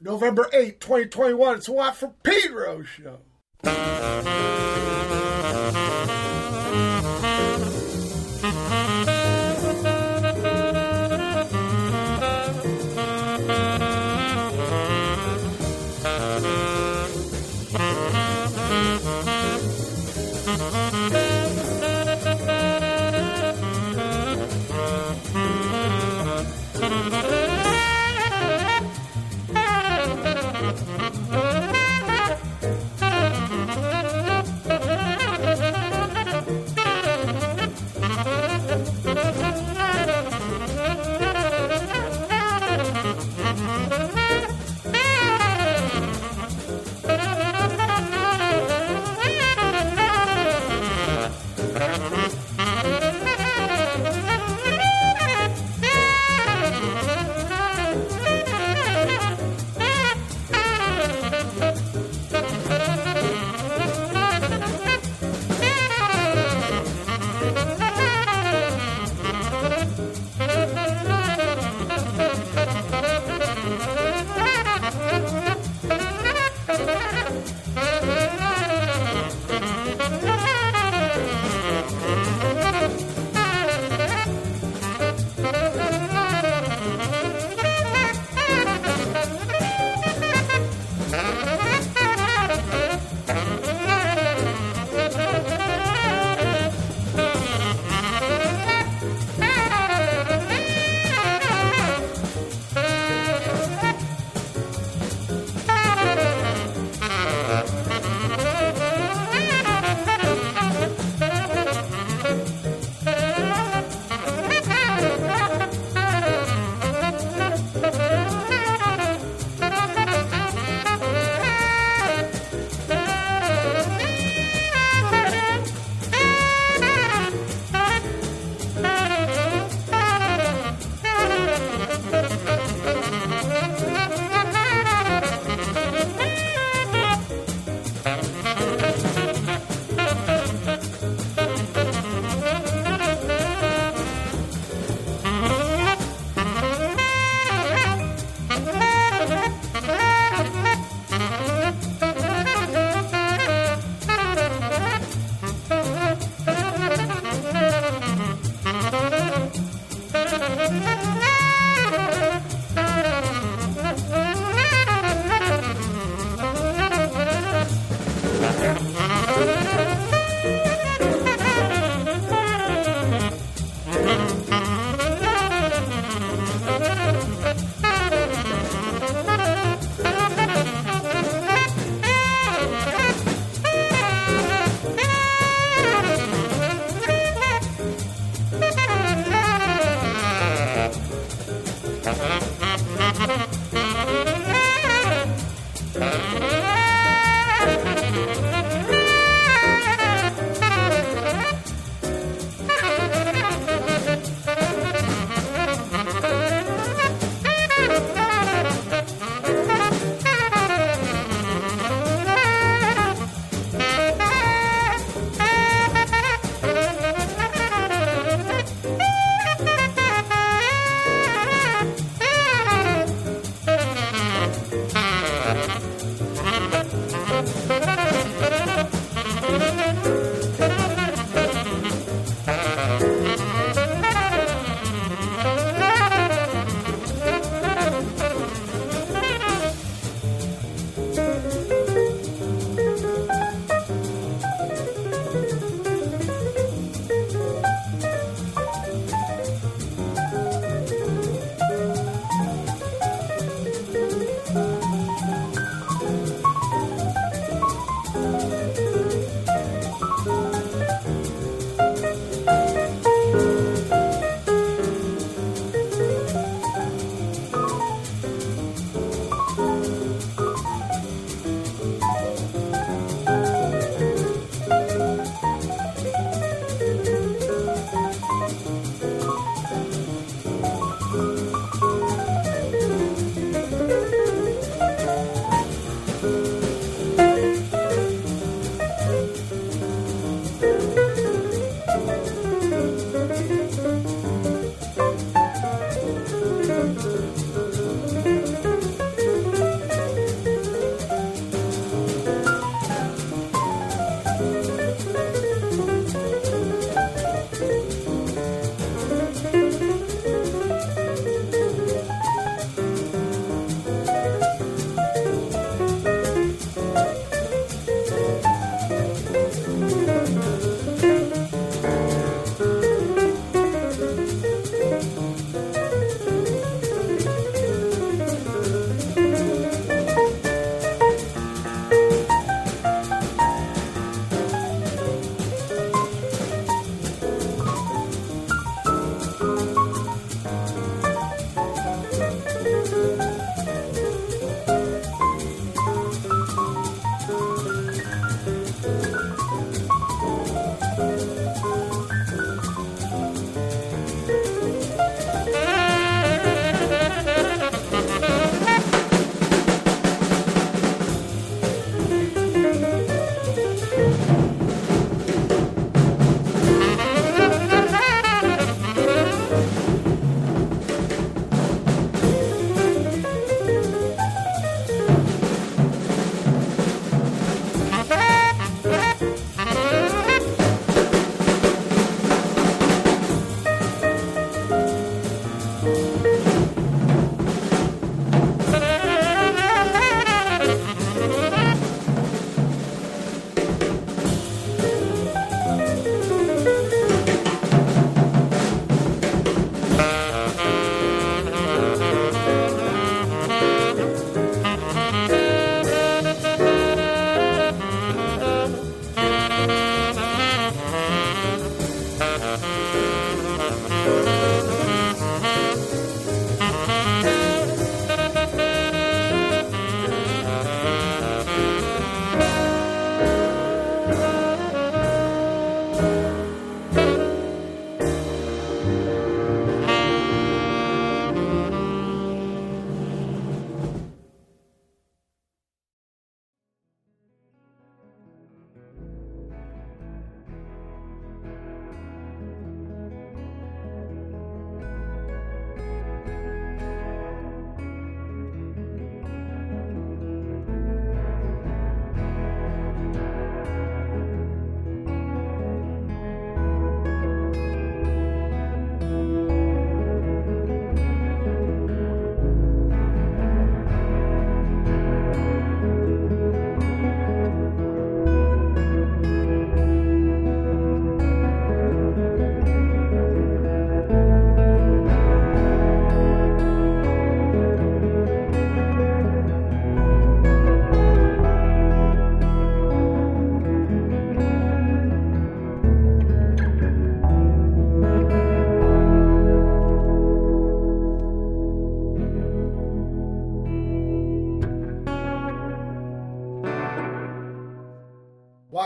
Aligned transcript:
November 0.00 0.48
8, 0.52 0.80
2021. 0.80 1.58
It's 1.58 1.68
a 1.68 1.72
Watt 1.72 1.96
from 1.96 2.14
Pedro 2.22 2.82
show. 2.82 3.20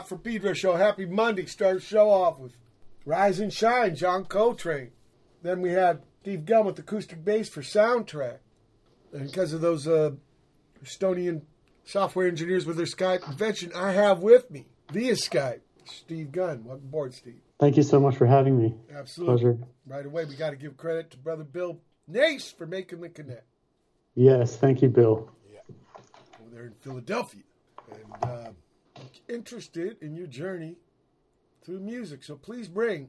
From 0.06 0.18
Pedro 0.18 0.52
show. 0.52 0.76
Happy 0.76 1.06
Monday. 1.06 1.46
Start 1.46 1.76
the 1.76 1.80
show 1.80 2.10
off 2.10 2.38
with 2.38 2.56
Rise 3.06 3.40
and 3.40 3.52
Shine, 3.52 3.96
John 3.96 4.24
Coltrane. 4.26 4.90
Then 5.42 5.60
we 5.60 5.70
had 5.70 6.02
Steve 6.22 6.44
Gunn 6.44 6.66
with 6.66 6.78
acoustic 6.78 7.24
bass 7.24 7.48
for 7.48 7.62
soundtrack. 7.62 8.38
And 9.12 9.26
because 9.30 9.52
of 9.52 9.60
those 9.60 9.86
uh, 9.86 10.12
Estonian 10.84 11.42
software 11.84 12.26
engineers 12.26 12.66
with 12.66 12.76
their 12.76 12.86
Skype 12.86 13.22
convention, 13.22 13.72
I 13.74 13.92
have 13.92 14.20
with 14.20 14.50
me 14.50 14.66
via 14.92 15.14
Skype 15.14 15.60
Steve 15.84 16.32
Gunn. 16.32 16.64
Welcome 16.64 16.86
aboard, 16.86 17.14
Steve. 17.14 17.40
Thank 17.60 17.76
you 17.76 17.82
so 17.82 18.00
much 18.00 18.16
for 18.16 18.26
having 18.26 18.58
me. 18.58 18.74
Absolutely. 18.94 19.34
Pleasure. 19.34 19.58
Right 19.86 20.06
away, 20.06 20.24
we 20.24 20.34
got 20.34 20.50
to 20.50 20.56
give 20.56 20.76
credit 20.76 21.10
to 21.12 21.18
brother 21.18 21.44
Bill 21.44 21.80
Nace 22.08 22.50
for 22.50 22.66
making 22.66 23.00
the 23.00 23.08
connect. 23.08 23.46
Yes, 24.14 24.56
thank 24.56 24.82
you, 24.82 24.88
Bill. 24.88 25.30
Yeah. 25.52 25.60
Over 26.40 26.50
there 26.54 26.66
in 26.66 26.74
Philadelphia. 26.80 27.42
And 27.90 28.30
uh, 28.30 28.50
interested 29.34 29.96
in 30.00 30.14
your 30.14 30.26
journey 30.26 30.76
through 31.64 31.80
music. 31.80 32.22
So 32.22 32.36
please 32.36 32.68
bring, 32.68 33.08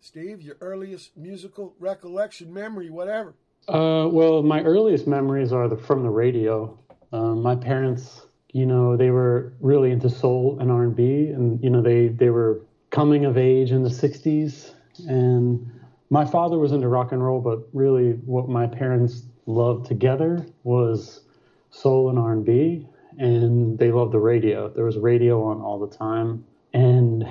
Steve, 0.00 0.40
your 0.42 0.56
earliest 0.60 1.16
musical 1.16 1.74
recollection, 1.78 2.52
memory, 2.52 2.90
whatever. 2.90 3.34
Uh, 3.68 4.08
well, 4.10 4.42
my 4.42 4.62
earliest 4.62 5.06
memories 5.06 5.52
are 5.52 5.68
the, 5.68 5.76
from 5.76 6.02
the 6.02 6.08
radio. 6.08 6.78
Um, 7.12 7.42
my 7.42 7.56
parents, 7.56 8.26
you 8.52 8.64
know, 8.64 8.96
they 8.96 9.10
were 9.10 9.52
really 9.60 9.90
into 9.90 10.08
soul 10.08 10.58
and 10.60 10.70
R 10.70 10.84
and 10.84 10.96
B, 10.96 11.28
and 11.28 11.62
you 11.62 11.70
know, 11.70 11.82
they 11.82 12.08
they 12.08 12.30
were 12.30 12.62
coming 12.90 13.24
of 13.24 13.36
age 13.36 13.72
in 13.72 13.82
the 13.82 13.88
'60s, 13.88 14.72
and 15.08 15.70
my 16.10 16.24
father 16.24 16.58
was 16.58 16.72
into 16.72 16.88
rock 16.88 17.12
and 17.12 17.22
roll, 17.22 17.40
but 17.40 17.68
really, 17.72 18.12
what 18.12 18.48
my 18.48 18.66
parents 18.66 19.22
loved 19.46 19.86
together 19.86 20.46
was 20.62 21.22
soul 21.70 22.08
and 22.10 22.18
R 22.18 22.32
and 22.32 22.44
B, 22.44 22.86
and 23.18 23.78
they 23.78 23.90
loved 23.90 24.12
the 24.12 24.18
radio. 24.18 24.68
There 24.68 24.84
was 24.84 24.96
radio 24.98 25.42
on 25.44 25.60
all 25.60 25.78
the 25.78 25.94
time, 25.94 26.44
and 26.72 27.26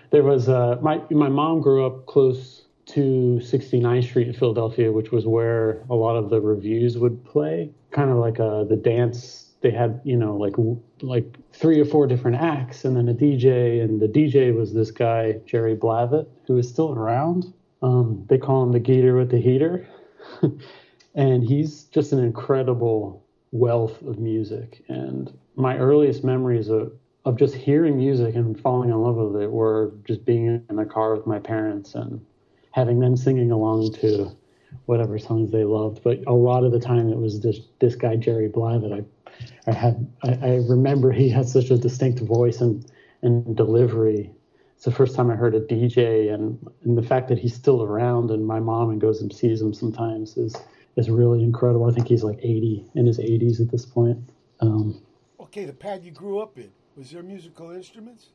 there 0.10 0.22
was 0.22 0.48
uh, 0.48 0.78
my 0.80 1.00
my 1.10 1.28
mom 1.28 1.60
grew 1.60 1.86
up 1.86 2.06
close 2.06 2.62
to 2.86 3.40
69th 3.42 4.04
Street 4.04 4.28
in 4.28 4.34
Philadelphia, 4.34 4.90
which 4.90 5.12
was 5.12 5.26
where 5.26 5.84
a 5.88 5.94
lot 5.94 6.16
of 6.16 6.30
the 6.30 6.40
revues 6.40 6.98
would 6.98 7.24
play. 7.24 7.70
Kind 7.92 8.10
of 8.10 8.16
like 8.16 8.40
uh, 8.40 8.64
the 8.64 8.76
dance. 8.76 9.46
They 9.60 9.70
had, 9.70 10.00
you 10.04 10.16
know, 10.16 10.36
like 10.36 10.54
like 11.02 11.36
three 11.52 11.80
or 11.80 11.84
four 11.84 12.06
different 12.06 12.38
acts, 12.38 12.84
and 12.84 12.96
then 12.96 13.08
a 13.08 13.14
DJ. 13.14 13.82
And 13.82 14.00
the 14.00 14.08
DJ 14.08 14.54
was 14.54 14.72
this 14.72 14.90
guy 14.90 15.38
Jerry 15.46 15.76
Blavat, 15.76 16.26
who 16.46 16.56
is 16.56 16.68
still 16.68 16.92
around. 16.92 17.52
Um, 17.82 18.24
they 18.28 18.38
call 18.38 18.62
him 18.62 18.72
the 18.72 18.80
Gator 18.80 19.16
with 19.16 19.30
the 19.30 19.38
Heater, 19.38 19.86
and 21.14 21.44
he's 21.44 21.84
just 21.84 22.12
an 22.12 22.18
incredible 22.18 23.19
wealth 23.52 24.00
of 24.02 24.18
music. 24.18 24.84
And 24.88 25.36
my 25.56 25.76
earliest 25.78 26.24
memories 26.24 26.68
of 26.68 26.92
of 27.26 27.36
just 27.36 27.54
hearing 27.54 27.98
music 27.98 28.34
and 28.34 28.58
falling 28.58 28.88
in 28.88 28.96
love 28.96 29.16
with 29.16 29.42
it 29.42 29.50
were 29.50 29.92
just 30.06 30.24
being 30.24 30.64
in 30.70 30.76
the 30.76 30.86
car 30.86 31.14
with 31.14 31.26
my 31.26 31.38
parents 31.38 31.94
and 31.94 32.24
having 32.70 32.98
them 32.98 33.14
singing 33.14 33.50
along 33.50 33.92
to 33.92 34.34
whatever 34.86 35.18
songs 35.18 35.50
they 35.50 35.64
loved. 35.64 36.02
But 36.02 36.20
a 36.26 36.32
lot 36.32 36.64
of 36.64 36.72
the 36.72 36.80
time, 36.80 37.10
it 37.10 37.18
was 37.18 37.40
this 37.40 37.60
this 37.78 37.94
guy 37.94 38.16
Jerry 38.16 38.48
Blavat. 38.48 38.92
I 38.92 39.70
I 39.70 39.72
had 39.72 40.06
I, 40.22 40.38
I 40.42 40.54
remember 40.68 41.12
he 41.12 41.28
had 41.28 41.48
such 41.48 41.70
a 41.70 41.76
distinct 41.76 42.20
voice 42.20 42.60
and 42.60 42.84
and 43.22 43.56
delivery. 43.56 44.32
It's 44.76 44.86
the 44.86 44.92
first 44.92 45.14
time 45.14 45.30
I 45.30 45.34
heard 45.36 45.54
a 45.54 45.60
DJ, 45.60 46.32
and 46.32 46.58
and 46.84 46.96
the 46.96 47.02
fact 47.02 47.28
that 47.28 47.38
he's 47.38 47.54
still 47.54 47.82
around, 47.82 48.30
and 48.30 48.46
my 48.46 48.60
mom 48.60 48.90
and 48.90 49.00
goes 49.00 49.20
and 49.20 49.32
sees 49.32 49.60
him 49.60 49.74
sometimes 49.74 50.36
is 50.36 50.56
is 50.96 51.10
really 51.10 51.42
incredible. 51.42 51.88
I 51.88 51.92
think 51.92 52.08
he's 52.08 52.22
like 52.24 52.38
80 52.38 52.86
in 52.94 53.06
his 53.06 53.18
80s 53.18 53.60
at 53.60 53.70
this 53.70 53.86
point. 53.86 54.18
Um, 54.60 55.02
okay, 55.40 55.64
the 55.64 55.72
pad 55.72 56.04
you 56.04 56.10
grew 56.10 56.40
up 56.40 56.58
in 56.58 56.70
was 56.96 57.10
there 57.10 57.22
musical 57.22 57.70
instruments? 57.70 58.28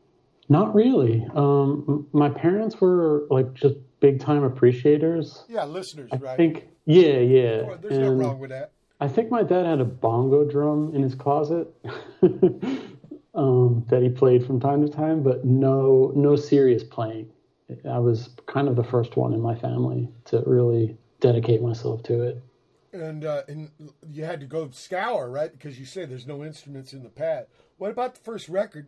Not 0.49 0.73
really. 0.75 1.25
Um, 1.35 2.07
my 2.13 2.29
parents 2.29 2.79
were 2.79 3.25
like 3.29 3.53
just 3.53 3.75
big 3.99 4.19
time 4.19 4.43
appreciators. 4.43 5.43
Yeah, 5.47 5.65
listeners, 5.65 6.09
I 6.13 6.17
right? 6.17 6.37
think. 6.37 6.67
Yeah, 6.85 7.17
yeah. 7.17 7.63
Well, 7.63 7.77
there's 7.81 7.97
no 7.97 8.11
wrong 8.11 8.39
with 8.39 8.51
that. 8.51 8.71
I 8.99 9.07
think 9.07 9.29
my 9.29 9.43
dad 9.43 9.65
had 9.65 9.81
a 9.81 9.85
bongo 9.85 10.45
drum 10.45 10.93
in 10.95 11.01
his 11.03 11.15
closet 11.15 11.67
um, 13.35 13.85
that 13.89 14.01
he 14.01 14.09
played 14.09 14.45
from 14.45 14.59
time 14.59 14.85
to 14.85 14.91
time, 14.91 15.21
but 15.21 15.43
no, 15.43 16.13
no 16.15 16.35
serious 16.35 16.83
playing. 16.83 17.29
I 17.89 17.99
was 17.99 18.29
kind 18.45 18.67
of 18.67 18.75
the 18.75 18.83
first 18.83 19.17
one 19.17 19.33
in 19.33 19.41
my 19.41 19.55
family 19.55 20.09
to 20.25 20.43
really 20.45 20.97
dedicate 21.19 21.61
myself 21.61 22.03
to 22.03 22.21
it. 22.21 22.41
And 22.95 23.25
uh, 23.25 23.41
and 23.47 23.69
you 24.11 24.23
had 24.23 24.39
to 24.39 24.45
go 24.45 24.69
scour, 24.71 25.29
right? 25.29 25.51
Because 25.51 25.77
you 25.77 25.85
say 25.85 26.05
there's 26.05 26.25
no 26.27 26.43
instruments 26.43 26.93
in 26.93 27.03
the 27.03 27.09
pad. 27.09 27.47
What 27.77 27.91
about 27.91 28.15
the 28.15 28.21
first 28.21 28.47
record, 28.47 28.87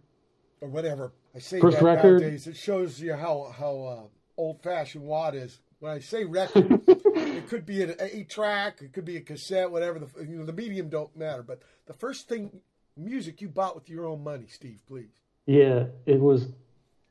or 0.62 0.70
whatever? 0.70 1.12
I 1.36 1.40
say 1.40 1.60
First 1.60 1.82
record? 1.82 2.22
nowadays. 2.22 2.48
It 2.48 2.56
shows 2.56 3.02
you 3.02 3.14
how 3.14 3.54
how 3.58 3.84
uh, 3.84 4.42
old 4.42 4.62
fashioned 4.64 5.04
Watt 5.04 5.36
is. 5.36 5.60
When 5.80 5.92
I 5.92 6.00
say 6.00 6.24
record, 6.24 6.82
it 6.88 7.48
could 7.50 7.66
be 7.66 7.84
an 7.84 7.96
eight 8.00 8.30
track, 8.30 8.82
it 8.82 8.94
could 8.94 9.06
be 9.06 9.18
a 9.18 9.22
cassette, 9.22 9.70
whatever. 9.70 10.00
The 10.00 10.26
you 10.26 10.38
know 10.38 10.46
the 10.46 10.54
medium 10.54 10.90
don't 10.90 11.16
matter. 11.16 11.44
But 11.44 11.62
the 11.86 11.94
first 11.94 12.30
thing, 12.30 12.62
music 12.96 13.42
you 13.42 13.50
bought 13.50 13.76
with 13.76 13.90
your 13.90 14.06
own 14.08 14.24
money, 14.24 14.48
Steve, 14.48 14.80
please. 14.88 15.12
Yeah, 15.46 15.86
it 16.06 16.20
was 16.20 16.48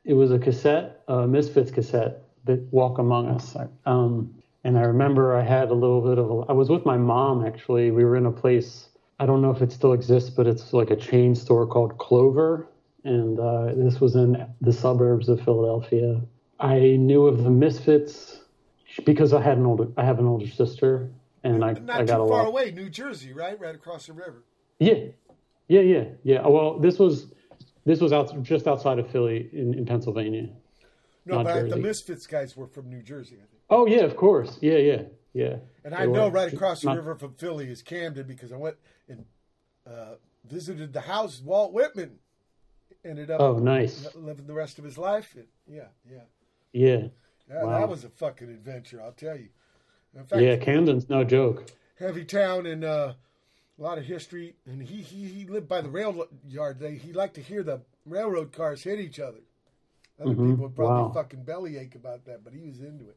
it 0.05 0.15
was 0.15 0.33
a 0.33 0.39
cassette, 0.39 1.03
a 1.09 1.27
Misfits 1.27 1.71
cassette 1.71 2.23
that 2.45 2.61
Walk 2.73 2.99
Among 2.99 3.29
Us. 3.29 3.57
Um, 3.85 4.36
and 4.67 4.77
I 4.77 4.83
remember 4.83 5.37
I 5.37 5.45
had 5.45 5.71
a 5.71 5.75
little 5.75 6.01
bit 6.01 6.19
of 6.19 6.29
a, 6.31 6.35
I 6.51 6.53
was 6.53 6.69
with 6.69 6.85
my 6.85 6.97
mom 6.97 7.47
actually. 7.47 7.93
We 7.93 8.05
were 8.05 8.17
in 8.17 8.27
a 8.27 8.33
place 8.33 8.89
I 9.21 9.25
don't 9.25 9.41
know 9.41 9.51
if 9.51 9.63
it 9.63 9.73
still 9.73 9.93
exists, 9.95 10.29
but 10.29 10.47
it's 10.47 10.73
like 10.75 10.91
a 10.91 10.97
chain 10.97 11.35
store 11.35 11.67
called 11.67 11.97
Clover, 11.97 12.69
and 13.05 13.41
uh, 13.41 13.73
this 13.75 13.99
was 13.99 14.15
in 14.15 14.47
the 14.61 14.73
suburbs 14.73 15.31
of 15.31 15.41
Philadelphia. 15.41 16.21
I 16.61 16.81
knew 16.81 17.27
of 17.27 17.43
the 17.45 17.51
Misfits 17.51 18.41
because 19.07 19.33
I 19.33 19.41
had 19.41 19.57
an 19.57 19.65
older 19.67 19.87
I 19.97 20.05
have 20.05 20.19
an 20.19 20.27
older 20.27 20.49
sister, 20.49 21.11
and 21.45 21.65
I 21.65 21.73
Not 21.75 21.97
I 21.97 22.01
too 22.01 22.07
got 22.07 22.21
a 22.21 22.29
far 22.29 22.43
lot. 22.43 22.49
away, 22.49 22.73
New 22.73 22.91
Jersey, 22.91 23.33
right? 23.33 23.59
Right 23.59 23.75
across 23.75 24.07
the 24.07 24.13
river. 24.13 24.43
Yeah, 24.81 25.05
yeah, 25.69 25.81
yeah, 25.81 26.05
yeah. 26.25 26.47
Well, 26.47 26.79
this 26.79 26.99
was 26.99 27.33
this 27.85 28.01
was 28.01 28.13
out 28.13 28.43
just 28.43 28.67
outside 28.67 28.99
of 28.99 29.09
Philly 29.11 29.49
in, 29.53 29.75
in 29.75 29.87
Pennsylvania. 29.87 30.49
No, 31.25 31.43
but 31.43 31.57
I- 31.57 31.63
the 31.63 31.77
Misfits 31.77 32.27
guys 32.27 32.57
were 32.57 32.67
from 32.67 32.91
New 32.91 33.03
Jersey, 33.03 33.37
I 33.37 33.47
think. 33.51 33.56
Oh 33.71 33.87
yeah, 33.87 34.03
of 34.03 34.17
course. 34.17 34.59
Yeah, 34.61 34.79
yeah, 34.79 35.03
yeah. 35.33 35.57
And 35.85 35.93
They 35.93 35.99
I 35.99 36.07
know 36.07 36.27
were. 36.27 36.31
right 36.31 36.53
across 36.53 36.81
the 36.83 36.95
river 36.95 37.15
from 37.17 37.35
Philly 37.35 37.69
is 37.69 37.83
Camden 37.83 38.27
because 38.27 38.53
I 38.53 38.57
went 38.57 38.77
and 39.09 39.25
uh, 39.87 40.15
visited 40.45 40.93
the 40.93 41.01
house 41.03 41.41
Walt 41.45 41.73
Whitman 41.73 42.19
ended 43.05 43.31
up 43.31 43.41
Oh, 43.41 43.59
nice. 43.59 44.09
living 44.15 44.47
the 44.47 44.55
rest 44.55 44.79
of 44.79 44.85
his 44.85 44.99
life. 44.99 45.35
And 45.37 45.47
yeah, 45.67 45.89
yeah. 46.11 46.23
Yeah, 46.73 47.09
Yeah, 47.49 47.65
Wow. 47.65 47.79
That 47.79 47.89
was 47.89 48.05
a 48.05 48.09
fucking 48.09 48.49
adventure, 48.49 49.01
I'll 49.03 49.13
tell 49.13 49.37
you. 49.37 49.49
In 50.15 50.25
fact, 50.25 50.43
yeah. 50.43 50.57
Camden's 50.57 51.09
no 51.09 51.25
joke. 51.25 51.71
heavy 51.99 52.25
town 52.25 52.67
and 52.67 52.85
uh, 52.85 53.15
a 53.79 53.83
lot 53.83 53.99
of 53.99 54.05
history. 54.05 54.57
And 54.67 54.83
he, 54.83 55.03
he, 55.03 55.27
he 55.29 55.45
lived 55.47 55.69
by 55.69 55.81
the 55.81 55.89
rail 55.89 56.27
yard. 56.49 56.79
They, 56.81 56.95
he 56.97 57.13
liked 57.13 57.35
to 57.35 57.43
hear 57.43 57.63
the 57.63 57.83
railroad 58.05 58.53
cars 58.53 58.83
hit 58.83 58.99
each 58.99 59.21
other. 59.21 59.41
Other 60.21 60.31
Mhm. 60.35 60.51
people 60.51 60.65
would 60.65 60.75
probably 60.75 61.03
Wow. 61.05 61.13
fucking 61.13 61.45
bellyache 61.45 61.95
about 61.95 62.25
that, 62.25 62.43
but 62.43 62.55
he 62.55 62.61
was 62.63 62.81
into 62.81 63.09
it. 63.09 63.17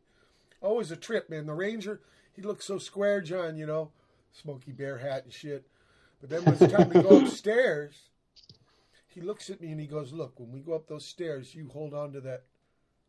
Always 0.61 0.91
a 0.91 0.95
trip, 0.95 1.29
man. 1.29 1.45
The 1.45 1.53
Ranger, 1.53 2.01
he 2.33 2.41
looked 2.41 2.63
so 2.63 2.77
square, 2.77 3.21
John, 3.21 3.57
you 3.57 3.65
know, 3.65 3.91
smoky 4.31 4.71
bear 4.71 4.97
hat 4.97 5.23
and 5.23 5.33
shit. 5.33 5.65
But 6.19 6.29
then 6.29 6.43
when 6.43 6.55
it's 6.55 6.73
time 6.73 6.91
to 6.91 7.01
go 7.01 7.19
upstairs, 7.25 8.09
he 9.07 9.21
looks 9.21 9.49
at 9.49 9.61
me 9.61 9.71
and 9.71 9.79
he 9.79 9.87
goes, 9.87 10.11
Look, 10.11 10.39
when 10.39 10.51
we 10.51 10.59
go 10.59 10.73
up 10.73 10.87
those 10.87 11.05
stairs, 11.05 11.55
you 11.55 11.69
hold 11.69 11.93
on 11.93 12.11
to 12.13 12.21
that 12.21 12.43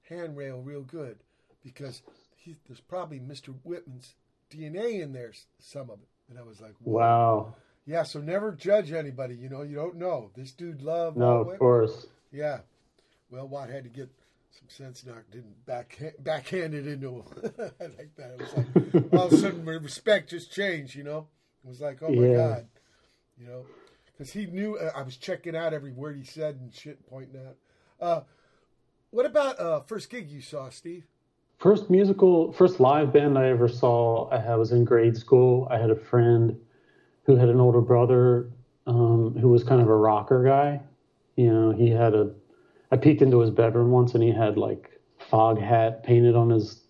handrail 0.08 0.60
real 0.60 0.82
good 0.82 1.18
because 1.62 2.02
he, 2.36 2.56
there's 2.66 2.80
probably 2.80 3.20
Mr. 3.20 3.54
Whitman's 3.64 4.14
DNA 4.50 5.00
in 5.00 5.12
there, 5.12 5.32
some 5.58 5.90
of 5.90 6.00
it. 6.00 6.08
And 6.28 6.38
I 6.38 6.42
was 6.42 6.60
like, 6.60 6.74
Whoa. 6.80 6.98
Wow. 6.98 7.54
Yeah, 7.86 8.04
so 8.04 8.20
never 8.20 8.52
judge 8.52 8.92
anybody. 8.92 9.34
You 9.34 9.48
know, 9.48 9.62
you 9.62 9.74
don't 9.74 9.96
know. 9.96 10.30
This 10.36 10.52
dude 10.52 10.82
loved 10.82 11.16
No, 11.16 11.40
of 11.40 11.58
course. 11.58 12.06
Yeah. 12.30 12.60
Well, 13.30 13.48
Watt 13.48 13.70
had 13.70 13.84
to 13.84 13.90
get 13.90 14.10
some 14.50 14.68
sense 14.68 15.04
knocked 15.06 15.34
in, 15.34 15.44
back 15.66 15.98
backhanded 16.18 16.86
into 16.86 17.16
him. 17.16 17.22
I 17.80 17.84
like 17.84 18.14
that. 18.16 18.32
It 18.32 18.40
was 18.40 18.54
like 18.54 19.12
all 19.12 19.26
of 19.26 19.32
a 19.32 19.36
sudden, 19.36 19.64
my 19.64 19.72
respect 19.72 20.30
just 20.30 20.52
changed. 20.52 20.94
You 20.94 21.04
know, 21.04 21.28
it 21.64 21.68
was 21.68 21.80
like, 21.80 22.02
oh 22.02 22.10
my 22.10 22.26
Yeah. 22.26 22.36
god, 22.36 22.66
you 23.38 23.46
know, 23.46 23.66
because 24.06 24.32
he 24.32 24.46
knew 24.46 24.76
uh, 24.76 24.90
I 24.94 25.02
was 25.02 25.16
checking 25.16 25.56
out 25.56 25.72
every 25.72 25.92
word 25.92 26.16
he 26.16 26.24
said 26.24 26.56
and 26.56 26.74
shit, 26.74 27.08
pointing 27.08 27.40
out. 27.46 27.56
Uh, 28.00 28.20
what 29.10 29.26
about 29.26 29.58
uh, 29.60 29.80
first 29.80 30.10
gig 30.10 30.28
you 30.30 30.40
saw, 30.40 30.68
Steve? 30.70 31.04
First 31.58 31.90
musical, 31.90 32.52
first 32.52 32.80
live 32.80 33.12
band 33.12 33.36
I 33.38 33.48
ever 33.50 33.68
saw. 33.68 34.28
I 34.30 34.56
was 34.56 34.72
in 34.72 34.84
grade 34.84 35.16
school. 35.16 35.68
I 35.70 35.76
had 35.78 35.90
a 35.90 35.96
friend 35.96 36.58
who 37.24 37.36
had 37.36 37.50
an 37.50 37.60
older 37.60 37.82
brother 37.82 38.50
um, 38.86 39.36
who 39.38 39.48
was 39.48 39.62
kind 39.62 39.80
of 39.82 39.88
a 39.88 39.94
rocker 39.94 40.42
guy. 40.42 40.80
You 41.36 41.52
know, 41.52 41.70
he 41.70 41.90
had 41.90 42.14
a. 42.14 42.30
I 42.90 42.96
peeked 42.96 43.22
into 43.22 43.40
his 43.40 43.50
bedroom 43.50 43.90
once, 43.90 44.14
and 44.14 44.22
he 44.22 44.30
had 44.32 44.56
like 44.56 44.90
Foghat 45.30 46.02
painted 46.02 46.34
on 46.34 46.50
his 46.50 46.80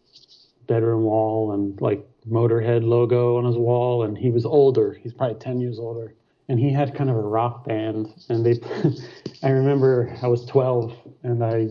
bedroom 0.67 1.03
wall, 1.03 1.53
and 1.53 1.81
like 1.81 2.07
Motorhead 2.29 2.85
logo 2.85 3.37
on 3.37 3.45
his 3.45 3.57
wall. 3.57 4.03
And 4.05 4.17
he 4.17 4.31
was 4.31 4.45
older. 4.45 4.93
He's 4.93 5.13
probably 5.13 5.39
ten 5.39 5.61
years 5.61 5.79
older. 5.79 6.15
and 6.49 6.59
he 6.59 6.73
had 6.73 6.95
kind 6.95 7.09
of 7.11 7.17
a 7.17 7.21
rock 7.21 7.65
band. 7.65 8.09
And 8.29 8.45
they, 8.45 8.59
I 9.47 9.51
remember 9.51 10.17
I 10.23 10.27
was 10.27 10.45
12, 10.47 10.93
and 11.23 11.45
I, 11.45 11.69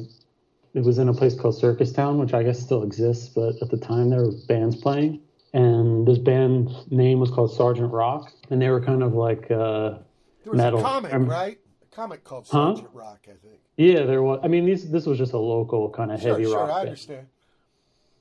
it 0.74 0.84
was 0.86 1.00
in 1.00 1.10
a 1.10 1.14
place 1.14 1.36
called 1.36 1.58
Circus 1.58 1.92
Town, 1.92 2.18
which 2.18 2.34
I 2.34 2.44
guess 2.44 2.60
still 2.62 2.84
exists, 2.84 3.28
but 3.28 3.56
at 3.62 3.70
the 3.70 3.78
time 3.78 4.10
there 4.10 4.22
were 4.24 4.32
bands 4.48 4.78
playing, 4.78 5.20
and 5.54 6.08
this 6.08 6.18
band's 6.18 6.72
name 6.92 7.20
was 7.20 7.30
called 7.30 7.52
Sergeant 7.54 7.92
Rock, 7.92 8.32
and 8.52 8.62
they 8.62 8.70
were 8.70 8.80
kind 8.80 9.04
of 9.04 9.14
like 9.14 9.52
uh, 9.52 9.98
There 10.44 10.54
was 10.54 10.58
metal. 10.58 10.80
a 10.80 10.84
comic, 10.84 11.12
right? 11.14 11.60
Comic 12.00 12.24
called 12.24 12.48
Huh? 12.50 12.76
Sergeant 12.76 12.94
Rock, 12.94 13.26
I 13.28 13.36
think. 13.46 13.60
Yeah, 13.76 14.06
there 14.06 14.24
was. 14.24 14.40
I 14.42 14.48
mean, 14.48 14.66
these 14.66 14.90
this 14.90 15.06
was 15.06 15.18
just 15.18 15.34
a 15.34 15.38
local 15.38 15.90
kind 15.90 16.14
of 16.14 16.22
Sure, 16.22 16.32
heavy 16.32 16.46
sure, 16.46 16.54
rock. 16.56 16.68
Sure, 16.68 16.72
I 16.72 16.76
band. 16.78 16.88
understand. 16.88 17.28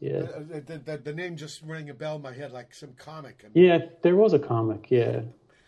Yeah. 0.00 0.16
Uh, 0.18 0.38
The, 0.48 0.60
the, 0.60 0.78
the, 0.78 0.98
the 0.98 1.12
name 1.12 1.36
just 1.36 1.62
rang 1.62 1.88
a 1.88 1.94
bell 1.94 2.16
in 2.16 2.22
my 2.22 2.32
head 2.32 2.50
like 2.50 2.74
some 2.74 2.94
comic. 2.94 3.44
Yeah, 3.54 3.78
there 4.02 4.16
was 4.16 4.32
a 4.32 4.38
comic, 4.40 4.90
yeah. 4.90 5.20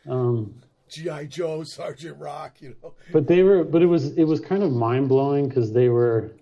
Um, 0.09 0.61
G.I. 0.89 1.27
Joe, 1.27 1.63
Sergeant 1.65 2.19
Rock, 2.19 2.61
you 2.61 2.75
know. 2.83 2.95
but 3.13 3.29
they 3.29 3.45
were, 3.45 3.63
but 3.63 3.81
it 3.81 3.87
was, 3.87 4.17
it 4.17 4.25
was 4.25 4.41
kind 4.41 4.65
of 4.65 4.73
mind 4.73 5.09
blowing 5.09 5.49
because 5.49 5.73
they 5.73 5.89
were 5.89 6.33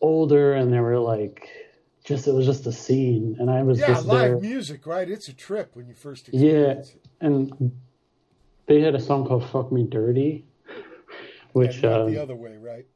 older 0.00 0.54
and 0.54 0.72
they 0.72 0.80
were 0.80 0.98
like, 0.98 1.46
just 2.04 2.26
it 2.26 2.32
was 2.32 2.46
just 2.46 2.66
a 2.66 2.72
scene, 2.72 3.36
and 3.38 3.50
I 3.50 3.62
was 3.62 3.78
Yeah, 3.78 3.88
just 3.88 4.06
live 4.06 4.30
there. 4.30 4.38
music, 4.40 4.86
right? 4.86 5.10
It's 5.10 5.28
a 5.28 5.34
trip 5.34 5.72
when 5.74 5.88
you 5.88 5.94
first 5.94 6.28
Yeah, 6.32 6.50
experience 6.52 6.94
it. 6.94 7.06
and 7.20 7.72
they 8.66 8.80
had 8.80 8.94
a 8.94 9.00
song 9.00 9.26
called 9.26 9.44
"Fuck 9.50 9.70
Me 9.72 9.82
Dirty," 9.84 10.45
which, 11.56 11.84
uh, 11.84 12.06
the 12.06 12.18
other 12.18 12.36
way, 12.36 12.56
right? 12.56 12.86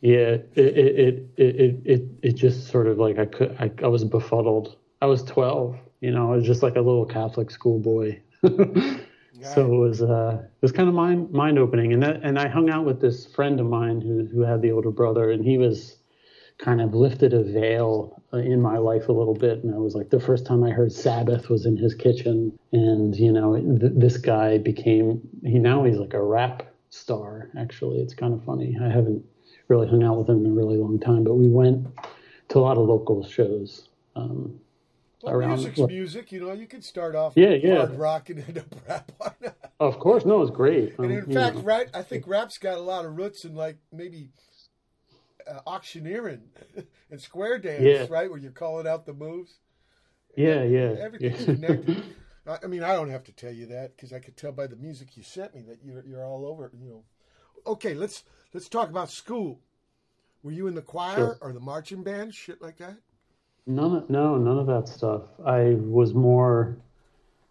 yeah, 0.00 0.36
it, 0.36 0.50
it, 0.54 0.76
it, 0.76 1.30
it, 1.36 1.56
it, 1.56 1.80
it, 1.84 2.02
it 2.22 2.32
just 2.32 2.68
sort 2.68 2.86
of 2.86 2.98
like 2.98 3.18
I 3.18 3.26
could, 3.26 3.56
I, 3.58 3.70
I 3.82 3.88
was 3.88 4.04
befuddled. 4.04 4.76
I 5.02 5.06
was 5.06 5.22
twelve, 5.22 5.78
you 6.00 6.10
know, 6.10 6.32
I 6.32 6.36
was 6.36 6.46
just 6.46 6.62
like 6.62 6.76
a 6.76 6.80
little 6.80 7.06
Catholic 7.06 7.50
schoolboy. 7.50 8.20
So 9.54 9.66
it 9.66 9.76
was 9.76 10.02
uh, 10.02 10.38
it 10.42 10.62
was 10.62 10.72
kind 10.72 10.88
of 10.88 10.94
mind 10.94 11.30
mind 11.30 11.58
opening, 11.58 11.92
and 11.92 12.02
that 12.02 12.20
and 12.22 12.38
I 12.38 12.48
hung 12.48 12.70
out 12.70 12.84
with 12.84 13.00
this 13.00 13.26
friend 13.26 13.60
of 13.60 13.66
mine 13.66 14.00
who 14.00 14.26
who 14.26 14.40
had 14.40 14.62
the 14.62 14.72
older 14.72 14.90
brother, 14.90 15.30
and 15.30 15.44
he 15.44 15.58
was 15.58 15.96
kind 16.58 16.80
of 16.80 16.94
lifted 16.94 17.34
a 17.34 17.42
veil 17.42 18.22
uh, 18.32 18.38
in 18.38 18.60
my 18.60 18.78
life 18.78 19.08
a 19.08 19.12
little 19.12 19.34
bit, 19.34 19.62
and 19.62 19.74
I 19.74 19.78
was 19.78 19.94
like 19.94 20.10
the 20.10 20.20
first 20.20 20.46
time 20.46 20.64
I 20.64 20.70
heard 20.70 20.90
Sabbath 20.92 21.50
was 21.50 21.66
in 21.66 21.76
his 21.76 21.94
kitchen, 21.94 22.58
and 22.72 23.14
you 23.14 23.30
know 23.30 23.56
th- 23.56 23.92
this 23.94 24.16
guy 24.16 24.58
became 24.58 25.20
he 25.44 25.58
now 25.58 25.84
he's 25.84 25.98
like 25.98 26.14
a 26.14 26.22
rap 26.22 26.62
star. 26.96 27.50
Actually, 27.58 28.00
it's 28.00 28.14
kind 28.14 28.32
of 28.34 28.42
funny. 28.44 28.76
I 28.80 28.88
haven't 28.88 29.24
really 29.68 29.88
hung 29.88 30.02
out 30.02 30.16
with 30.18 30.28
him 30.28 30.44
in 30.44 30.50
a 30.52 30.54
really 30.54 30.76
long 30.76 30.98
time, 30.98 31.24
but 31.24 31.34
we 31.34 31.48
went 31.48 31.86
to 32.48 32.58
a 32.58 32.60
lot 32.60 32.78
of 32.78 32.86
local 32.88 33.24
shows. 33.26 33.88
Um, 34.14 34.60
Well, 35.22 35.34
around- 35.34 35.50
music's 35.58 35.78
look- 35.78 35.90
music, 35.90 36.32
you 36.32 36.40
know. 36.40 36.52
You 36.52 36.66
could 36.66 36.84
start 36.84 37.14
off 37.16 37.32
Yeah, 37.36 37.50
yeah. 37.50 37.78
hard 37.86 37.98
rock 37.98 38.30
and 38.30 38.40
end 38.40 38.58
up 38.58 38.74
rap. 38.88 39.12
Not? 39.20 39.56
of 39.80 39.98
course, 39.98 40.24
no, 40.24 40.40
it's 40.42 40.50
great. 40.50 40.94
And 40.98 41.06
Um, 41.06 41.12
in 41.12 41.32
fact, 41.32 41.56
know. 41.56 41.62
right, 41.62 41.88
I 41.92 42.02
think 42.02 42.26
rap's 42.26 42.58
got 42.58 42.78
a 42.78 42.80
lot 42.80 43.04
of 43.04 43.16
roots 43.16 43.44
in 43.44 43.54
like 43.54 43.76
maybe 43.92 44.28
uh, 45.48 45.60
auctioneering 45.66 46.42
and 47.10 47.20
square 47.20 47.58
dance, 47.58 47.82
Yeah. 47.82 48.06
right, 48.10 48.28
where 48.30 48.38
you're 48.38 48.52
calling 48.52 48.86
out 48.86 49.06
the 49.06 49.12
moves. 49.14 49.58
yeah, 50.36 50.62
yeah, 50.64 50.94
Everything's 51.00 51.40
yeah. 51.40 51.54
connected. 51.54 52.02
I 52.46 52.58
I 52.64 52.66
mean, 52.66 52.82
I 52.82 52.94
don't 52.94 53.10
have 53.10 53.24
to 53.24 53.32
tell 53.32 53.52
you 53.52 53.66
that 53.66 53.96
because 53.96 54.12
I 54.12 54.18
could 54.18 54.36
tell 54.36 54.52
by 54.52 54.66
the 54.66 54.76
music 54.76 55.16
you 55.16 55.22
sent 55.22 55.54
me 55.54 55.62
that 55.62 55.78
you're 55.84 56.04
you're 56.04 56.24
all 56.24 56.46
over. 56.46 56.70
You 56.78 56.88
know. 56.88 57.04
Okay, 57.66 57.94
let's 57.94 58.24
let's 58.54 58.68
talk 58.68 58.88
about 58.90 59.10
school. 59.10 59.60
Were 60.42 60.52
you 60.52 60.66
in 60.68 60.74
the 60.74 60.82
choir 60.82 61.14
Sure. 61.16 61.38
or 61.40 61.52
the 61.52 61.60
marching 61.60 62.02
band, 62.02 62.34
shit 62.34 62.62
like 62.62 62.76
that? 62.78 62.98
None, 63.66 63.96
of, 63.96 64.10
no, 64.10 64.36
none 64.36 64.58
of 64.58 64.66
that 64.68 64.88
stuff. 64.88 65.22
I 65.44 65.76
was 65.80 66.14
more. 66.14 66.76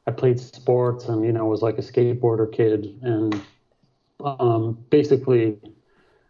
I 0.08 0.12
played 0.12 0.40
sports 0.40 1.06
and 1.06 1.26
you 1.26 1.34
know 1.34 1.46
was 1.46 1.62
like 1.62 1.78
a 1.78 1.82
skateboarder 1.82 2.52
kid, 2.52 3.00
and 3.02 3.42
um, 4.24 4.78
basically, 4.90 5.58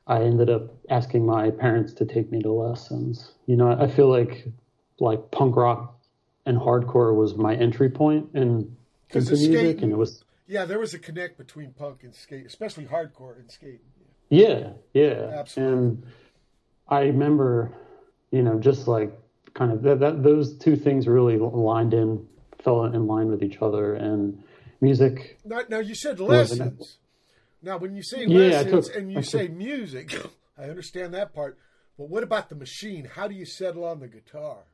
I 0.07 0.21
ended 0.21 0.49
up 0.49 0.73
asking 0.89 1.25
my 1.25 1.51
parents 1.51 1.93
to 1.93 2.05
take 2.05 2.31
me 2.31 2.41
to 2.41 2.51
lessons. 2.51 3.33
You 3.45 3.57
know, 3.57 3.71
I 3.79 3.87
feel 3.87 4.07
like 4.07 4.47
like 4.99 5.29
punk 5.31 5.55
rock 5.55 5.94
and 6.45 6.57
hardcore 6.57 7.15
was 7.15 7.35
my 7.35 7.55
entry 7.55 7.89
point 7.89 8.29
in 8.33 8.75
into 9.11 9.35
the 9.35 9.37
music, 9.49 9.81
and 9.81 9.91
it 9.91 9.95
was 9.97 10.23
Yeah, 10.47 10.65
there 10.65 10.79
was 10.79 10.93
a 10.93 10.99
connect 10.99 11.37
between 11.37 11.71
punk 11.73 12.03
and 12.03 12.13
skate, 12.13 12.45
especially 12.45 12.85
hardcore 12.85 13.39
and 13.39 13.49
skate. 13.51 13.81
Yeah, 14.29 14.73
yeah, 14.93 15.31
Absolutely. 15.33 15.73
And 15.77 16.03
I 16.87 17.01
remember, 17.01 17.71
you 18.31 18.41
know, 18.41 18.59
just 18.59 18.87
like 18.87 19.11
kind 19.53 19.71
of 19.71 19.81
that, 19.83 19.99
that 19.99 20.23
those 20.23 20.57
two 20.57 20.75
things 20.75 21.07
really 21.07 21.35
aligned 21.35 21.93
in, 21.93 22.27
fell 22.59 22.85
in 22.85 23.07
line 23.07 23.29
with 23.29 23.43
each 23.43 23.61
other, 23.61 23.95
and 23.95 24.43
music. 24.81 25.39
Now, 25.45 25.61
now 25.69 25.79
you 25.79 25.95
said 25.95 26.19
lessons. 26.19 26.97
Now, 27.61 27.77
when 27.77 27.95
you 27.95 28.03
say 28.03 28.25
Yeah, 28.25 28.37
lessons 28.61 28.87
took- 28.87 28.97
and 28.97 29.11
you 29.11 29.19
I 29.19 29.21
say 29.21 29.47
took- 29.47 29.55
music, 29.57 30.15
I 30.57 30.63
understand 30.65 31.13
that 31.13 31.33
part. 31.33 31.57
But 31.97 32.09
what 32.09 32.23
about 32.23 32.49
the 32.49 32.55
machine? 32.55 33.05
How 33.05 33.27
do 33.27 33.35
you 33.35 33.45
settle 33.45 33.85
on 33.85 33.99
the 33.99 34.07
guitar? 34.07 34.65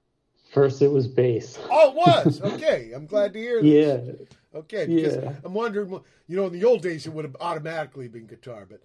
First, 0.51 0.81
it 0.81 0.89
was 0.89 1.07
bass. 1.07 1.57
Oh, 1.69 1.89
it 1.89 1.95
was 1.95 2.41
okay. 2.53 2.91
I'm 2.93 3.05
glad 3.05 3.33
to 3.33 3.39
hear 3.39 3.61
this. 3.61 4.07
Yeah, 4.07 4.13
Okay, 4.53 4.85
because 4.87 5.15
Yeah. 5.15 5.33
I'm 5.45 5.53
wondering. 5.53 5.89
You 6.27 6.35
know, 6.37 6.47
in 6.47 6.53
the 6.53 6.65
old 6.65 6.81
days, 6.81 7.05
it 7.05 7.13
would 7.13 7.25
have 7.25 7.37
automatically 7.39 8.07
been 8.07 8.25
guitar, 8.25 8.67
but 8.69 8.81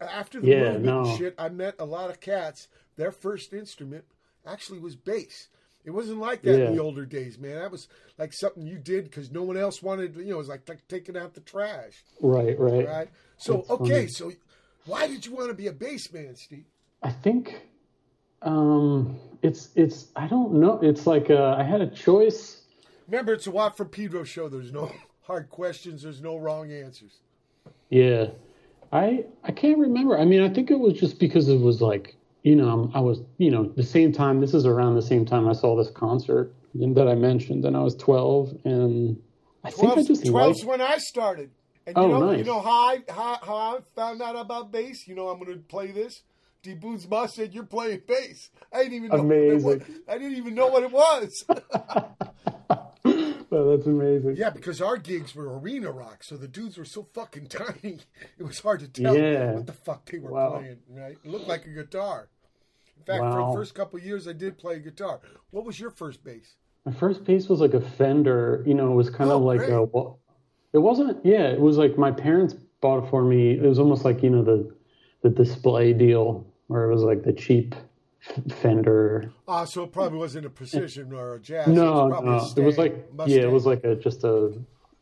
uh, 0.00 0.04
after 0.04 0.40
the 0.40 0.48
Yeah, 0.48 0.72
movement 0.72 0.84
no. 0.84 0.98
and 1.04 1.18
shit, 1.18 1.34
I 1.38 1.48
met 1.50 1.74
a 1.78 1.84
lot 1.84 2.10
of 2.10 2.20
cats. 2.20 2.68
Their 2.96 3.12
first 3.12 3.52
instrument 3.52 4.04
actually 4.46 4.78
was 4.78 4.96
bass. 4.96 5.48
It 5.84 5.90
wasn't 5.90 6.18
like 6.18 6.40
that 6.42 6.54
in 6.68 6.74
the 6.74 6.82
older 6.82 7.04
days, 7.04 7.38
man. 7.38 7.56
That 7.56 7.70
was 7.70 7.88
like 8.16 8.32
something 8.32 8.66
you 8.66 8.78
did 8.78 9.04
because 9.04 9.30
no 9.30 9.42
one 9.42 9.58
else 9.58 9.82
wanted. 9.82 10.16
You 10.16 10.24
know, 10.24 10.34
it 10.36 10.38
was 10.38 10.48
like, 10.48 10.66
like 10.68 10.88
taking 10.88 11.16
out 11.16 11.34
the 11.34 11.40
trash. 11.40 12.02
right, 12.22 12.58
right. 12.58 12.86
Right. 12.86 13.08
So 13.36 13.56
That's 13.58 13.70
okay, 13.70 13.92
funny. 13.92 14.08
so 14.08 14.32
why 14.86 15.06
did 15.06 15.26
you 15.26 15.34
want 15.34 15.48
to 15.48 15.54
be 15.54 15.66
a 15.66 15.72
bass 15.72 16.10
man, 16.12 16.36
Steve? 16.36 16.64
I 17.02 17.10
think 17.10 17.54
um, 18.44 19.18
it's 19.42 19.70
it's 19.74 20.06
I 20.16 20.26
don't 20.26 20.54
know. 20.54 20.78
It's 20.82 21.06
like 21.06 21.30
uh, 21.30 21.56
I 21.58 21.62
had 21.62 21.80
a 21.80 21.86
choice. 21.86 22.62
Remember, 23.08 23.32
it's 23.34 23.46
a 23.46 23.50
Watt 23.50 23.76
from 23.76 23.88
Pedro 23.88 24.24
show. 24.24 24.48
There's 24.48 24.72
no 24.72 24.90
hard 25.22 25.50
questions. 25.50 26.02
There's 26.02 26.22
no 26.22 26.36
wrong 26.36 26.72
answers. 26.72 27.20
Yeah, 27.90 28.28
I 28.92 29.24
I 29.42 29.52
can't 29.52 29.78
remember. 29.78 30.18
I 30.18 30.24
mean, 30.24 30.40
I 30.42 30.48
think 30.48 30.70
it 30.70 30.78
was 30.78 30.94
just 30.94 31.18
because 31.18 31.48
it 31.48 31.60
was 31.60 31.80
like 31.82 32.16
you 32.42 32.56
know 32.56 32.90
I 32.94 33.00
was 33.00 33.20
you 33.38 33.50
know 33.50 33.64
the 33.64 33.82
same 33.82 34.12
time. 34.12 34.40
This 34.40 34.54
is 34.54 34.66
around 34.66 34.94
the 34.94 35.02
same 35.02 35.24
time 35.24 35.48
I 35.48 35.52
saw 35.52 35.76
this 35.76 35.90
concert 35.90 36.54
that 36.74 37.08
I 37.08 37.14
mentioned, 37.14 37.64
and 37.64 37.76
I 37.76 37.80
was 37.80 37.94
twelve, 37.94 38.56
and 38.64 39.20
I 39.62 39.70
think 39.70 39.92
I 39.92 40.02
just 40.02 40.24
12's 40.24 40.30
liked. 40.32 40.64
when 40.64 40.80
I 40.80 40.98
started. 40.98 41.50
And 41.86 41.96
you 41.96 42.02
Oh, 42.02 42.18
know, 42.20 42.30
you 42.32 42.44
know 42.44 42.60
how 42.60 42.70
I, 42.88 43.02
how, 43.10 43.38
how 43.42 43.54
I 43.56 43.78
found 43.94 44.22
out 44.22 44.36
about 44.36 44.72
bass? 44.72 45.06
You 45.06 45.14
know, 45.14 45.28
I'm 45.28 45.38
going 45.38 45.52
to 45.52 45.62
play 45.62 45.90
this. 45.90 46.22
D. 46.64 46.74
Boon's 46.74 47.06
Boss 47.06 47.34
said, 47.36 47.54
You're 47.54 47.64
playing 47.64 48.02
bass. 48.08 48.50
I 48.72 48.78
didn't 48.84 48.94
even 48.94 49.08
know 49.10 49.22
What 49.22 49.32
it 49.36 49.54
was. 49.54 49.64
Amazing. 49.64 50.00
I 50.08 50.18
didn't 50.18 50.36
even 50.38 50.54
know 50.54 50.66
what 50.68 50.82
it 50.82 50.90
was. 50.90 51.44
Oh, 53.56 53.76
that's 53.76 53.86
amazing. 53.86 54.34
yeah, 54.36 54.50
because 54.50 54.80
our 54.80 54.96
gigs 54.96 55.32
were 55.32 55.60
arena 55.60 55.92
rock, 55.92 56.24
so 56.24 56.36
the 56.36 56.48
dudes 56.48 56.76
were 56.76 56.84
so 56.84 57.06
fucking 57.14 57.46
tiny, 57.48 58.00
it 58.36 58.42
was 58.42 58.58
hard 58.58 58.80
to 58.80 58.88
tell 58.88 59.16
Yeah. 59.16 59.52
what 59.52 59.66
the 59.66 59.72
fuck 59.72 60.10
they 60.10 60.18
were 60.18 60.32
Wow. 60.32 60.58
playing, 60.58 60.78
right? 60.90 61.16
It 61.22 61.30
looked 61.30 61.46
like 61.46 61.64
a 61.66 61.68
guitar. 61.68 62.28
In 62.96 63.04
fact, 63.04 63.20
for 63.22 63.46
the 63.46 63.52
first 63.56 63.74
couple 63.76 63.98
of 64.00 64.04
years, 64.04 64.26
I 64.26 64.32
did 64.32 64.58
play 64.58 64.80
guitar. 64.80 65.20
What 65.50 65.64
was 65.64 65.78
your 65.78 65.90
first 65.90 66.24
bass? 66.24 66.56
My 66.84 66.90
first 66.92 67.24
bass 67.24 67.48
was 67.48 67.60
like 67.60 67.74
a 67.74 67.80
Fender. 67.80 68.64
You 68.66 68.74
know, 68.74 68.90
it 68.90 68.94
was 68.96 69.08
kind 69.10 69.30
Oh, 69.30 69.36
of 69.36 69.42
like 69.42 69.58
great. 69.58 69.70
a. 69.72 69.82
Well, 69.84 70.18
it 70.72 70.78
wasn't. 70.78 71.24
Yeah, 71.24 71.44
it 71.48 71.60
was 71.60 71.76
like 71.78 71.96
my 71.96 72.10
parents 72.10 72.54
bought 72.80 73.04
it 73.04 73.10
for 73.10 73.22
me. 73.22 73.52
It 73.52 73.62
was 73.62 73.78
almost 73.78 74.04
like 74.04 74.22
you 74.24 74.30
know 74.30 74.42
the 74.42 74.74
the 75.22 75.30
display 75.30 75.92
deal 75.92 76.44
where 76.68 76.90
it 76.90 76.94
was 76.94 77.02
like 77.02 77.22
the 77.22 77.32
cheap 77.32 77.74
Fender 78.62 79.30
Ah, 79.46 79.64
so 79.64 79.84
it 79.84 79.92
probably 79.92 80.18
wasn't 80.18 80.46
a 80.46 80.50
precision 80.50 81.12
or 81.12 81.34
a 81.34 81.40
jazz. 81.40 81.68
No, 81.68 82.06
it 82.06 82.24
was 82.24 82.56
no. 82.56 82.62
It 82.62 82.66
was 82.66 82.78
like 82.78 83.06
yeah, 83.26 83.42
it 83.42 83.50
was 83.50 83.66
like 83.66 83.84
a 83.84 83.94
just 83.96 84.24
a, 84.24 84.46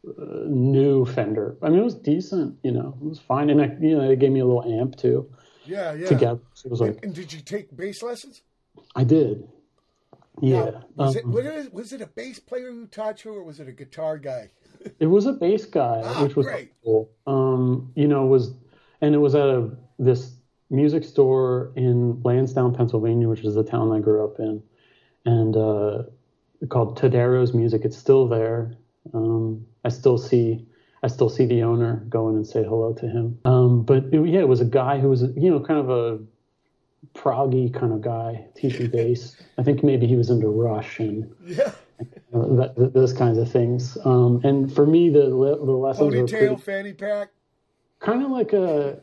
uh 0.07 0.45
new 0.49 1.05
Fender. 1.05 1.57
I 1.63 1.69
mean, 1.69 1.79
it 1.79 1.85
was 1.85 1.95
decent. 1.95 2.59
You 2.65 2.73
know, 2.73 2.97
it 3.01 3.09
was 3.09 3.21
fine, 3.21 3.51
and 3.51 3.63
I, 3.63 3.77
you 3.81 3.97
know, 3.97 4.09
they 4.09 4.17
gave 4.17 4.33
me 4.33 4.41
a 4.41 4.45
little 4.45 4.65
amp 4.81 4.97
too 4.97 5.31
yeah, 5.65 5.93
yeah. 5.93 6.09
together. 6.09 6.41
So 6.55 6.67
it 6.67 6.71
was 6.71 6.81
like 6.81 7.05
and 7.05 7.15
did 7.15 7.33
you 7.33 7.41
take 7.41 7.75
bass 7.77 8.03
lessons? 8.03 8.43
I 8.97 9.05
did. 9.05 9.49
Yeah, 10.41 10.57
Now, 10.97 11.07
was, 11.07 11.17
it, 11.17 11.25
um, 11.25 11.37
is- 11.37 11.71
was 11.71 11.93
it 11.93 12.01
a 12.01 12.07
bass 12.07 12.39
player 12.41 12.71
who 12.71 12.87
taught 12.87 13.25
you, 13.25 13.35
or 13.35 13.45
was 13.45 13.61
it 13.61 13.69
a 13.69 13.73
guitar 13.73 14.19
guy? 14.19 14.51
it 14.99 15.07
was 15.07 15.27
a 15.27 15.33
bass 15.33 15.65
guy, 15.67 16.01
Ah, 16.05 16.25
which 16.25 16.35
was 16.35 16.47
great. 16.47 16.73
cool. 16.83 17.11
Um, 17.27 17.93
you 17.95 18.09
know, 18.09 18.25
it 18.25 18.29
was 18.29 18.55
and 19.01 19.15
it 19.15 19.19
was 19.19 19.35
at 19.35 19.47
a 19.47 19.71
this 19.99 20.37
music 20.73 21.05
store 21.05 21.73
in 21.77 22.21
Lansdowne, 22.23 22.75
Pennsylvania, 22.75 23.29
which 23.29 23.45
is 23.45 23.55
the 23.55 23.63
town 23.63 23.93
I 23.93 24.01
grew 24.01 24.25
up 24.25 24.39
in, 24.39 24.63
and 25.25 25.57
uh, 25.57 26.03
called 26.69 26.99
Tadero's 26.99 27.55
Music. 27.55 27.83
It's 27.85 27.97
still 27.97 28.27
there. 28.27 28.75
Um, 29.15 29.67
I 29.85 29.91
still 29.91 30.19
see 30.19 30.67
I 31.03 31.09
still 31.09 31.29
see 31.29 31.47
the 31.47 31.63
owner 31.63 32.05
go 32.09 32.29
in 32.29 32.37
and 32.37 32.47
say 32.47 32.63
hello 32.63 32.93
to 32.95 33.09
him. 33.09 33.39
Um, 33.45 33.83
but 33.83 34.05
it, 34.13 34.27
yeah, 34.27 34.41
it 34.41 34.49
was 34.49 34.61
a 34.61 34.65
guy 34.65 34.99
who 34.99 35.09
was 35.09 35.23
you 35.37 35.51
know 35.51 35.61
kind 35.61 35.81
of 35.81 35.91
a 35.91 36.21
proggy 37.15 37.73
kind 37.73 37.93
of 37.93 38.01
guy 38.01 38.47
teaching 38.55 38.91
bass. 38.91 39.37
I 39.59 39.63
think 39.63 39.83
maybe 39.83 40.07
he 40.07 40.17
was 40.17 40.31
into 40.31 40.49
Rush 40.49 40.99
and 40.99 41.33
Yeah. 41.45 41.73
that, 42.33 42.91
those 42.95 43.13
kinds 43.13 43.39
of 43.39 43.51
things. 43.51 43.99
Um, 44.05 44.41
and 44.45 44.73
for 44.73 44.87
me, 44.87 45.11
the 45.11 45.29
the 45.29 45.37
lessons 45.37 46.15
ponytail, 46.15 46.61
fanny 46.61 46.93
pack, 46.93 47.31
kind 48.01 48.25
of 48.25 48.31
like 48.31 48.53
a 48.53 49.01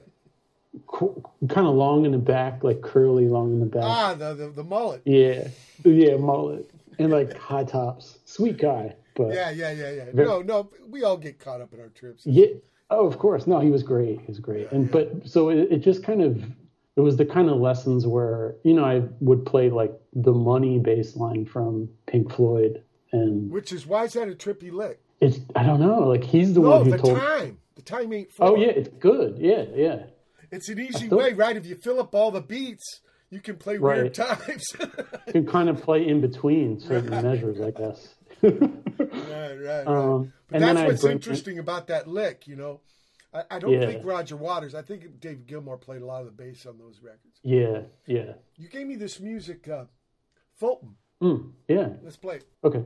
kind 0.87 1.67
of 1.67 1.75
long 1.75 2.05
in 2.05 2.11
the 2.11 2.17
back, 2.17 2.63
like 2.63 2.81
curly, 2.81 3.27
long 3.27 3.53
in 3.53 3.59
the 3.59 3.65
back. 3.65 3.83
Ah, 3.83 4.13
the 4.13 4.33
the, 4.33 4.49
the 4.49 4.63
mullet. 4.63 5.01
Yeah, 5.05 5.47
yeah, 5.83 6.17
mullet 6.17 6.69
and 6.99 7.11
like 7.11 7.35
high 7.37 7.63
tops. 7.63 8.19
Sweet 8.25 8.57
guy, 8.57 8.95
but 9.15 9.33
yeah, 9.33 9.49
yeah, 9.49 9.71
yeah, 9.71 9.91
yeah. 9.91 10.05
Very, 10.13 10.27
no, 10.27 10.41
no, 10.41 10.69
we 10.87 11.03
all 11.03 11.17
get 11.17 11.39
caught 11.39 11.61
up 11.61 11.73
in 11.73 11.79
our 11.79 11.89
trips. 11.89 12.25
Yeah. 12.25 12.47
Oh, 12.91 13.05
of 13.05 13.19
course. 13.19 13.45
No, 13.45 13.59
he 13.59 13.69
was 13.69 13.83
great. 13.83 14.19
He 14.19 14.27
was 14.27 14.39
great. 14.39 14.63
Yeah, 14.63 14.77
and 14.77 14.85
yeah. 14.85 14.91
but 14.91 15.29
so 15.29 15.49
it, 15.49 15.71
it 15.71 15.77
just 15.79 16.03
kind 16.03 16.21
of 16.21 16.43
it 16.95 17.01
was 17.01 17.17
the 17.17 17.25
kind 17.25 17.49
of 17.49 17.57
lessons 17.57 18.05
where 18.05 18.55
you 18.63 18.73
know 18.73 18.85
I 18.85 19.03
would 19.19 19.45
play 19.45 19.69
like 19.69 19.93
the 20.13 20.33
money 20.33 20.79
bass 20.79 21.15
line 21.15 21.45
from 21.45 21.89
Pink 22.07 22.33
Floyd 22.33 22.83
and 23.11 23.49
which 23.49 23.71
is 23.71 23.85
why 23.85 24.05
is 24.05 24.13
that 24.13 24.27
a 24.27 24.33
trippy 24.33 24.71
lick? 24.71 24.99
It's 25.21 25.39
I 25.55 25.63
don't 25.63 25.79
know. 25.79 26.07
Like 26.07 26.23
he's 26.23 26.53
the 26.53 26.61
no, 26.61 26.69
one 26.69 26.85
who 26.85 26.91
the 26.91 26.97
told. 26.97 27.17
time. 27.17 27.59
The 27.75 27.81
time 27.81 28.13
ain't. 28.13 28.29
Oh 28.39 28.55
yeah, 28.55 28.69
it's 28.69 28.89
good. 28.89 29.37
Yeah, 29.39 29.65
yeah. 29.73 30.03
It's 30.51 30.69
an 30.69 30.79
easy 30.79 31.07
way, 31.07 31.33
right? 31.33 31.55
If 31.55 31.65
you 31.65 31.75
fill 31.75 31.99
up 31.99 32.15
all 32.15 32.31
the 32.31 32.41
beats, 32.41 33.01
you 33.29 33.39
can 33.39 33.57
play 33.57 33.77
right. 33.77 34.01
weird 34.01 34.13
times. 34.13 34.73
you 35.27 35.33
can 35.33 35.45
kind 35.45 35.69
of 35.69 35.81
play 35.81 36.07
in 36.07 36.21
between 36.21 36.79
certain 36.79 37.11
right. 37.11 37.23
measures, 37.23 37.61
I 37.61 37.71
guess. 37.71 38.15
right, 38.41 39.57
right, 39.61 39.83
Um, 39.87 40.33
but 40.49 40.59
that's 40.61 40.81
what's 40.81 41.03
interesting 41.03 41.55
in... 41.55 41.59
about 41.59 41.87
that 41.87 42.07
lick, 42.07 42.47
you 42.47 42.55
know. 42.55 42.81
I, 43.33 43.43
I 43.51 43.59
don't 43.59 43.71
yeah. 43.71 43.85
think 43.85 44.05
Roger 44.05 44.35
Waters. 44.35 44.73
I 44.73 44.81
think 44.81 45.19
Dave 45.19 45.45
Gilmour 45.45 45.77
played 45.77 46.01
a 46.01 46.05
lot 46.05 46.21
of 46.21 46.25
the 46.25 46.31
bass 46.31 46.65
on 46.65 46.77
those 46.79 46.99
records. 47.03 47.39
Yeah, 47.43 47.81
yeah. 48.07 48.33
You 48.57 48.67
gave 48.69 48.87
me 48.87 48.95
this 48.95 49.19
music, 49.19 49.67
uh, 49.67 49.85
Fulton. 50.55 50.95
Mm, 51.21 51.51
yeah. 51.67 51.89
Let's 52.01 52.17
play. 52.17 52.37
It. 52.37 52.47
Okay. 52.63 52.85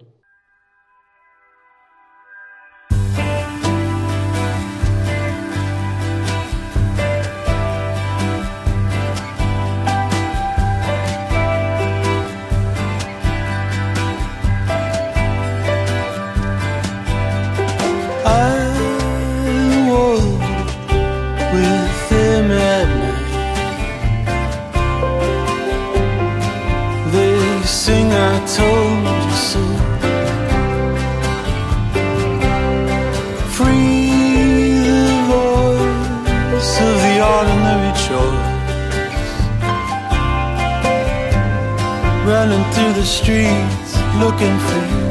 The 42.94 43.06
streets 43.06 43.96
looking 44.20 44.58
for 44.68 44.82
you. 44.92 45.04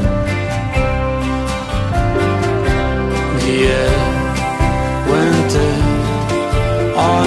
Yeah, 3.62 3.92
winter 5.08 5.72
on 6.94 7.26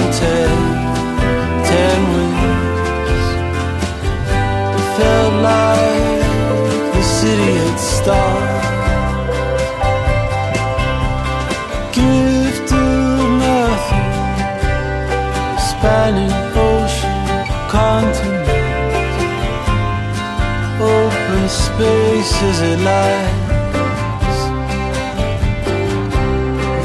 spaces 21.76 22.58
it 22.70 22.78
lies. 22.88 24.40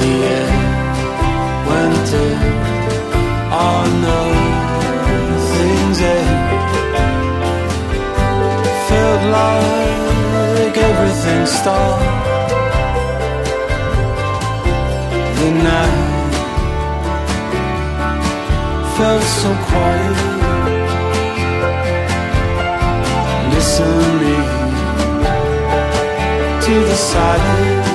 The 0.01 0.13
air 0.35 0.51
went 1.69 2.09
in 2.25 2.37
on 3.69 3.91
oh, 4.15 4.31
nothing's 5.07 5.99
end. 6.17 6.39
Felt 8.89 9.23
like 9.39 10.75
everything 10.89 11.43
stopped. 11.57 12.05
The 15.37 15.49
night 15.67 15.99
felt 18.97 19.23
so 19.39 19.51
quiet. 19.69 20.17
Listening 23.53 24.40
to 26.71 26.79
the 26.79 26.95
silence 26.95 27.90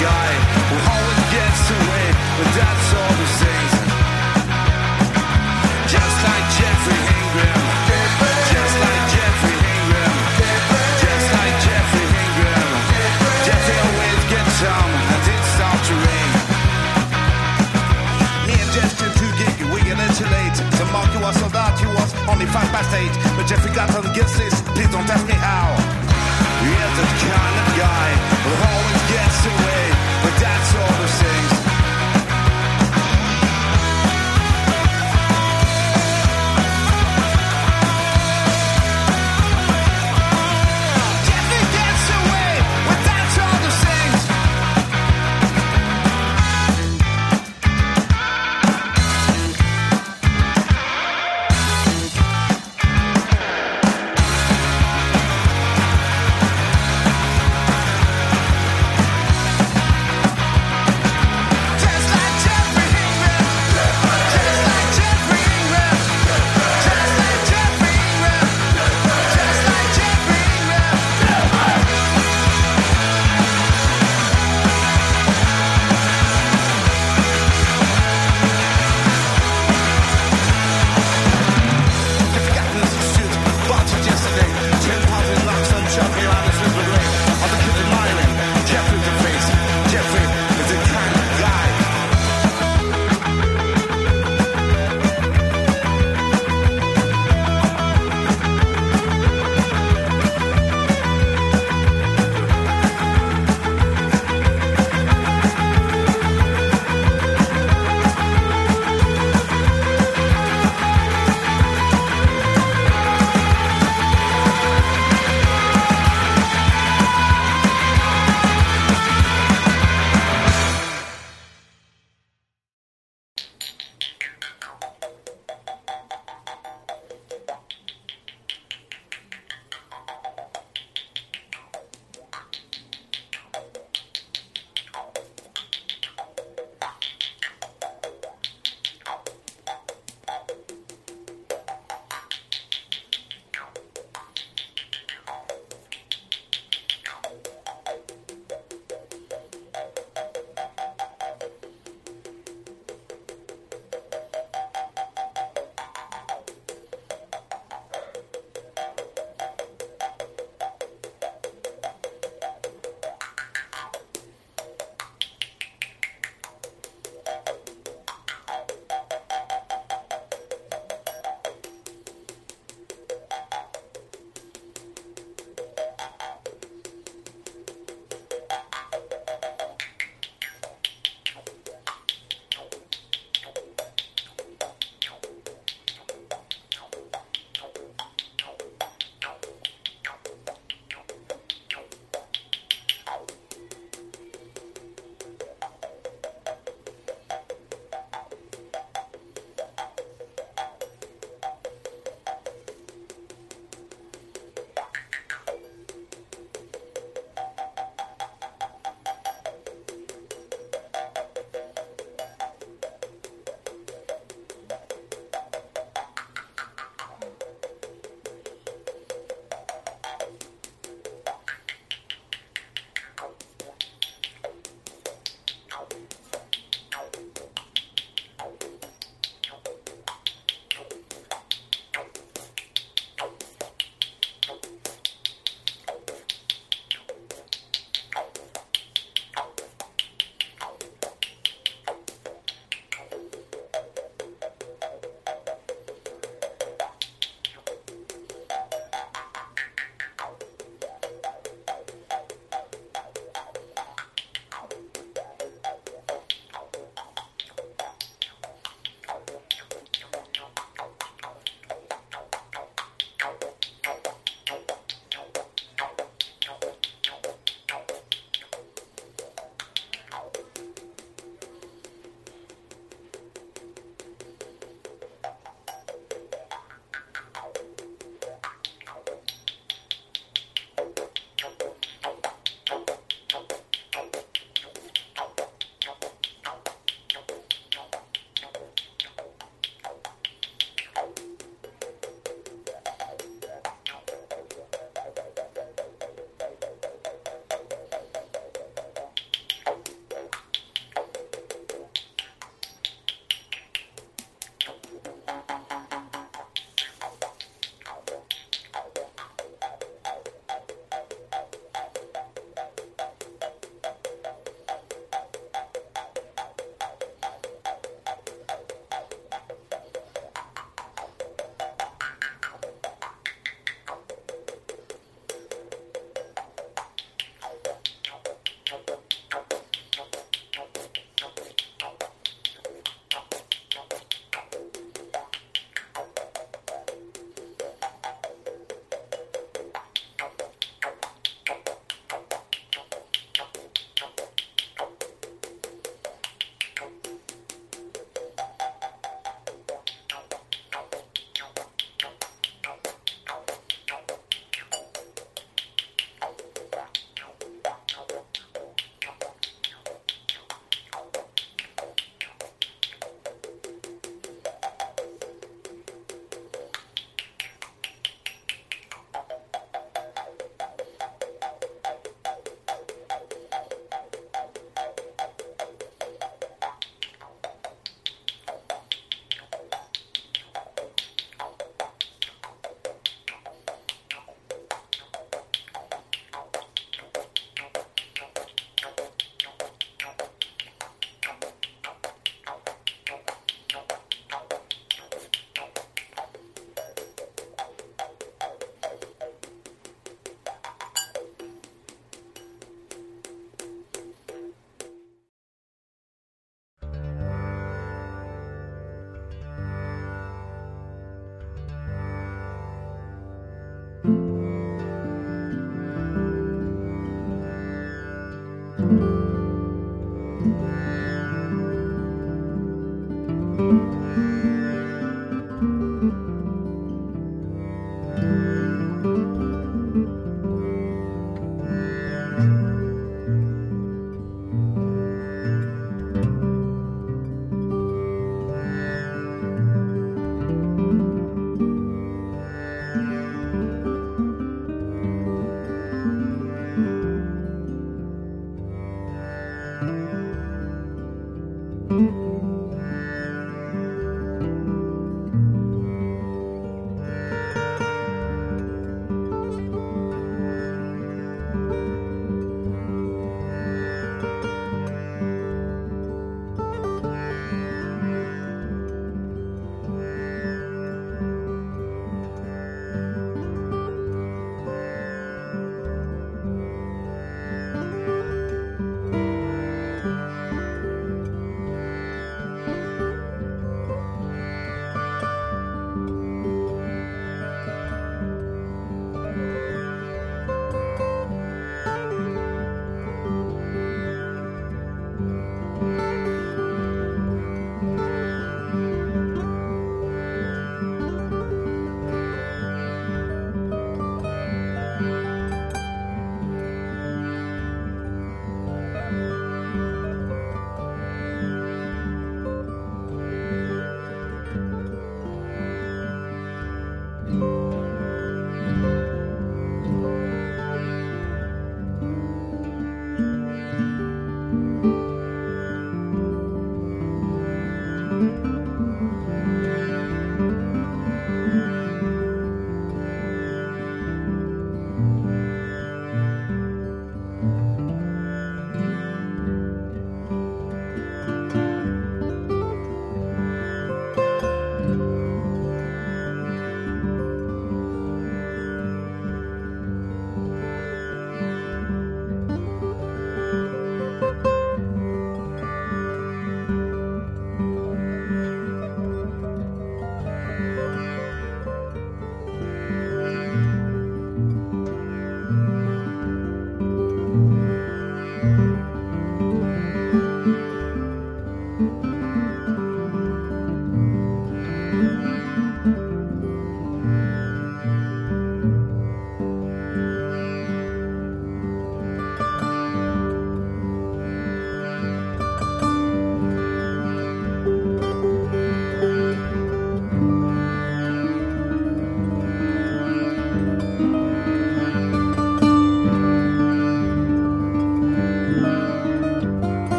guy 0.00 0.32
who 0.72 0.76
always 0.80 1.22
gets 1.28 1.64
away 1.76 2.06
with 2.40 2.50
that 2.56 2.76
sort 2.88 3.16
of 3.20 3.30
things. 3.36 3.72
Just 5.92 6.16
like 6.24 6.46
Geoffrey 6.56 7.00
Ingram. 7.20 7.64
Just 8.48 8.74
like 8.80 9.02
Geoffrey 9.12 9.58
Ingram. 9.60 10.16
Just 11.04 11.26
like 11.36 11.54
Geoffrey 11.68 12.08
Ingram. 12.16 12.72
Geoffrey 13.44 13.78
always 13.84 14.20
gets 14.32 14.52
some 14.56 14.92
and 15.12 15.22
it 15.36 15.42
starts 15.52 15.84
to 15.84 15.94
rain. 16.00 16.32
Me 18.48 18.54
and 18.56 18.70
Jeff 18.72 18.92
did 18.96 19.12
two 19.20 19.32
gig, 19.36 19.56
we 19.68 19.84
get 19.84 20.00
in 20.00 20.10
too 20.16 20.28
late. 20.32 20.56
The 20.80 20.88
market 20.96 21.20
was 21.20 21.36
sold 21.36 21.52
out, 21.52 21.76
was 21.76 22.12
only 22.24 22.48
five 22.48 22.72
past 22.72 22.88
eight. 22.96 23.12
But 23.36 23.44
Geoffrey 23.44 23.72
got 23.76 23.92
on 23.92 24.08
the 24.08 24.14
gift 24.16 24.32
list, 24.40 24.64
please 24.72 24.88
don't 24.88 25.08
ask 25.12 25.28
me 25.28 25.36
how. 25.36 25.89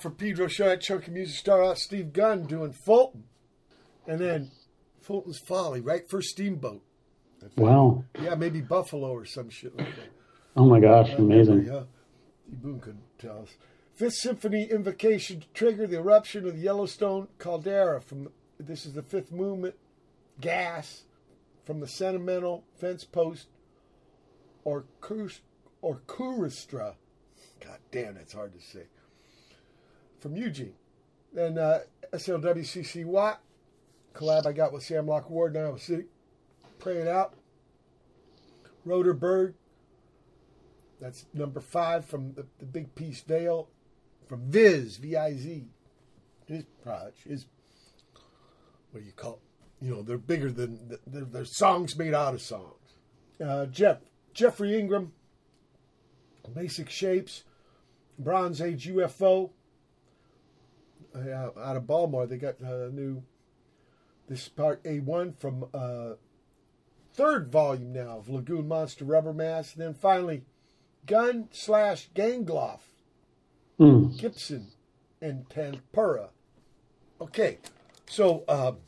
For 0.00 0.10
Pedro 0.10 0.46
show 0.46 0.70
at 0.70 0.80
Chunky 0.80 1.10
Music 1.10 1.36
Star 1.36 1.62
out 1.62 1.78
Steve 1.78 2.12
Gunn 2.12 2.44
doing 2.44 2.72
Fulton. 2.72 3.24
And 4.06 4.18
then 4.18 4.50
Fulton's 5.00 5.38
Folly, 5.38 5.80
right? 5.80 6.08
for 6.08 6.22
Steamboat. 6.22 6.82
Wow. 7.56 8.04
Yeah, 8.20 8.34
maybe 8.34 8.60
Buffalo 8.60 9.10
or 9.10 9.24
some 9.24 9.50
shit 9.50 9.76
like 9.76 9.94
that. 9.96 10.08
Oh 10.56 10.64
my 10.66 10.80
gosh, 10.80 11.10
amazing. 11.12 11.66
Huh? 11.66 11.84
Boon 12.48 12.80
could 12.80 12.98
tell 13.18 13.42
us. 13.42 13.50
Fifth 13.94 14.14
Symphony 14.14 14.68
Invocation 14.70 15.40
to 15.40 15.46
trigger 15.48 15.86
the 15.86 15.98
eruption 15.98 16.46
of 16.46 16.56
the 16.56 16.62
Yellowstone 16.62 17.28
caldera 17.38 18.00
from 18.00 18.30
this 18.58 18.86
is 18.86 18.94
the 18.94 19.02
fifth 19.02 19.30
movement. 19.30 19.74
Gas 20.40 21.04
from 21.64 21.80
the 21.80 21.86
sentimental 21.86 22.64
fence 22.78 23.04
post 23.04 23.48
or 24.64 24.84
Orcursetra. 25.82 26.94
God 27.60 27.78
damn, 27.90 28.14
that's 28.14 28.32
hard 28.32 28.52
to 28.54 28.60
say. 28.60 28.84
From 30.20 30.36
Eugene. 30.36 30.74
Then 31.32 31.58
uh, 31.58 31.80
SLWCC 32.12 33.04
Watt 33.04 33.40
collab 34.14 34.46
I 34.46 34.52
got 34.52 34.72
with 34.72 34.82
Sam 34.82 35.06
Locke 35.06 35.30
Ward 35.30 35.56
in 35.56 35.62
Iowa 35.62 35.78
City. 35.78 36.04
Pray 36.78 36.96
it 36.98 37.08
out. 37.08 37.34
Roter 38.84 39.14
Berg. 39.14 39.54
That's 41.00 41.26
number 41.32 41.60
five 41.60 42.04
from 42.04 42.34
the, 42.34 42.46
the 42.58 42.66
Big 42.66 42.94
Piece 42.94 43.20
Veil. 43.22 43.68
From 44.28 44.50
Viz, 44.50 44.96
V 44.96 45.16
I 45.16 45.34
Z. 45.34 45.66
His 46.46 46.64
project, 46.82 47.22
his, 47.28 47.46
what 48.90 49.00
do 49.00 49.06
you 49.06 49.12
call 49.12 49.34
it? 49.34 49.84
You 49.84 49.94
know, 49.94 50.02
they're 50.02 50.18
bigger 50.18 50.50
than, 50.50 50.98
they're, 51.06 51.24
they're 51.24 51.44
songs 51.44 51.96
made 51.96 52.12
out 52.12 52.34
of 52.34 52.42
songs. 52.42 52.74
Uh, 53.44 53.66
Jeff, 53.66 53.98
Geoffrey 54.34 54.76
Ingram, 54.78 55.12
Basic 56.54 56.90
Shapes, 56.90 57.44
Bronze 58.18 58.60
Age 58.60 58.88
UFO. 58.88 59.50
Uh, 61.14 61.58
out 61.60 61.76
of 61.76 61.86
Baltimore, 61.86 62.26
they 62.26 62.36
got 62.36 62.60
a 62.60 62.90
new, 62.90 63.22
this 64.28 64.48
part 64.48 64.82
A1 64.84 65.36
from 65.36 65.66
uh, 65.74 66.10
third 67.14 67.50
volume 67.50 67.92
now 67.92 68.18
of 68.18 68.28
Lagoon 68.28 68.68
Monster 68.68 69.04
Rubber 69.04 69.32
Mask. 69.32 69.74
And 69.74 69.84
then 69.84 69.94
finally, 69.94 70.44
Gunn 71.06 71.48
slash 71.50 72.10
Gangloff, 72.14 72.80
mm. 73.78 74.16
Gibson, 74.18 74.68
and 75.20 75.48
Tanpura. 75.48 76.28
Okay, 77.20 77.58
so, 78.08 78.44
um, 78.48 78.78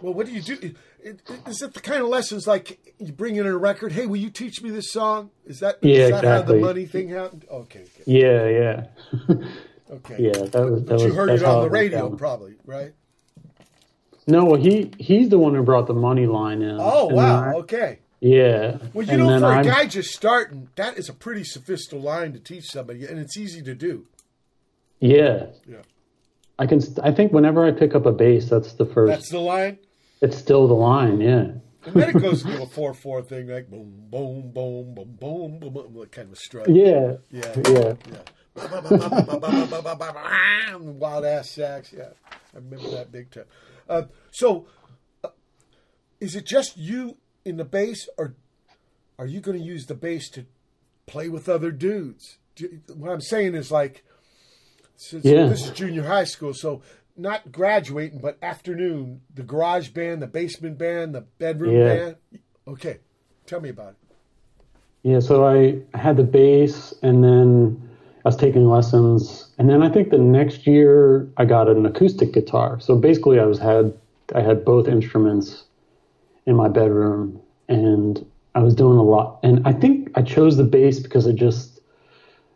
well, 0.00 0.14
what 0.14 0.26
do 0.26 0.32
you 0.32 0.42
do? 0.42 0.74
Is 1.46 1.60
it 1.60 1.74
the 1.74 1.80
kind 1.80 2.02
of 2.02 2.08
lessons 2.08 2.46
like 2.46 2.94
you 2.98 3.12
bring 3.12 3.36
in 3.36 3.46
a 3.46 3.56
record? 3.56 3.92
Hey, 3.92 4.06
will 4.06 4.16
you 4.16 4.30
teach 4.30 4.62
me 4.62 4.70
this 4.70 4.92
song? 4.92 5.30
Is 5.44 5.60
that, 5.60 5.78
yeah, 5.82 5.94
is 5.94 6.10
that 6.10 6.24
exactly. 6.24 6.28
how 6.30 6.42
the 6.42 6.54
money 6.66 6.86
thing 6.86 7.08
happened? 7.08 7.44
Okay. 7.50 7.80
okay. 7.80 8.02
Yeah, 8.06 8.48
yeah. 9.28 9.46
okay. 9.90 10.16
Yeah, 10.18 10.32
that 10.32 10.70
was. 10.70 10.84
That 10.84 10.90
but 10.90 11.00
you 11.00 11.06
was, 11.06 11.14
heard 11.14 11.30
it 11.30 11.42
on 11.42 11.64
the 11.64 11.70
radio, 11.70 12.10
probably, 12.16 12.54
right? 12.64 12.92
No, 14.26 14.44
well, 14.44 14.60
he 14.60 14.92
he's 14.98 15.28
the 15.28 15.38
one 15.38 15.54
who 15.54 15.62
brought 15.62 15.86
the 15.86 15.94
money 15.94 16.26
line 16.26 16.62
in. 16.62 16.78
Oh 16.80 17.06
wow! 17.06 17.44
I, 17.44 17.54
okay. 17.58 17.98
Yeah. 18.20 18.78
Well, 18.94 19.04
you 19.04 19.12
and 19.12 19.22
know, 19.22 19.38
for 19.38 19.44
a 19.44 19.56
I'm, 19.56 19.64
guy 19.66 19.84
just 19.84 20.14
starting, 20.14 20.70
that 20.76 20.96
is 20.96 21.10
a 21.10 21.12
pretty 21.12 21.44
sophisticated 21.44 22.02
line 22.02 22.32
to 22.32 22.38
teach 22.38 22.64
somebody, 22.64 23.04
and 23.04 23.18
it's 23.18 23.36
easy 23.36 23.60
to 23.60 23.74
do. 23.74 24.06
Yeah. 24.98 25.48
Yeah. 25.68 25.82
I 26.58 26.66
can. 26.66 26.80
I 27.02 27.12
think 27.12 27.32
whenever 27.32 27.66
I 27.66 27.72
pick 27.72 27.94
up 27.94 28.06
a 28.06 28.12
bass, 28.12 28.48
that's 28.48 28.72
the 28.72 28.86
first. 28.86 29.10
That's 29.10 29.28
the 29.28 29.40
line. 29.40 29.78
It's 30.22 30.38
still 30.38 30.66
the 30.66 30.74
line, 30.74 31.20
yeah. 31.20 31.48
And 31.84 31.94
then 31.94 32.16
it 32.16 32.22
goes 32.22 32.46
into 32.46 32.62
a 32.62 32.66
four 32.66 32.94
four 32.94 33.20
thing, 33.20 33.48
like 33.48 33.68
boom, 33.68 34.06
boom, 34.08 34.52
boom, 34.54 34.94
boom, 34.94 35.18
boom, 35.20 35.58
boom, 35.58 35.72
boom, 35.74 35.94
like 35.94 36.12
kind 36.12 36.28
of 36.28 36.32
a 36.32 36.36
strut. 36.36 36.70
Yeah. 36.70 37.16
Yeah. 37.30 37.52
Yeah. 37.68 37.94
yeah. 38.10 38.18
Wild 40.80 41.24
ass 41.24 41.50
sax. 41.50 41.92
Yeah, 41.92 42.10
I 42.54 42.56
remember 42.56 42.90
that 42.90 43.10
big 43.10 43.30
time. 43.30 43.44
Uh, 43.88 44.02
so, 44.30 44.66
uh, 45.22 45.30
is 46.20 46.36
it 46.36 46.46
just 46.46 46.76
you 46.76 47.16
in 47.44 47.56
the 47.56 47.64
bass, 47.64 48.08
or 48.16 48.34
are 49.18 49.26
you 49.26 49.40
going 49.40 49.58
to 49.58 49.64
use 49.64 49.86
the 49.86 49.94
bass 49.94 50.28
to 50.30 50.46
play 51.06 51.28
with 51.28 51.48
other 51.48 51.70
dudes? 51.70 52.38
what 52.94 53.10
I'm 53.10 53.20
saying 53.20 53.54
is 53.54 53.72
like, 53.72 54.04
since 54.96 55.24
yeah. 55.24 55.46
this 55.46 55.64
is 55.64 55.70
junior 55.70 56.04
high 56.04 56.24
school, 56.24 56.54
so 56.54 56.82
not 57.16 57.50
graduating, 57.50 58.20
but 58.20 58.38
afternoon, 58.42 59.22
the 59.32 59.42
garage 59.42 59.88
band, 59.88 60.22
the 60.22 60.26
basement 60.26 60.78
band, 60.78 61.14
the 61.14 61.22
bedroom 61.22 61.76
yeah. 61.76 61.94
band. 61.94 62.16
Okay, 62.66 62.98
tell 63.46 63.60
me 63.60 63.70
about 63.70 63.90
it. 63.90 63.96
Yeah, 65.02 65.20
so 65.20 65.46
I 65.46 65.82
had 65.96 66.16
the 66.16 66.24
bass, 66.24 66.94
and 67.02 67.22
then 67.22 67.90
I 68.24 68.28
was 68.28 68.36
taking 68.36 68.68
lessons, 68.68 69.50
and 69.58 69.68
then 69.68 69.82
I 69.82 69.90
think 69.90 70.08
the 70.08 70.18
next 70.18 70.66
year 70.66 71.28
I 71.36 71.44
got 71.44 71.68
an 71.68 71.84
acoustic 71.84 72.32
guitar. 72.32 72.80
So 72.80 72.96
basically, 72.96 73.38
I 73.38 73.44
was 73.44 73.58
had 73.58 73.92
I 74.34 74.40
had 74.40 74.64
both 74.64 74.88
instruments 74.88 75.64
in 76.46 76.56
my 76.56 76.68
bedroom, 76.68 77.38
and 77.68 78.24
I 78.54 78.60
was 78.60 78.74
doing 78.74 78.96
a 78.96 79.02
lot. 79.02 79.40
And 79.42 79.66
I 79.66 79.72
think 79.72 80.10
I 80.14 80.22
chose 80.22 80.56
the 80.56 80.64
bass 80.64 81.00
because 81.00 81.26
I 81.26 81.32
just 81.32 81.80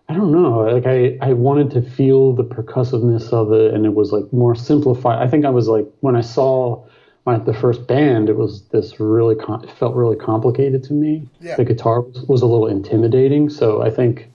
I 0.08 0.14
don't 0.14 0.32
know, 0.32 0.60
like 0.60 0.86
I 0.86 1.18
I 1.20 1.34
wanted 1.34 1.70
to 1.72 1.82
feel 1.82 2.32
the 2.32 2.44
percussiveness 2.44 3.30
of 3.30 3.52
it, 3.52 3.74
and 3.74 3.84
it 3.84 3.94
was 3.94 4.10
like 4.10 4.32
more 4.32 4.54
simplified. 4.54 5.18
I 5.18 5.28
think 5.28 5.44
I 5.44 5.50
was 5.50 5.68
like 5.68 5.86
when 6.00 6.16
I 6.16 6.22
saw 6.22 6.82
my 7.26 7.38
the 7.38 7.52
first 7.52 7.86
band, 7.86 8.30
it 8.30 8.38
was 8.38 8.62
this 8.68 8.98
really 8.98 9.34
com- 9.34 9.62
it 9.62 9.70
felt 9.70 9.94
really 9.94 10.16
complicated 10.16 10.82
to 10.84 10.94
me. 10.94 11.28
Yeah. 11.42 11.56
The 11.56 11.64
guitar 11.64 12.00
was, 12.00 12.22
was 12.22 12.40
a 12.40 12.46
little 12.46 12.68
intimidating, 12.68 13.50
so 13.50 13.82
I 13.82 13.90
think 13.90 14.30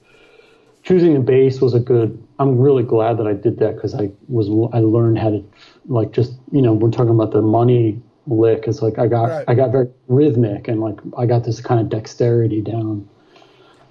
choosing 0.83 1.15
a 1.15 1.19
bass 1.19 1.61
was 1.61 1.73
a 1.73 1.79
good. 1.79 2.21
I'm 2.39 2.57
really 2.59 2.83
glad 2.83 3.17
that 3.17 3.27
I 3.27 3.33
did 3.33 3.59
that 3.59 3.75
because 3.75 3.95
I 3.95 4.11
was 4.27 4.47
I 4.73 4.79
learned 4.79 5.17
how 5.17 5.31
to 5.31 5.43
like 5.87 6.11
just 6.11 6.33
you 6.51 6.61
know 6.61 6.73
we're 6.73 6.91
talking 6.91 7.09
about 7.09 7.31
the 7.31 7.41
money 7.41 8.01
lick. 8.27 8.65
It's 8.67 8.81
like 8.81 8.99
I 8.99 9.07
got 9.07 9.29
right. 9.29 9.45
I 9.47 9.55
got 9.55 9.71
very 9.71 9.89
rhythmic 10.07 10.67
and 10.67 10.81
like 10.81 10.99
I 11.17 11.25
got 11.25 11.43
this 11.43 11.61
kind 11.61 11.79
of 11.79 11.89
dexterity 11.89 12.61
down. 12.61 13.09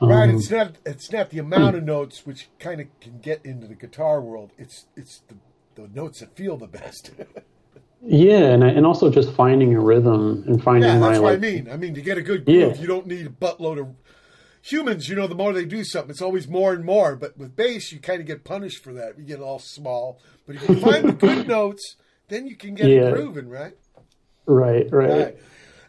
Right, 0.00 0.28
um, 0.28 0.36
it's 0.36 0.50
not 0.50 0.76
it's 0.84 1.12
not 1.12 1.30
the 1.30 1.38
amount 1.38 1.76
of 1.76 1.84
notes 1.84 2.26
which 2.26 2.48
kind 2.58 2.80
of 2.80 2.88
can 3.00 3.20
get 3.20 3.44
into 3.44 3.66
the 3.66 3.74
guitar 3.74 4.20
world. 4.20 4.50
It's 4.58 4.86
it's 4.96 5.22
the, 5.28 5.36
the 5.80 5.88
notes 5.88 6.20
that 6.20 6.36
feel 6.36 6.56
the 6.56 6.66
best. 6.66 7.12
yeah, 8.02 8.46
and 8.52 8.64
I, 8.64 8.68
and 8.68 8.84
also 8.84 9.10
just 9.10 9.32
finding 9.32 9.74
a 9.74 9.80
rhythm 9.80 10.44
and 10.48 10.62
finding 10.62 10.90
yeah, 10.90 10.98
my. 10.98 11.10
that's 11.10 11.20
what 11.20 11.32
like, 11.34 11.38
I 11.38 11.40
mean. 11.40 11.70
I 11.70 11.76
mean, 11.76 11.94
to 11.94 12.02
get 12.02 12.18
a 12.18 12.22
good 12.22 12.44
groove, 12.44 12.76
yeah. 12.76 12.80
you 12.80 12.88
don't 12.88 13.06
need 13.06 13.26
a 13.26 13.30
buttload 13.30 13.78
of 13.78 13.94
humans, 14.62 15.08
you 15.08 15.16
know, 15.16 15.26
the 15.26 15.34
more 15.34 15.52
they 15.52 15.64
do 15.64 15.84
something, 15.84 16.10
it's 16.10 16.22
always 16.22 16.48
more 16.48 16.72
and 16.72 16.84
more. 16.84 17.16
But 17.16 17.36
with 17.36 17.54
bass, 17.54 17.92
you 17.92 18.00
kind 18.00 18.20
of 18.20 18.26
get 18.26 18.44
punished 18.44 18.82
for 18.82 18.94
that. 18.94 19.18
You 19.18 19.24
get 19.24 19.40
all 19.40 19.58
small. 19.58 20.20
But 20.46 20.56
if 20.56 20.68
you 20.68 20.80
find 20.80 21.08
the 21.08 21.12
good 21.12 21.46
notes, 21.48 21.96
then 22.28 22.46
you 22.46 22.56
can 22.56 22.74
get 22.74 22.86
yeah. 22.88 23.08
it 23.08 23.14
grooving, 23.14 23.48
right? 23.48 23.76
Right, 24.46 24.86
right. 24.90 25.10
right. 25.10 25.36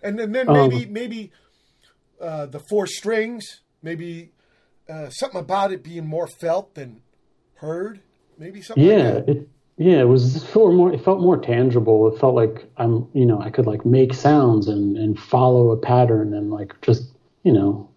And, 0.02 0.20
and 0.20 0.36
then 0.36 0.48
maybe 0.48 0.86
um, 0.86 0.94
maybe 0.94 1.32
uh, 2.20 2.48
the 2.48 2.60
four 2.60 2.88
strings, 2.88 3.62
maybe 3.82 4.32
uh, 4.90 5.10
something 5.10 5.40
about 5.40 5.72
it 5.72 5.84
being 5.84 6.06
more 6.06 6.28
felt 6.28 6.76
than 6.76 7.02
heard. 7.56 8.02
Maybe 8.38 8.62
something. 8.62 8.84
Yeah, 8.84 9.14
like 9.14 9.28
it, 9.28 9.50
yeah, 9.78 10.02
it 10.02 10.08
was 10.08 10.36
it 10.36 10.48
felt 10.48 10.74
more. 10.74 10.92
It 10.92 11.04
felt 11.04 11.22
more 11.22 11.38
tangible. 11.38 12.14
It 12.14 12.20
felt 12.20 12.36
like 12.36 12.70
I'm, 12.78 13.08
you 13.14 13.26
know, 13.26 13.40
I 13.40 13.50
could 13.50 13.66
like 13.66 13.86
make 13.86 14.14
sounds 14.14 14.68
and 14.68 14.98
and 14.98 15.18
follow 15.18 15.72
a 15.72 15.78
pattern 15.78 16.34
and 16.34 16.52
like 16.52 16.80
just, 16.82 17.14
you 17.44 17.54
know, 17.54 17.90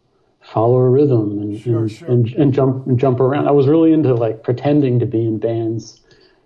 follow 0.53 0.77
a 0.77 0.89
rhythm 0.89 1.39
and 1.41 1.61
sure, 1.61 1.81
and, 1.81 1.91
sure. 1.91 2.09
and, 2.09 2.29
and 2.35 2.55
jump 2.55 2.87
and 2.87 2.99
jump 2.99 3.21
around. 3.21 3.49
I 3.49 3.51
was 3.51 3.67
really 3.67 3.93
into 3.93 4.15
like 4.15 4.43
pretending 4.43 4.99
to 5.01 5.07
be 5.07 5.25
in 5.25 5.39
bands 5.39 6.01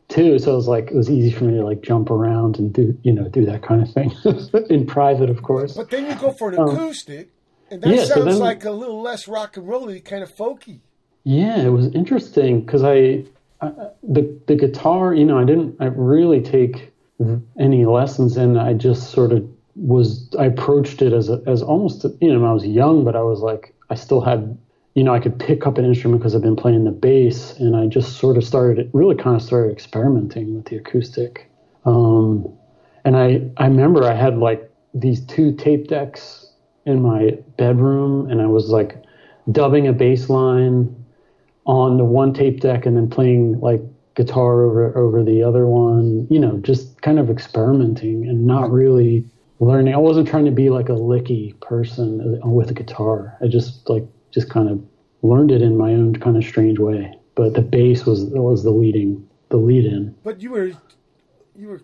too, 0.09 0.39
so 0.39 0.53
it 0.53 0.57
was 0.57 0.69
like 0.69 0.91
it 0.91 0.97
was 0.97 1.11
easy 1.11 1.31
for 1.31 1.45
me 1.45 1.57
to 1.59 1.65
like 1.65 1.83
jump 1.83 2.11
around 2.11 2.59
and 2.59 2.73
do 2.73 2.97
you 3.03 3.13
know 3.13 3.29
do 3.29 3.45
that 3.47 3.63
kind 3.63 3.83
of 3.83 3.93
thing 3.93 4.13
in 4.71 4.87
private, 4.87 5.31
of 5.31 5.43
course. 5.43 5.75
But 5.77 5.91
then 5.91 6.07
you 6.07 6.15
go 6.15 6.33
for 6.33 6.51
an 6.51 6.59
um, 6.59 6.71
acoustic, 6.71 7.31
and 7.71 7.83
that 7.83 7.89
yeah, 7.91 8.05
sounds 8.05 8.15
so 8.15 8.25
then, 8.25 8.39
like 8.39 8.65
a 8.65 8.71
little 8.71 9.03
less 9.03 9.29
rock 9.29 9.57
and 9.57 9.69
rolly, 9.69 10.01
kind 10.01 10.23
of 10.23 10.35
folky. 10.35 10.81
Yeah, 11.25 11.61
it 11.61 11.69
was 11.69 11.95
interesting 11.95 12.63
because 12.63 12.83
I, 12.83 13.25
I 13.61 13.71
the 14.03 14.41
the 14.47 14.57
guitar, 14.57 15.15
you 15.15 15.27
know, 15.27 15.39
I 15.39 15.45
didn't 15.45 15.77
I 15.79 15.87
really 15.87 16.41
take 16.41 16.91
any 17.59 17.85
lessons 17.85 18.39
and 18.39 18.59
I 18.59 18.73
just 18.73 19.11
sort 19.11 19.33
of 19.33 19.47
was 19.77 20.35
I 20.39 20.47
approached 20.47 21.03
it 21.03 21.13
as 21.13 21.29
a, 21.29 21.43
as 21.47 21.63
almost 21.63 22.07
you 22.21 22.33
know 22.33 22.45
I 22.47 22.53
was 22.53 22.67
young, 22.67 23.05
but 23.05 23.15
I 23.15 23.21
was 23.21 23.41
like 23.41 23.75
I 23.91 23.97
still 23.97 24.21
had, 24.21 24.57
you 24.95 25.03
know, 25.03 25.13
I 25.13 25.19
could 25.19 25.39
pick 25.39 25.67
up 25.67 25.77
an 25.77 25.85
instrument 25.85 26.21
because 26.21 26.35
I've 26.35 26.43
been 26.43 26.57
playing 26.57 26.85
the 26.85 26.93
bass, 26.93 27.59
and 27.59 27.77
I 27.77 27.87
just 27.87 28.17
sort 28.19 28.37
of 28.37 28.45
started, 28.45 28.89
really 28.93 29.17
kind 29.17 29.37
of 29.37 29.43
started 29.43 29.73
experimenting 29.73 30.55
with 30.55 30.67
the 30.67 30.77
acoustic. 30.77 31.51
Um, 31.85 32.49
and 33.05 33.17
I, 33.17 33.51
I 33.57 33.67
remember 33.67 34.05
I 34.05 34.15
had 34.15 34.39
like 34.39 34.71
these 34.95 35.21
two 35.27 35.55
tape 35.55 35.89
decks 35.89 36.53
in 36.87 37.03
my 37.03 37.39
bedroom, 37.59 38.31
and 38.31 38.41
I 38.41 38.47
was 38.47 38.71
like 38.71 39.03
dubbing 39.51 39.89
a 39.89 39.93
bass 39.93 40.29
line 40.29 40.95
on 41.67 41.99
the 41.99 42.05
one 42.05 42.33
tape 42.33 42.61
deck, 42.61 42.87
and 42.87 42.97
then 42.97 43.11
playing 43.11 43.61
like 43.61 43.81
guitar 44.15 44.63
over 44.63 44.97
over 44.97 45.25
the 45.25 45.43
other 45.43 45.67
one. 45.67 46.27
You 46.31 46.39
know, 46.39 46.59
just 46.59 47.01
kind 47.03 47.19
of 47.19 47.31
experimenting 47.31 48.29
and 48.29 48.47
not 48.47 48.71
really 48.71 49.25
learning. 49.61 49.95
I 49.95 49.99
wasn't 49.99 50.29
trying 50.29 50.47
to 50.47 50.51
be 50.51 50.71
like 50.71 50.89
a 50.89 50.93
licky 50.93 51.59
person 51.61 52.41
with 52.43 52.71
a 52.71 52.75
guitar. 52.75 53.37
I 53.41 53.47
just 53.47 53.89
like 53.89 54.05
just 54.33 54.51
kind 54.51 54.69
of 54.69 54.83
learned 55.23 55.51
it 55.51 55.63
in 55.63 55.77
my 55.77 55.91
own 55.93 56.17
kind 56.17 56.37
of 56.37 56.45
strange 56.45 56.79
way. 56.79 57.15
but 57.35 57.55
the 57.55 57.63
bass 57.63 58.07
was 58.07 58.25
was 58.25 58.65
the 58.65 58.71
leading 58.71 59.29
the 59.51 59.59
lead 59.59 59.85
in. 59.85 60.15
But 60.25 60.41
you 60.41 60.51
were 60.51 60.73
you 61.55 61.69
were 61.69 61.83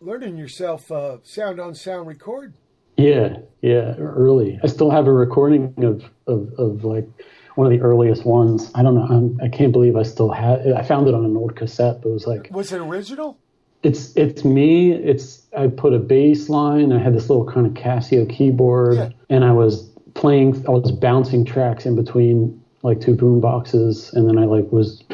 learning 0.00 0.36
yourself 0.36 0.90
uh, 0.90 1.18
sound 1.22 1.60
on 1.60 1.74
sound 1.74 2.06
record. 2.06 2.54
Yeah, 2.96 3.36
yeah, 3.62 3.94
early. 3.98 4.58
I 4.62 4.66
still 4.66 4.90
have 4.90 5.06
a 5.06 5.12
recording 5.12 5.72
of, 5.84 6.02
of, 6.26 6.52
of 6.58 6.84
like 6.84 7.06
one 7.54 7.66
of 7.66 7.72
the 7.72 7.80
earliest 7.80 8.24
ones. 8.24 8.72
I 8.74 8.82
don't 8.82 8.96
know. 8.96 9.06
I'm, 9.08 9.38
I 9.40 9.48
can 9.48 9.66
not 9.66 9.72
believe 9.72 9.94
I 9.94 10.02
still 10.02 10.32
have. 10.32 10.66
I 10.66 10.82
found 10.82 11.06
it 11.06 11.14
on 11.14 11.24
an 11.24 11.36
old 11.36 11.54
cassette. 11.54 12.02
But 12.02 12.08
it 12.08 12.12
was 12.12 12.26
like. 12.26 12.48
Was 12.50 12.72
it 12.72 12.80
original? 12.80 13.38
It's 13.82 14.14
it's 14.16 14.44
me. 14.44 14.92
It's 14.92 15.42
I 15.56 15.68
put 15.68 15.92
a 15.92 15.98
bass 15.98 16.48
line. 16.48 16.92
I 16.92 16.98
had 16.98 17.14
this 17.14 17.28
little 17.30 17.46
kind 17.46 17.66
of 17.66 17.74
Casio 17.74 18.28
keyboard, 18.28 18.96
yeah. 18.96 19.10
and 19.30 19.44
I 19.44 19.52
was 19.52 19.88
playing. 20.14 20.64
I 20.66 20.70
was 20.70 20.90
bouncing 20.90 21.44
tracks 21.44 21.86
in 21.86 21.94
between 21.94 22.60
like 22.82 23.00
two 23.00 23.14
boom 23.14 23.40
boxes, 23.40 24.12
and 24.14 24.28
then 24.28 24.38
I 24.38 24.44
like 24.46 24.70
was 24.72 25.04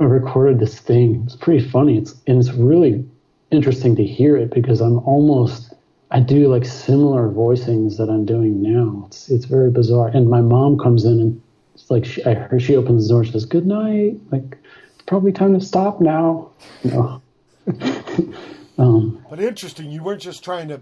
I 0.00 0.04
recorded 0.04 0.60
this 0.60 0.78
thing. 0.78 1.22
It's 1.26 1.36
pretty 1.36 1.66
funny. 1.68 1.98
It's 1.98 2.14
and 2.26 2.38
it's 2.38 2.52
really 2.52 3.04
interesting 3.50 3.96
to 3.96 4.04
hear 4.04 4.36
it 4.36 4.52
because 4.54 4.80
I'm 4.80 4.98
almost 5.00 5.74
I 6.10 6.20
do 6.20 6.48
like 6.48 6.64
similar 6.64 7.28
voicings 7.28 7.96
that 7.98 8.08
I'm 8.08 8.24
doing 8.24 8.62
now. 8.62 9.04
It's 9.06 9.28
it's 9.28 9.44
very 9.44 9.70
bizarre. 9.70 10.08
And 10.08 10.28
my 10.28 10.40
mom 10.40 10.78
comes 10.78 11.04
in 11.04 11.20
and 11.20 11.42
it's 11.74 11.90
like 11.90 12.04
she, 12.04 12.24
I 12.24 12.34
heard 12.34 12.62
she 12.62 12.76
opens 12.76 13.08
the 13.08 13.14
door. 13.14 13.24
She 13.24 13.32
says, 13.32 13.44
"Good 13.44 13.66
night." 13.66 14.18
Like 14.30 14.56
it's 14.94 15.02
probably 15.06 15.32
time 15.32 15.58
to 15.58 15.64
stop 15.64 16.00
now. 16.00 16.50
You 16.82 16.90
know. 16.92 17.22
um, 18.78 19.24
but 19.28 19.40
interesting. 19.40 19.90
You 19.90 20.02
weren't 20.02 20.22
just 20.22 20.42
trying 20.42 20.68
to 20.68 20.80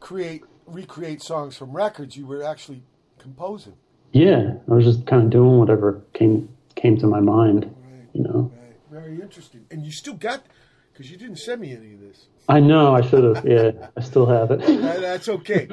create 0.00 0.44
recreate 0.66 1.22
songs 1.22 1.56
from 1.56 1.72
records. 1.72 2.16
You 2.16 2.26
were 2.26 2.42
actually 2.42 2.82
composing. 3.18 3.74
Yeah, 4.12 4.54
I 4.70 4.74
was 4.74 4.84
just 4.84 5.06
kind 5.06 5.22
of 5.22 5.30
doing 5.30 5.58
whatever 5.58 6.02
came 6.12 6.48
came 6.74 6.96
to 6.98 7.06
my 7.06 7.20
mind. 7.20 7.64
Right, 7.64 8.08
you 8.12 8.22
know. 8.22 8.52
Right. 8.54 9.02
Very 9.02 9.20
interesting. 9.20 9.66
And 9.70 9.84
you 9.84 9.92
still 9.92 10.14
got 10.14 10.44
because 10.92 11.10
you 11.10 11.16
didn't 11.16 11.36
send 11.36 11.60
me 11.60 11.72
any 11.72 11.94
of 11.94 12.00
this. 12.00 12.26
I 12.48 12.60
know. 12.60 12.94
I 12.94 13.02
should 13.02 13.24
have. 13.24 13.44
Yeah, 13.44 13.88
I 13.96 14.00
still 14.00 14.26
have 14.26 14.50
it. 14.50 14.60
That's 15.00 15.28
okay. 15.28 15.68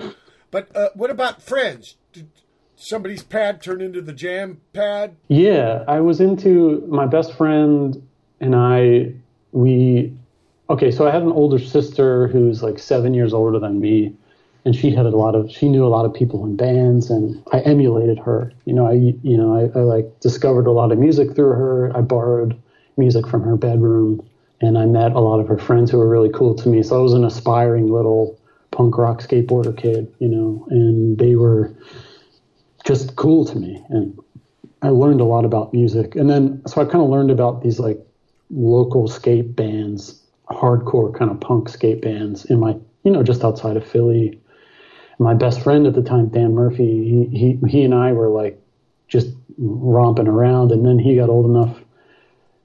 But 0.52 0.76
uh, 0.76 0.90
what 0.96 1.10
about 1.10 1.42
friends? 1.42 1.96
Did 2.12 2.30
somebody's 2.76 3.24
pad 3.24 3.62
turn 3.62 3.82
into 3.82 4.02
the 4.02 4.14
jam 4.14 4.62
pad? 4.74 5.16
Yeah, 5.28 5.84
I 5.88 6.02
was 6.02 6.20
into 6.20 6.86
my 6.88 7.06
best 7.06 7.34
friend 7.34 8.08
and 8.40 8.56
I. 8.56 9.14
We 9.52 10.18
okay. 10.74 10.92
So 10.92 11.08
I 11.08 11.12
had 11.12 11.22
an 11.22 11.32
older 11.32 11.60
sister 11.60 12.28
who's 12.28 12.62
like 12.62 12.80
seven 12.80 13.14
years 13.14 13.34
older 13.34 13.60
than 13.60 13.80
me, 13.80 14.14
and 14.66 14.76
she 14.76 14.92
had 14.92 15.06
a 15.06 15.10
lot 15.10 15.36
of. 15.36 15.52
She 15.52 15.70
knew 15.70 15.86
a 15.86 15.90
lot 15.90 16.06
of 16.06 16.14
people 16.14 16.46
in 16.46 16.56
bands, 16.56 17.10
and 17.10 17.42
I 17.52 17.60
emulated 17.62 18.20
her. 18.20 18.52
You 18.66 18.74
know, 18.74 18.88
I 18.88 18.94
you 18.94 19.38
know 19.38 19.56
I, 19.56 19.78
I 19.78 19.84
like 19.84 20.20
discovered 20.20 20.68
a 20.68 20.72
lot 20.72 20.92
of 20.92 20.98
music 20.98 21.36
through 21.36 21.52
her. 21.52 21.96
I 21.96 22.02
borrowed 22.02 22.60
music 22.98 23.28
from 23.28 23.42
her 23.44 23.58
bedroom 23.58 24.24
and 24.64 24.78
I 24.78 24.86
met 24.86 25.12
a 25.12 25.20
lot 25.20 25.40
of 25.40 25.48
her 25.48 25.58
friends 25.58 25.92
who 25.92 25.98
were 25.98 26.08
really 26.08 26.30
cool 26.30 26.56
to 26.56 26.70
me. 26.70 26.84
So 26.84 26.98
I 26.98 27.04
was 27.04 27.14
an 27.14 27.26
aspiring 27.26 27.92
little 27.92 28.40
punk 28.72 28.98
rock 28.98 29.22
skateboarder 29.22 29.76
kid, 29.78 30.12
you 30.20 30.28
know, 30.30 30.66
and 30.70 31.18
they 31.18 31.36
were 31.36 31.74
just 32.86 33.18
cool 33.18 33.44
to 33.46 33.58
me. 33.58 33.84
And 33.90 34.18
I 34.82 34.90
learned 34.90 35.20
a 35.20 35.26
lot 35.26 35.44
about 35.44 35.74
music. 35.74 36.16
And 36.16 36.30
then, 36.30 36.62
so 36.66 36.82
I 36.82 36.86
kind 36.86 37.04
of 37.04 37.10
learned 37.10 37.30
about 37.30 37.62
these 37.62 37.78
like 37.78 38.00
local 38.52 39.10
skate 39.10 39.54
bands, 39.54 40.22
hardcore 40.50 41.18
kind 41.18 41.32
of 41.32 41.40
punk 41.40 41.70
skate 41.70 42.02
bands 42.02 42.46
in 42.46 42.60
my, 42.60 42.76
you 43.04 43.12
know, 43.12 43.24
just 43.24 43.44
outside 43.44 43.78
of 43.78 43.86
Philly. 43.86 44.40
My 45.20 45.34
best 45.34 45.62
friend 45.62 45.88
at 45.88 45.94
the 45.94 46.02
time, 46.02 46.30
Dan 46.30 46.54
Murphy, 46.54 47.30
he, 47.32 47.38
he, 47.38 47.60
he 47.68 47.84
and 47.84 47.94
I 47.94 48.12
were 48.14 48.30
like 48.30 48.60
just 49.08 49.28
romping 49.58 50.28
around. 50.28 50.72
And 50.72 50.86
then 50.86 51.00
he 51.00 51.16
got 51.16 51.30
old 51.30 51.46
enough 51.46 51.78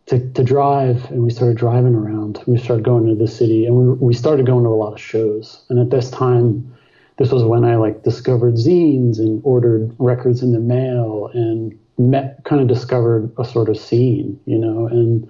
to, 0.07 0.19
to 0.33 0.43
drive 0.43 1.11
and 1.11 1.23
we 1.23 1.31
started 1.31 1.57
driving 1.57 1.95
around. 1.95 2.43
We 2.47 2.59
started 2.59 2.85
going 2.85 3.07
to 3.07 3.15
the 3.15 3.29
city 3.29 3.67
and 3.67 3.77
we, 3.77 4.07
we 4.07 4.15
started 4.15 4.47
going 4.47 4.65
to 4.65 4.71
a 4.71 4.71
lot 4.71 4.95
of 4.95 5.01
shows. 5.01 5.65
And 5.69 5.79
at 5.79 5.91
this 5.91 6.11
time, 6.11 6.75
this 7.19 7.31
was 7.31 7.45
when 7.45 7.65
I 7.65 7.77
like 7.77 8.05
discovered 8.05 8.55
zines 8.55 9.19
and 9.19 9.43
ordered 9.45 9.95
records 9.99 10.43
in 10.43 10.53
the 10.53 10.61
mail 10.61 11.31
and 11.35 11.79
met, 11.99 12.43
kind 12.45 12.63
of 12.63 12.69
discovered 12.69 13.31
a 13.39 13.45
sort 13.45 13.69
of 13.69 13.77
scene, 13.77 14.41
you 14.47 14.57
know, 14.57 14.87
and 14.87 15.29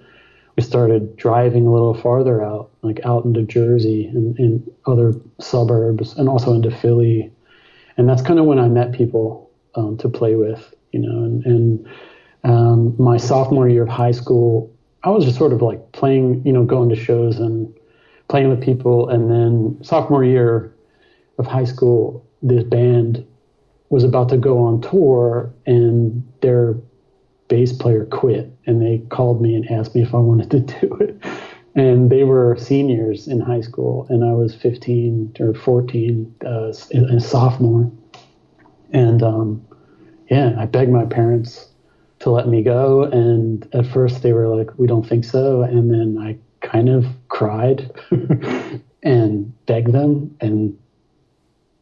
we 0.58 0.62
started 0.62 1.14
driving 1.14 1.68
a 1.68 1.72
little 1.72 1.94
farther 1.94 2.44
out, 2.44 2.72
like 2.82 2.98
out 3.04 3.24
into 3.24 3.44
Jersey 3.44 4.06
and, 4.06 4.68
other 4.86 5.14
suburbs 5.38 6.16
and 6.16 6.28
also 6.28 6.52
into 6.52 6.72
Philly. 6.72 7.30
And 7.96 8.08
that's 8.08 8.22
kind 8.22 8.40
of 8.40 8.46
when 8.46 8.58
I 8.58 8.66
met 8.66 8.90
people 8.90 9.52
um, 9.76 9.96
to 9.98 10.08
play 10.08 10.34
with, 10.34 10.74
you 10.90 10.98
know, 10.98 11.24
and, 11.24 11.46
and 11.46 11.88
um, 12.42 12.96
my 12.98 13.18
sophomore 13.18 13.68
year 13.68 13.84
of 13.84 13.88
high 13.88 14.10
school, 14.10 14.74
I 15.04 15.10
was 15.10 15.24
just 15.24 15.38
sort 15.38 15.52
of 15.52 15.62
like 15.62 15.92
playing, 15.92 16.44
you 16.44 16.52
know, 16.52 16.64
going 16.64 16.88
to 16.88 16.96
shows 16.96 17.38
and 17.38 17.72
playing 18.26 18.48
with 18.48 18.60
people. 18.60 19.08
And 19.10 19.30
then 19.30 19.78
sophomore 19.84 20.24
year 20.24 20.74
of 21.38 21.46
high 21.46 21.66
school, 21.66 22.26
this 22.42 22.64
band 22.64 23.24
was 23.90 24.02
about 24.02 24.28
to 24.30 24.36
go 24.36 24.58
on 24.58 24.80
tour 24.80 25.52
and 25.66 26.26
their 26.40 26.74
bass 27.48 27.72
player 27.72 28.04
quit 28.06 28.52
and 28.66 28.80
they 28.80 28.98
called 29.08 29.40
me 29.42 29.54
and 29.54 29.70
asked 29.70 29.94
me 29.94 30.02
if 30.02 30.14
I 30.14 30.18
wanted 30.18 30.50
to 30.50 30.60
do 30.80 30.94
it. 31.00 31.22
And 31.74 32.10
they 32.10 32.24
were 32.24 32.56
seniors 32.56 33.28
in 33.28 33.40
high 33.40 33.60
school 33.60 34.06
and 34.10 34.24
I 34.24 34.32
was 34.32 34.54
15 34.54 35.36
or 35.40 35.54
14, 35.54 36.34
uh, 36.44 36.72
a 36.94 37.20
sophomore. 37.20 37.90
And 38.92 39.22
um, 39.22 39.66
yeah, 40.30 40.54
I 40.58 40.66
begged 40.66 40.90
my 40.90 41.04
parents 41.04 41.68
to 42.20 42.30
let 42.30 42.48
me 42.48 42.62
go. 42.62 43.04
And 43.04 43.68
at 43.72 43.86
first 43.86 44.22
they 44.22 44.32
were 44.32 44.48
like, 44.48 44.76
we 44.78 44.86
don't 44.86 45.06
think 45.06 45.24
so. 45.24 45.62
And 45.62 45.90
then 45.90 46.18
I 46.20 46.36
kind 46.66 46.88
of 46.88 47.06
cried 47.28 47.90
and 49.02 49.66
begged 49.66 49.92
them. 49.92 50.36
And 50.40 50.76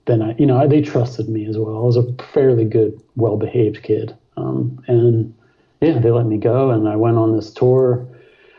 then 0.06 0.22
I, 0.22 0.34
you 0.38 0.46
know, 0.46 0.66
they 0.68 0.82
trusted 0.82 1.28
me 1.28 1.46
as 1.46 1.56
well. 1.56 1.76
I 1.76 1.80
was 1.80 1.96
a 1.96 2.12
fairly 2.32 2.64
good, 2.64 3.00
well 3.16 3.36
behaved 3.36 3.82
kid. 3.82 4.16
Um, 4.36 4.82
and 4.86 5.34
yeah, 5.80 5.98
they 5.98 6.10
let 6.10 6.26
me 6.26 6.38
go. 6.38 6.70
And 6.70 6.88
I 6.88 6.96
went 6.96 7.16
on 7.16 7.34
this 7.34 7.52
tour, 7.52 8.06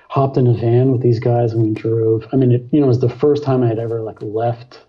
hopped 0.09 0.37
in 0.37 0.47
a 0.47 0.53
van 0.53 0.91
with 0.91 1.01
these 1.01 1.19
guys 1.19 1.53
and 1.53 1.63
we 1.63 1.73
drove. 1.73 2.27
I 2.31 2.35
mean, 2.35 2.51
it, 2.51 2.65
you 2.71 2.79
know, 2.79 2.85
it 2.85 2.89
was 2.89 2.99
the 2.99 3.09
first 3.09 3.43
time 3.43 3.63
I 3.63 3.67
had 3.67 3.79
ever 3.79 4.01
like 4.01 4.21
left 4.21 4.81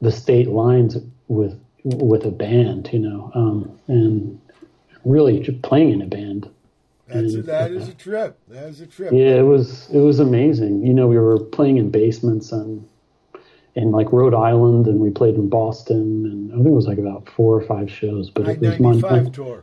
the 0.00 0.12
state 0.12 0.48
lines 0.48 0.96
with, 1.28 1.60
with 1.84 2.24
a 2.24 2.30
band, 2.30 2.90
you 2.92 2.98
know, 2.98 3.30
um, 3.34 3.78
and 3.88 4.40
really 5.04 5.58
playing 5.62 5.90
in 5.90 6.02
a 6.02 6.06
band. 6.06 6.48
That's 7.08 7.34
and, 7.34 7.44
a, 7.44 7.46
that 7.46 7.70
is 7.72 7.88
a 7.88 7.94
trip. 7.94 8.38
That 8.48 8.64
is 8.64 8.80
a 8.80 8.86
trip. 8.86 9.12
Yeah, 9.12 9.36
it 9.36 9.46
was 9.46 9.88
it 9.90 10.00
was 10.00 10.20
amazing. 10.20 10.84
You 10.86 10.92
know, 10.92 11.06
we 11.06 11.16
were 11.16 11.40
playing 11.40 11.78
in 11.78 11.90
basements 11.90 12.52
and 12.52 12.86
in 13.74 13.92
like 13.92 14.12
Rhode 14.12 14.34
Island, 14.34 14.86
and 14.86 15.00
we 15.00 15.08
played 15.10 15.34
in 15.34 15.48
Boston, 15.48 16.26
and 16.26 16.52
I 16.52 16.56
think 16.56 16.66
it 16.66 16.72
was 16.72 16.86
like 16.86 16.98
about 16.98 17.26
four 17.30 17.54
or 17.54 17.62
five 17.62 17.90
shows. 17.90 18.28
But 18.28 18.48
it 18.48 18.60
was 18.60 19.00
my 19.00 19.24
tour. 19.30 19.62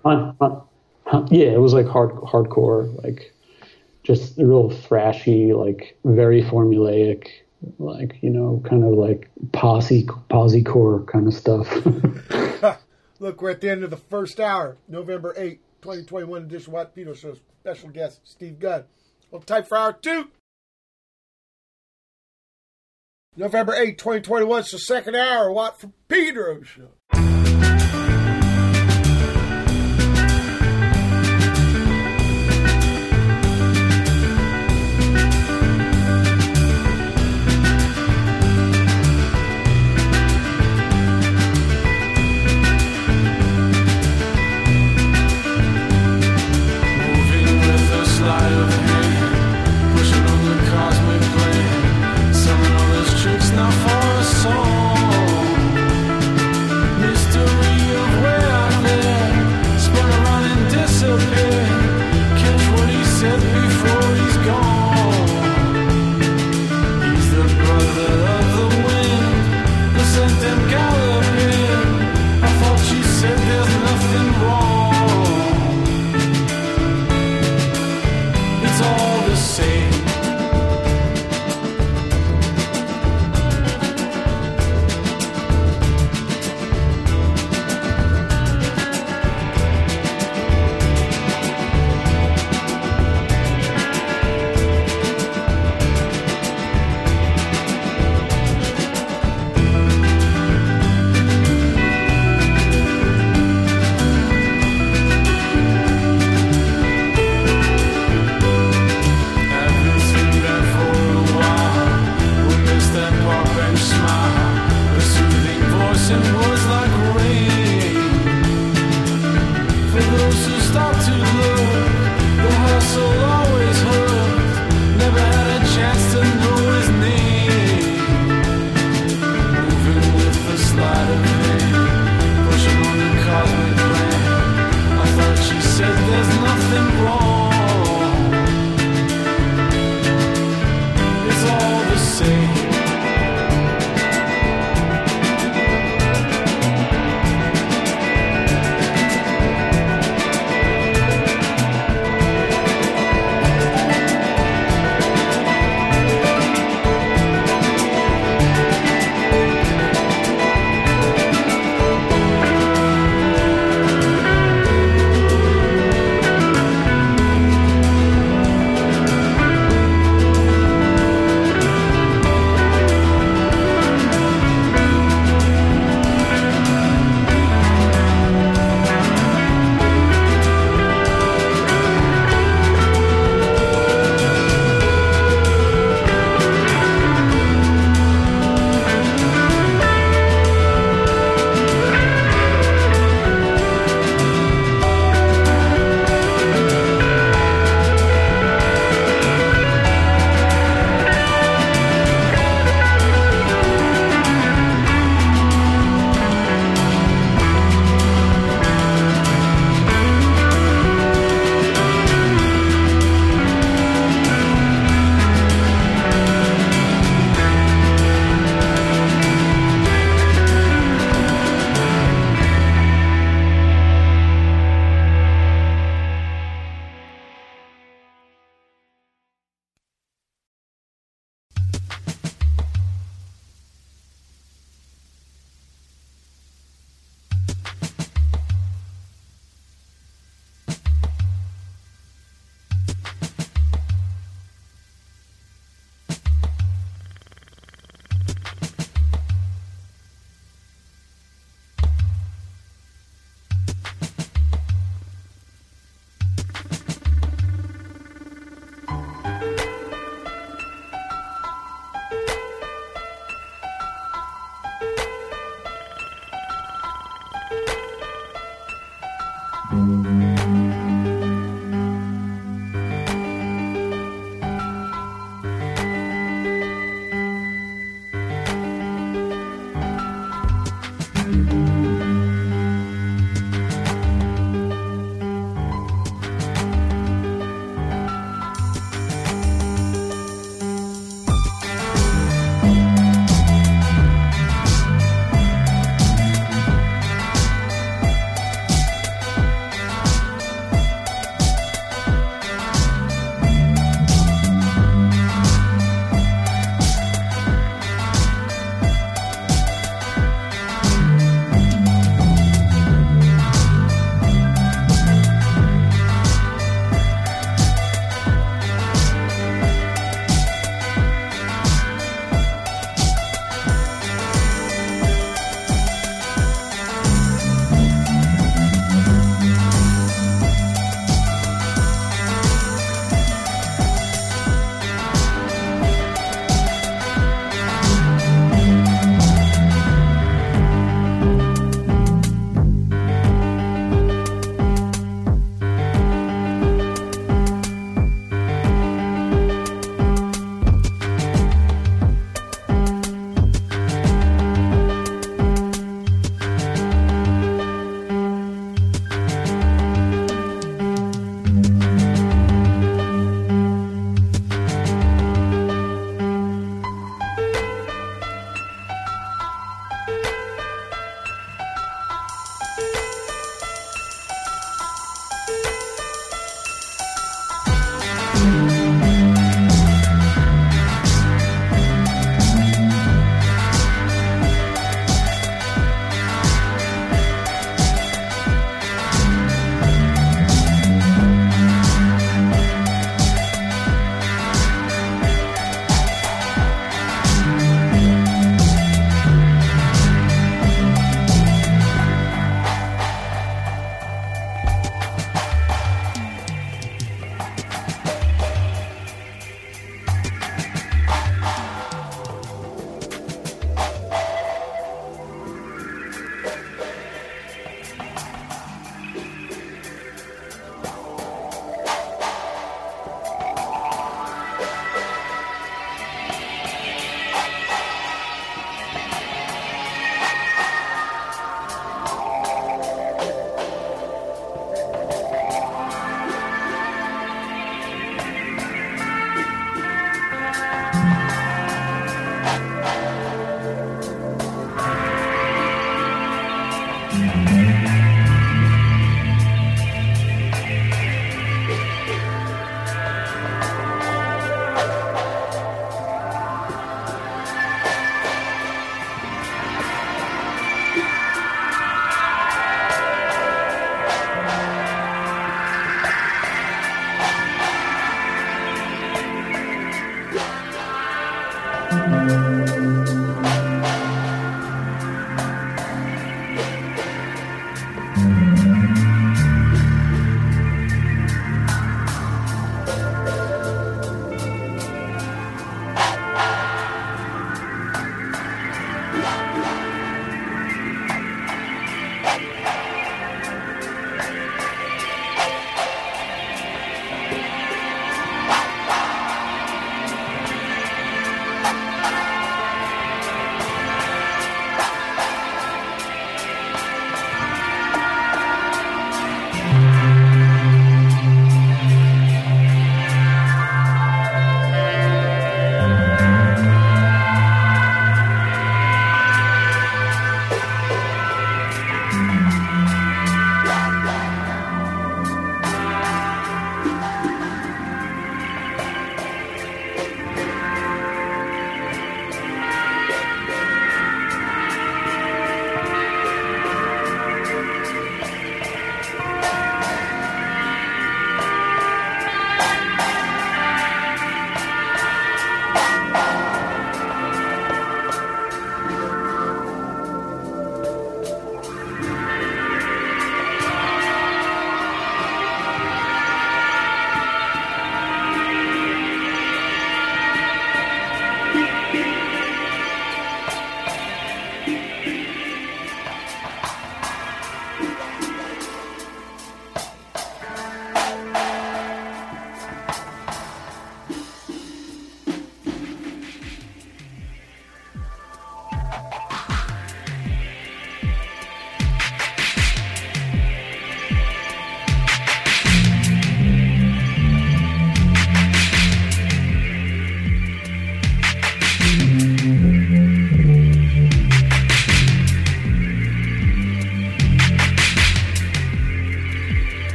Yeah, 1.30 1.47
it 1.47 1.59
was 1.59 1.74
like 1.74 1.88
hard 1.88 2.11
hardcore, 2.11 3.03
like 3.03 3.34
just 4.03 4.38
real 4.38 4.70
thrashy, 4.70 5.55
like 5.55 5.97
very 6.05 6.43
formulaic, 6.43 7.28
like 7.80 8.18
you 8.22 8.30
know, 8.30 8.61
kind 8.68 8.84
of 8.84 8.91
like 8.91 9.30
posse 9.51 10.07
posse 10.30 10.63
core 10.63 11.03
kind 11.05 11.28
of 11.28 11.34
stuff. 11.34 11.68
Look, 13.20 13.41
we're 13.41 13.51
at 13.51 13.61
the 13.61 13.70
end 13.70 13.84
of 13.84 13.89
the 13.89 13.97
first 13.97 14.39
hour, 14.39 14.78
November 14.88 15.34
8, 15.38 15.59
2021 15.82 16.43
edition 16.43 16.74
Watt 16.74 16.93
Pino 16.93 17.13
Show. 17.13 17.36
Special 17.61 17.89
guest, 17.89 18.22
Steve 18.26 18.59
Gunn. 18.59 18.84
Hold 19.32 19.47
tight 19.47 19.68
for 19.68 19.78
hour 19.78 19.93
two. 19.93 20.28
November 23.38 23.74
8, 23.74 23.97
2021, 23.97 24.63
so 24.63 24.78
second 24.78 25.16
hour, 25.16 25.51
Watt 25.51 25.80
from 25.80 25.93
Pedro 26.07 26.61
Show. 26.63 26.89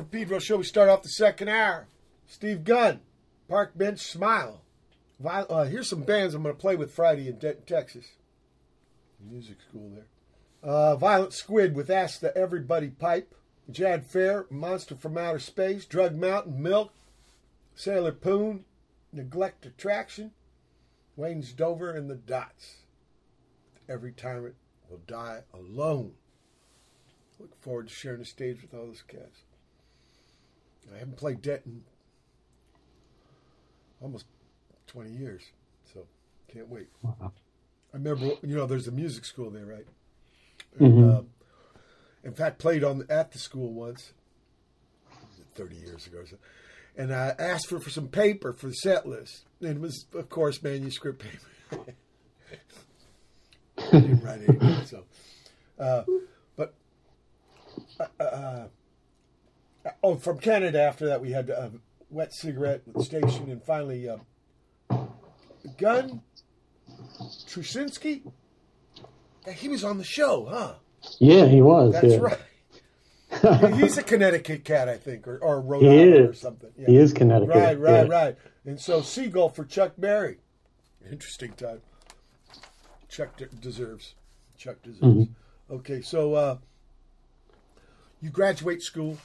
From 0.00 0.08
Pedro 0.08 0.38
show. 0.38 0.56
We 0.56 0.64
start 0.64 0.88
off 0.88 1.02
the 1.02 1.10
second 1.10 1.50
hour. 1.50 1.86
Steve 2.26 2.64
Gunn, 2.64 3.00
Park 3.48 3.76
Bench 3.76 4.00
Smile. 4.00 4.62
Vi- 5.18 5.42
Uh, 5.42 5.64
here's 5.64 5.90
some 5.90 6.04
bands 6.04 6.32
I'm 6.34 6.42
going 6.42 6.54
to 6.54 6.58
play 6.58 6.74
with 6.74 6.90
Friday 6.90 7.28
in 7.28 7.36
Denton, 7.38 7.64
Texas. 7.66 8.06
Music 9.20 9.58
school 9.60 9.90
there. 9.90 10.06
Uh, 10.62 10.96
Violent 10.96 11.34
Squid 11.34 11.74
with 11.74 11.90
Ask 11.90 12.20
the 12.20 12.34
Everybody 12.34 12.88
Pipe. 12.88 13.34
Jad 13.70 14.06
Fair, 14.06 14.46
Monster 14.48 14.94
from 14.96 15.18
Outer 15.18 15.38
Space. 15.38 15.84
Drug 15.84 16.16
Mountain, 16.16 16.62
Milk. 16.62 16.94
Sailor 17.74 18.12
Poon, 18.12 18.64
Neglect 19.12 19.66
Attraction. 19.66 20.30
Wanz 21.18 21.52
Dover 21.54 21.90
and 21.92 22.08
the 22.08 22.14
Dotz. 22.16 22.76
Every 23.86 24.12
Tyrant 24.12 24.54
Will 24.88 25.02
Die 25.06 25.42
Alone. 25.52 26.14
Look 27.38 27.54
forward 27.60 27.88
to 27.88 27.94
sharing 27.94 28.20
the 28.20 28.24
stage 28.24 28.62
with 28.62 28.72
all 28.72 28.86
those 28.86 29.02
cats. 29.02 29.42
I 30.94 30.98
haven't 30.98 31.16
played 31.16 31.42
Denton 31.42 31.82
almost 34.00 34.24
20 34.88 35.10
years, 35.10 35.42
so 35.92 36.06
can't 36.48 36.68
wait. 36.68 36.88
Wow. 37.02 37.32
I 37.92 37.96
remember, 37.96 38.26
you 38.42 38.56
know, 38.56 38.66
there's 38.66 38.88
a 38.88 38.92
music 38.92 39.24
school 39.24 39.50
there, 39.50 39.66
right? 39.66 39.86
And, 40.78 40.92
Mhm. 40.94 41.18
uh, 41.18 41.22
in 42.24 42.34
fact, 42.34 42.58
played 42.58 42.84
on 42.84 43.04
at 43.08 43.32
the 43.32 43.38
school 43.38 43.72
once, 43.72 44.12
30 45.54 45.76
years 45.76 46.06
ago 46.06 46.24
so. 46.24 46.36
And 46.96 47.14
I 47.14 47.34
asked 47.38 47.68
for, 47.68 47.78
for 47.80 47.90
some 47.90 48.08
paper 48.08 48.52
for 48.52 48.66
the 48.68 48.74
set 48.74 49.06
list. 49.06 49.44
And 49.60 49.70
it 49.70 49.80
was, 49.80 50.06
of 50.14 50.28
course, 50.28 50.62
manuscript 50.62 51.20
paper. 51.22 51.94
I 53.78 53.90
didn't 54.00 54.22
write 54.22 54.42
anything, 54.42 54.84
so. 54.86 55.04
Uh, 55.78 56.04
but, 56.56 56.74
uh, 57.98 58.22
uh, 58.22 58.68
oh, 60.02 60.16
from 60.16 60.38
Canada 60.38 60.80
after 60.80 61.06
that, 61.06 61.20
we 61.20 61.32
had 61.32 61.50
a 61.50 61.72
Wette 62.10 62.32
Cigaret 62.32 62.82
with 62.86 63.06
Station, 63.06 63.50
and 63.50 63.62
finally, 63.62 64.08
uh, 64.08 64.18
Gunn 65.78 66.22
Truscinski. 67.46 68.22
He 69.54 69.68
was 69.68 69.84
on 69.84 69.98
the 69.98 70.04
show, 70.04 70.46
huh? 70.50 70.74
Yeah, 71.18 71.46
he 71.46 71.62
was. 71.62 71.94
That's 71.94 72.14
yeah. 72.14 72.18
right. 72.18 72.38
He's 73.74 73.96
a 73.96 74.02
Connecticut 74.02 74.64
cat, 74.64 74.88
I 74.88 74.96
think, 74.96 75.26
or, 75.26 75.38
or 75.38 75.60
Rhode 75.60 75.82
He 75.82 75.88
Island 75.88 76.14
or 76.14 76.30
is. 76.32 76.40
something. 76.40 76.70
Yeah. 76.76 76.86
He 76.88 76.96
is 76.96 77.12
Connecticut. 77.12 77.54
Right, 77.54 77.78
right, 77.78 78.06
yeah. 78.06 78.12
right. 78.12 78.36
And 78.64 78.78
so 78.80 79.02
Seagull 79.02 79.48
for 79.48 79.64
Chuck 79.64 79.92
Berry. 79.96 80.38
Interesting 81.10 81.52
time. 81.52 81.80
Chuck 83.08 83.36
de- 83.36 83.46
deserves. 83.46 84.14
Chuck 84.58 84.82
deserves. 84.82 85.02
Mm-hmm. 85.02 85.74
Okay, 85.74 86.02
so 86.02 86.34
uh, 86.34 86.58
you 88.20 88.30
graduate 88.30 88.82
school. 88.82 89.16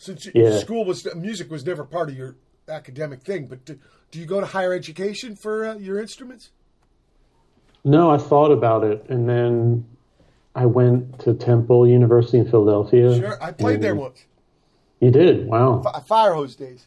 Since 0.00 0.24
you, 0.24 0.32
Yeah. 0.34 0.56
school 0.56 0.86
was 0.86 1.06
music 1.14 1.50
was 1.50 1.66
never 1.66 1.84
part 1.84 2.08
of 2.08 2.16
your 2.16 2.34
academic 2.70 3.20
thing, 3.22 3.46
but 3.48 3.66
do, 3.66 3.78
do 4.10 4.18
you 4.18 4.24
go 4.24 4.40
to 4.40 4.46
higher 4.46 4.72
education 4.72 5.36
for 5.36 5.66
uh, 5.66 5.74
your 5.74 6.00
instruments? 6.00 6.48
No, 7.84 8.10
I 8.10 8.16
thought 8.16 8.50
about 8.50 8.82
it, 8.82 9.04
and 9.10 9.28
then 9.28 9.84
I 10.54 10.64
went 10.64 11.18
to 11.20 11.34
Temple 11.34 11.86
University 11.86 12.38
in 12.38 12.50
Philadelphia. 12.50 13.14
Sure, 13.14 13.42
I 13.42 13.52
played 13.52 13.82
there 13.82 13.94
once. 13.94 14.24
You 15.00 15.10
did? 15.10 15.46
Wow. 15.46 15.82
Fi 15.82 16.00
fIREHOSE 16.00 16.56
days. 16.56 16.86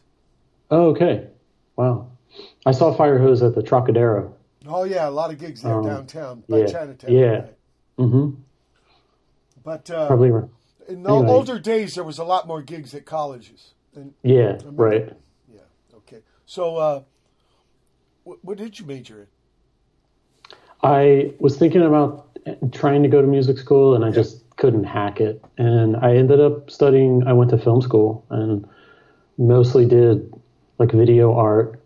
Oh, 0.72 0.86
okay. 0.86 1.28
Wow. 1.76 2.08
I 2.66 2.72
saw 2.72 2.92
fIREHOSE 2.96 3.42
at 3.46 3.54
the 3.54 3.62
Trocadero. 3.62 4.32
Oh 4.66 4.82
yeah, 4.82 5.08
a 5.08 5.10
lot 5.10 5.30
of 5.32 5.38
gigs 5.38 5.62
there 5.62 5.74
Um, 5.78 5.84
downtown 5.86 6.42
by 6.48 6.58
yeah, 6.58 6.66
Chinatown. 6.66 7.12
yeah. 7.12 7.30
right. 7.30 7.54
hmm 7.96 8.30
But 9.62 9.88
uh, 9.88 10.08
Probably. 10.08 10.32
In 10.88 11.02
the 11.02 11.10
anyway. 11.10 11.28
older 11.28 11.58
days, 11.58 11.94
there 11.94 12.04
was 12.04 12.18
a 12.18 12.24
lot 12.24 12.46
more 12.46 12.62
gigs 12.62 12.94
at 12.94 13.04
colleges. 13.04 13.74
And 13.94 14.14
Yeah. 14.22 14.58
Right. 14.64 15.12
yeah, 15.52 15.60
okay. 15.96 16.20
So, 16.46 16.76
uh, 16.76 17.02
what, 18.24 18.38
what 18.42 18.58
did 18.58 18.78
you 18.78 18.86
major 18.86 19.20
in? 19.22 19.26
I 20.82 21.32
was 21.38 21.56
thinking 21.56 21.82
about 21.82 22.28
trying 22.72 23.02
to 23.02 23.08
go 23.08 23.20
to 23.20 23.26
music 23.26 23.58
school, 23.58 23.94
and 23.94 24.04
I 24.04 24.10
just 24.10 24.44
couldn't 24.56 24.84
hack 24.84 25.20
it. 25.20 25.42
And 25.56 25.96
I 25.96 26.16
ended 26.16 26.40
up 26.40 26.70
studying. 26.70 27.26
I 27.26 27.32
went 27.32 27.50
to 27.50 27.58
film 27.58 27.80
school 27.80 28.24
and 28.30 28.66
mostly 29.38 29.86
did 29.86 30.32
like 30.78 30.92
video 30.92 31.34
art 31.34 31.80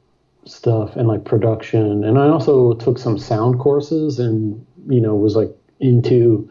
stuff 0.45 0.97
and 0.97 1.07
like 1.07 1.25
production. 1.25 2.05
And 2.05 2.19
I 2.19 2.29
also 2.29 2.75
took 2.75 2.99
some 2.99 3.19
sound 3.19 3.59
courses, 3.61 4.19
and 4.19 4.65
you 4.89 5.01
know 5.01 5.15
was 5.15 5.37
like 5.37 5.51
into 5.81 6.51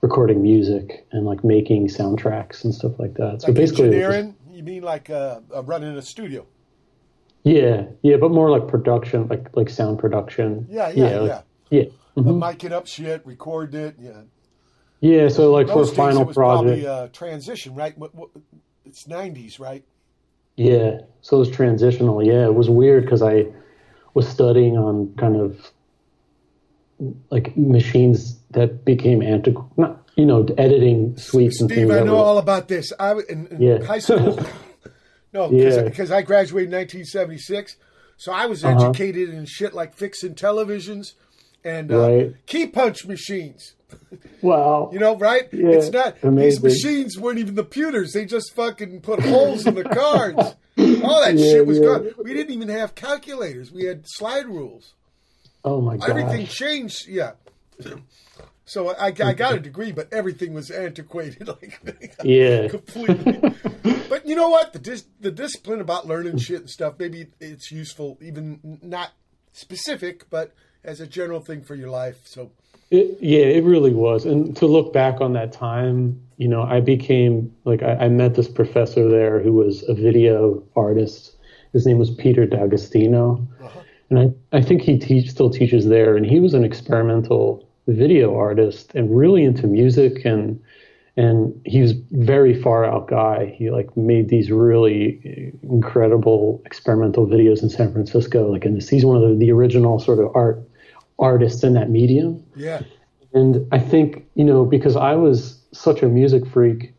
recording 0.00 0.42
music 0.42 1.06
and 1.12 1.26
like 1.26 1.44
making 1.44 1.88
soundtracks 1.88 2.64
and 2.64 2.74
stuff 2.74 2.92
like 2.98 3.14
that. 3.14 3.42
So 3.42 3.48
Like 3.48 3.56
basically, 3.56 3.88
was 3.88 3.96
just- 3.96 4.04
engineering? 4.04 4.36
You 4.50 4.62
mean 4.62 4.82
like 4.82 5.08
uh, 5.10 5.40
uh, 5.54 5.62
running 5.62 5.96
a 5.96 6.02
studio? 6.02 6.46
yeah, 7.44 7.86
yeah, 8.02 8.16
but 8.16 8.30
more 8.30 8.50
like 8.50 8.68
production, 8.68 9.26
like 9.28 9.54
like 9.56 9.70
sound 9.70 9.98
production. 9.98 10.66
Yeah, 10.68 10.90
yeah, 10.90 11.04
like- 11.18 11.28
yeah. 11.30 11.40
yeah. 11.70 11.84
Uh, 12.16 12.20
mhm. 12.22 12.38
micing 12.40 12.72
up 12.72 12.86
shit, 12.86 13.24
record 13.24 13.74
it. 13.74 13.94
Yeah. 13.98 14.22
Yeah, 15.00 15.28
so 15.28 15.50
like 15.50 15.68
for 15.68 15.82
a 15.82 15.86
final 15.86 16.22
it 16.22 16.26
was 16.26 16.34
project. 16.36 16.64
probably 16.82 16.86
uh, 16.86 17.08
transition, 17.08 17.74
right? 17.74 17.94
It's 18.84 19.04
'90s, 19.04 19.58
right? 19.58 19.82
Yeah, 20.56 20.98
so 21.22 21.36
it 21.36 21.40
was 21.40 21.50
transitional. 21.50 22.22
Yeah, 22.22 22.44
it 22.44 22.54
was 22.54 22.68
weird 22.68 23.04
because 23.04 23.22
I 23.22 23.46
was 24.12 24.28
studying 24.28 24.76
on 24.76 25.14
kind 25.16 25.36
of 25.36 25.70
like 27.30 27.56
machines 27.56 28.38
that 28.50 28.84
became 28.84 29.22
antiquated, 29.22 29.78
not 29.78 29.96
you 30.16 30.26
know, 30.26 30.44
editing 30.58 31.16
suites 31.16 31.60
and 31.60 31.70
Steve, 31.70 31.88
things. 31.88 32.00
I 32.00 32.04
know 32.04 32.16
all 32.16 32.38
about 32.38 32.68
this. 32.68 32.92
I 32.98 33.12
in, 33.28 33.46
in 33.46 33.60
Yeah. 33.62 33.82
high 33.84 34.00
school. 34.00 34.38
no, 35.32 35.50
Yeah. 35.50 35.82
because 35.82 36.10
I 36.10 36.22
graduated 36.22 36.68
in 36.70 36.76
1976, 36.76 37.76
so 38.16 38.32
I 38.32 38.46
was 38.46 38.64
Uh-huh. 38.64 38.90
educated 38.90 39.30
in 39.30 39.46
shit 39.46 39.72
like 39.72 39.94
fixing 39.94 40.34
televisions 40.34 41.12
and 41.64 41.90
uh, 41.92 41.98
Right. 41.98 42.34
key 42.46 42.66
punch 42.66 43.06
machines. 43.06 43.74
Wow. 44.42 44.88
You 44.92 44.98
know, 44.98 45.16
right? 45.16 45.48
Yeah, 45.52 45.68
it's 45.70 45.90
not 45.90 46.16
these 46.22 46.62
machines 46.62 47.18
weren't 47.18 47.38
even 47.38 47.54
the 47.56 47.62
computers. 47.62 48.12
They 48.12 48.24
just 48.24 48.54
fucking 48.54 49.00
put 49.02 49.20
holes 49.20 49.66
in 49.66 49.74
the 49.74 49.84
cards. 49.84 50.38
All 51.04 51.20
that 51.20 51.34
Yeah, 51.36 51.44
shit 51.52 51.66
was 51.66 51.78
yeah. 51.78 51.84
gone. 51.84 52.10
We 52.24 52.32
didn't 52.32 52.54
even 52.54 52.68
have 52.68 52.94
calculators. 52.94 53.70
We 53.70 53.84
had 53.84 54.04
slide 54.06 54.46
rules. 54.46 54.94
Oh 55.64 55.80
my 55.80 55.96
god. 55.96 56.10
Everything 56.10 56.46
changed. 56.46 57.08
Yeah. 57.08 57.32
So 58.64 58.90
I, 58.90 59.06
I 59.06 59.32
got 59.32 59.54
a 59.54 59.58
degree, 59.58 59.90
but 59.90 60.12
everything 60.12 60.54
was 60.54 60.70
antiquated, 60.70 61.48
like 61.60 61.80
Yeah. 62.22 62.68
completely. 62.68 63.52
but 64.08 64.26
you 64.26 64.36
know 64.36 64.48
what? 64.48 64.72
The 64.72 64.78
dis- 64.78 65.06
the 65.20 65.32
discipline 65.32 65.80
about 65.80 66.06
learning 66.06 66.38
shit 66.38 66.60
and 66.60 66.70
stuff. 66.70 66.94
Maybe 66.98 67.26
it's 67.40 67.72
useful, 67.72 68.16
even 68.20 68.78
not 68.82 69.10
specific, 69.52 70.30
but 70.30 70.54
as 70.84 71.00
a 71.00 71.06
general 71.06 71.40
thing 71.40 71.62
for 71.62 71.74
your 71.74 71.90
life. 71.90 72.20
So 72.24 72.52
It, 72.92 73.18
yeah, 73.20 73.40
it 73.40 73.64
really 73.64 73.92
was. 73.92 74.24
And 74.24 74.56
to 74.58 74.66
look 74.66 74.92
back 74.92 75.20
on 75.20 75.32
that 75.32 75.52
time, 75.52 76.22
you 76.36 76.46
know, 76.46 76.62
I 76.62 76.80
became 76.80 77.52
like 77.64 77.82
I, 77.82 78.04
I 78.04 78.08
met 78.08 78.36
this 78.36 78.48
professor 78.48 79.08
there 79.08 79.40
who 79.40 79.52
was 79.52 79.82
a 79.88 79.94
video 79.94 80.62
artist. 80.76 81.36
His 81.72 81.86
name 81.86 81.98
was 81.98 82.10
Peter 82.10 82.46
D'Agostino, 82.46 83.46
uh-huh. 83.62 83.80
And 84.10 84.18
I, 84.52 84.58
I 84.58 84.60
think 84.60 84.82
he 84.82 84.98
teach, 84.98 85.30
still 85.30 85.50
teaches 85.50 85.86
there. 85.86 86.16
And 86.16 86.26
he 86.26 86.40
was 86.40 86.52
an 86.52 86.64
experimental 86.64 87.66
video 87.86 88.36
artist 88.36 88.92
and 88.94 89.16
really 89.16 89.44
into 89.44 89.66
music 89.66 90.24
and 90.24 90.60
and 91.16 91.60
he 91.66 91.82
was 91.82 91.92
very 92.12 92.54
far 92.54 92.84
out 92.84 93.08
guy. 93.08 93.52
He 93.58 93.70
like 93.70 93.94
made 93.96 94.28
these 94.28 94.50
really 94.50 95.52
incredible 95.62 96.62
experimental 96.64 97.26
videos 97.26 97.62
in 97.62 97.68
San 97.68 97.92
Francisco. 97.92 98.50
Like, 98.50 98.64
and 98.64 98.80
he's 98.80 99.04
one 99.04 99.22
of 99.22 99.28
the, 99.28 99.34
the 99.34 99.50
original 99.50 99.98
sort 99.98 100.20
of 100.20 100.34
art 100.34 100.62
artists 101.18 101.62
in 101.62 101.74
that 101.74 101.90
medium. 101.90 102.42
yeah, 102.56 102.82
And 103.34 103.66
I 103.72 103.78
think, 103.78 104.24
you 104.34 104.44
know, 104.44 104.64
because 104.64 104.96
I 104.96 105.14
was 105.14 105.60
such 105.72 106.02
a 106.02 106.08
music 106.08 106.46
freak 106.46 106.94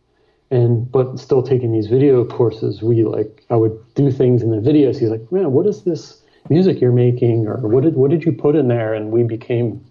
and 0.51 0.91
but 0.91 1.17
still 1.17 1.41
taking 1.41 1.71
these 1.71 1.87
video 1.87 2.25
courses, 2.25 2.83
we 2.83 3.03
like 3.03 3.43
I 3.49 3.55
would 3.55 3.77
do 3.95 4.11
things 4.11 4.43
in 4.43 4.51
the 4.51 4.57
videos. 4.57 4.99
He's 4.99 5.09
like, 5.09 5.31
Man, 5.31 5.53
what 5.53 5.65
is 5.65 5.83
this 5.83 6.20
music 6.49 6.81
you're 6.81 6.91
making 6.91 7.47
or 7.47 7.57
what 7.67 7.83
did 7.83 7.95
what 7.95 8.11
did 8.11 8.23
you 8.23 8.31
put 8.31 8.55
in 8.55 8.67
there? 8.67 8.93
And 8.93 9.11
we 9.11 9.23
became 9.23 9.83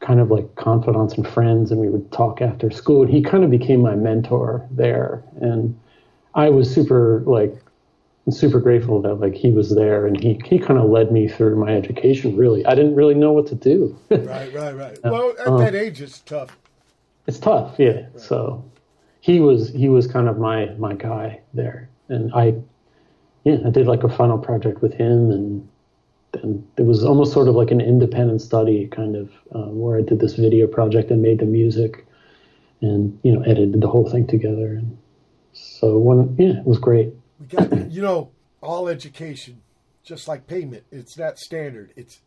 kind 0.00 0.20
of 0.20 0.30
like 0.30 0.54
confidants 0.54 1.14
and 1.14 1.26
friends 1.28 1.70
and 1.70 1.80
we 1.80 1.88
would 1.88 2.10
talk 2.12 2.40
after 2.40 2.70
school 2.70 3.02
and 3.02 3.10
he 3.12 3.22
kind 3.22 3.44
of 3.44 3.50
became 3.50 3.82
my 3.82 3.94
mentor 3.94 4.66
there. 4.70 5.22
And 5.40 5.78
I 6.34 6.48
was 6.50 6.72
super 6.72 7.22
like 7.26 7.54
super 8.30 8.60
grateful 8.60 9.02
that 9.02 9.14
like 9.14 9.34
he 9.34 9.50
was 9.50 9.74
there 9.74 10.06
and 10.06 10.22
he, 10.22 10.40
he 10.44 10.58
kind 10.58 10.78
of 10.78 10.88
led 10.88 11.10
me 11.10 11.26
through 11.26 11.56
my 11.56 11.74
education 11.74 12.36
really. 12.36 12.64
I 12.64 12.74
didn't 12.76 12.94
really 12.94 13.14
know 13.14 13.32
what 13.32 13.46
to 13.48 13.54
do. 13.56 13.98
right, 14.10 14.52
right, 14.54 14.76
right. 14.76 14.98
Well, 15.02 15.34
at 15.38 15.48
uh, 15.48 15.56
that 15.58 15.74
age, 15.74 16.00
it's 16.00 16.20
tough. 16.20 16.56
it's 17.26 17.38
tough 17.38 17.74
yeah 17.78 18.06
so 18.16 18.64
he 19.20 19.40
was 19.40 19.70
he 19.70 19.88
was 19.88 20.06
kind 20.06 20.28
of 20.28 20.38
my 20.38 20.66
my 20.78 20.94
guy 20.94 21.40
there 21.54 21.88
and 22.08 22.32
i 22.34 22.54
yeah 23.44 23.56
i 23.66 23.70
did 23.70 23.86
like 23.86 24.02
a 24.04 24.08
final 24.08 24.38
project 24.38 24.80
with 24.82 24.94
him 24.94 25.30
and 25.30 25.68
and 26.42 26.66
it 26.76 26.82
was 26.82 27.04
almost 27.04 27.32
sort 27.32 27.48
of 27.48 27.54
like 27.54 27.70
an 27.70 27.80
independent 27.80 28.40
study 28.40 28.86
kind 28.86 29.16
of 29.16 29.30
um, 29.54 29.78
where 29.78 29.98
i 29.98 30.02
did 30.02 30.20
this 30.20 30.34
video 30.34 30.66
project 30.66 31.10
and 31.10 31.20
made 31.20 31.38
the 31.40 31.44
music 31.46 32.06
and 32.80 33.18
you 33.22 33.32
know 33.32 33.42
edited 33.42 33.80
the 33.80 33.88
whole 33.88 34.08
thing 34.08 34.26
together 34.26 34.74
and 34.74 34.96
So 35.52 35.98
when 35.98 36.36
yeah, 36.38 36.58
it 36.58 36.66
was 36.66 36.78
great. 36.78 37.12
We 37.38 37.46
got 37.46 37.90
you 37.90 38.02
know 38.02 38.30
all 38.60 38.88
education, 38.88 39.62
just 40.04 40.28
like 40.28 40.46
payment. 40.46 40.84
It's 40.90 41.18
not 41.18 41.38
standard. 41.38 41.92
It's 41.96 42.20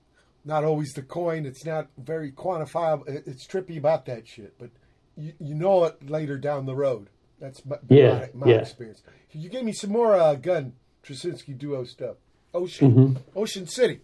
not 0.46 0.64
always 0.64 0.94
the 0.94 1.04
coin. 1.04 1.46
It's 1.46 1.66
not 1.66 1.88
very 1.98 2.32
quantifiable. 2.32 3.08
It's 3.08 3.48
trippy 3.48 3.78
about 3.78 4.06
that 4.06 4.28
shit, 4.28 4.56
but 4.58 4.70
you, 5.16 5.34
you 5.40 5.56
know 5.56 5.86
it 5.86 6.10
later 6.10 6.38
down 6.38 6.66
the 6.66 6.76
road. 6.76 7.10
That's 7.40 7.66
my, 7.66 7.78
yeah, 7.90 8.28
my, 8.34 8.46
my 8.46 8.52
yeah. 8.52 8.60
experience. 8.60 9.02
You 9.32 9.50
gave 9.50 9.64
me 9.64 9.74
some 9.74 9.92
more 9.92 10.16
uh, 10.16 10.36
Gunn 10.36 10.74
Truscinski 11.06 11.58
duo 11.58 11.84
stuff. 11.84 12.18
Ocean, 12.54 12.92
Mm-hmm. 12.92 13.40
Ocean 13.40 13.68
City. 13.68 14.00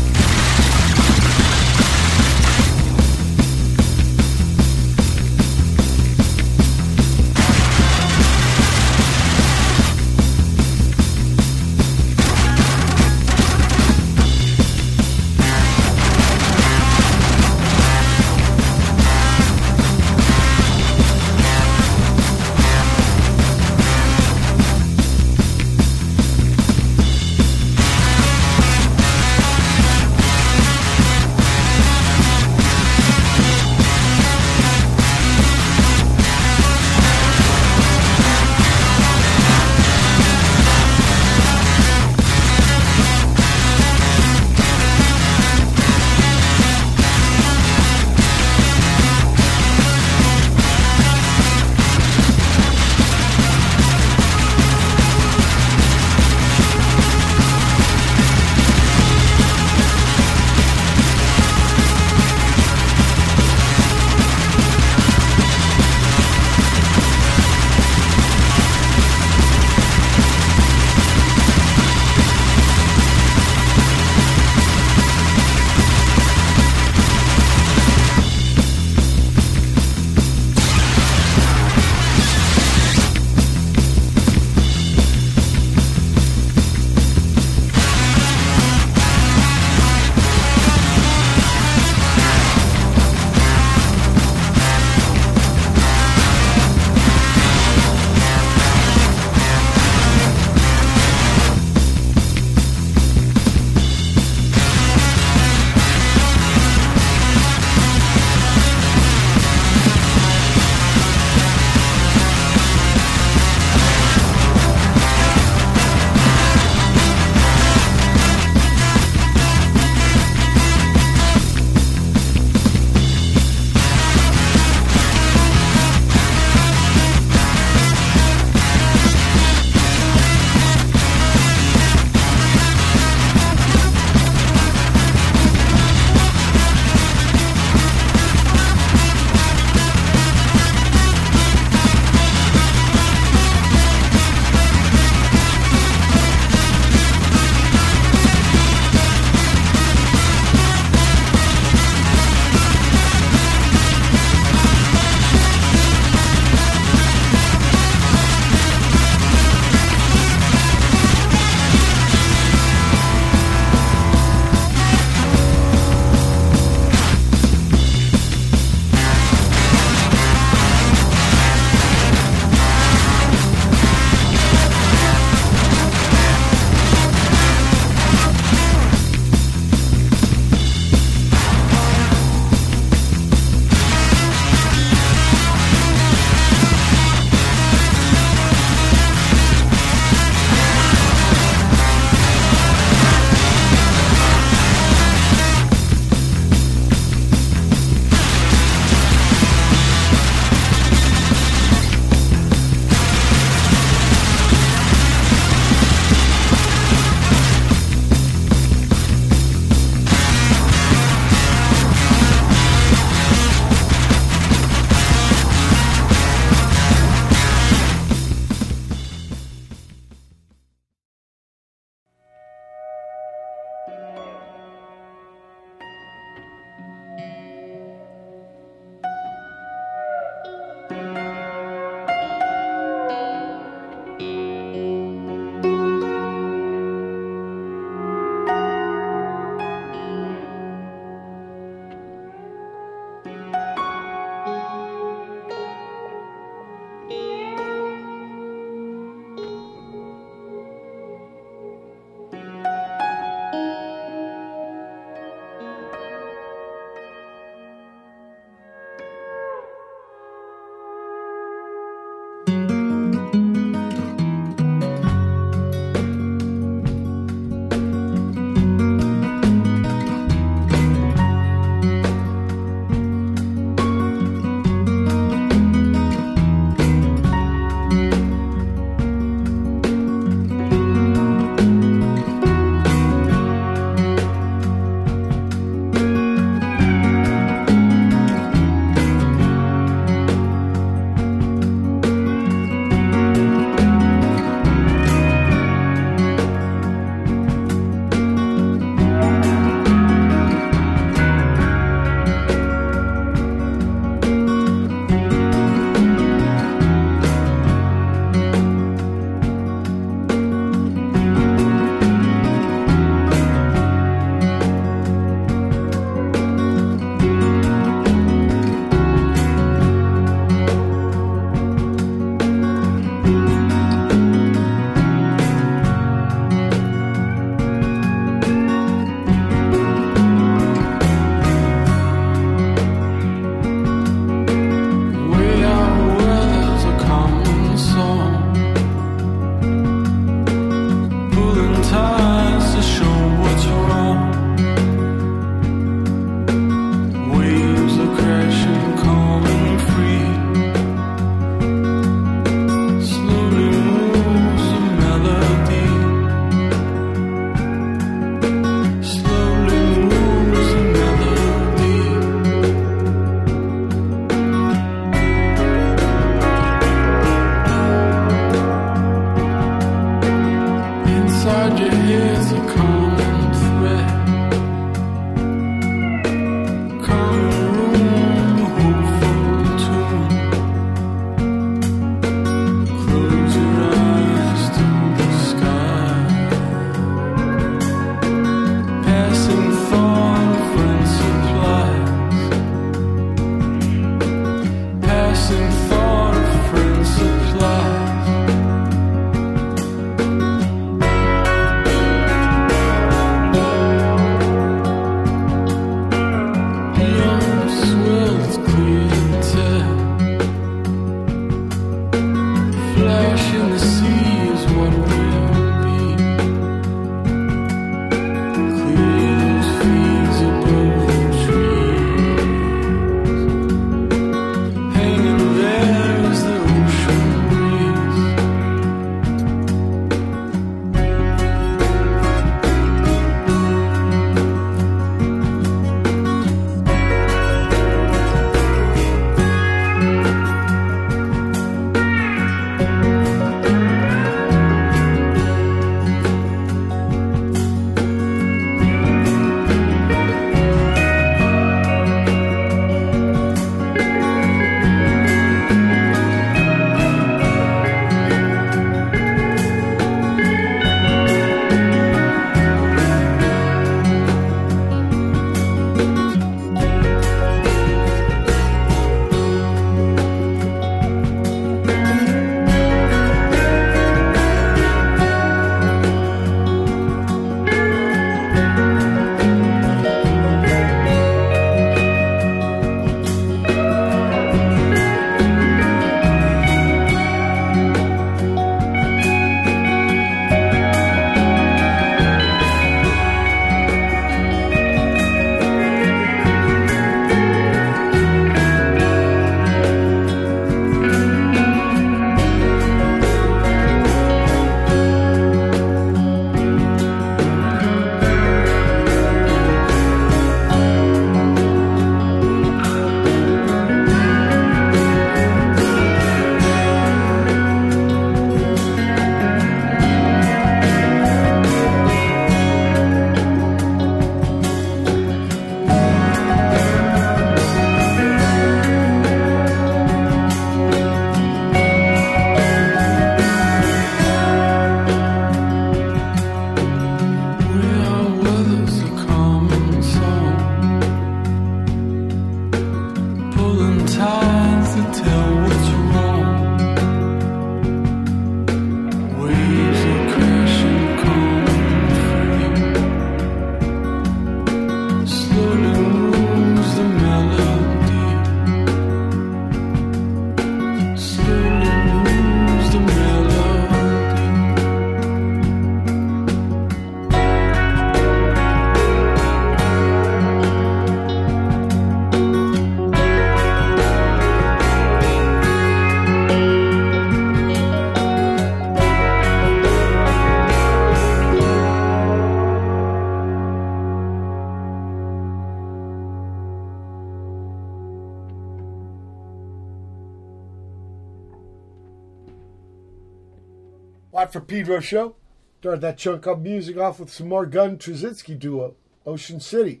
Watt 594.56 594.68
Pedro 594.68 595.00
show. 595.00 595.36
Started 595.80 596.00
that 596.00 596.18
chunk 596.18 596.46
of 596.46 596.62
music 596.62 596.96
off 596.96 597.20
with 597.20 597.30
some 597.30 597.48
more 597.48 597.66
Gunn 597.66 597.98
Truscinski 597.98 598.58
duo, 598.58 598.96
Ocean 599.26 599.60
City. 599.60 600.00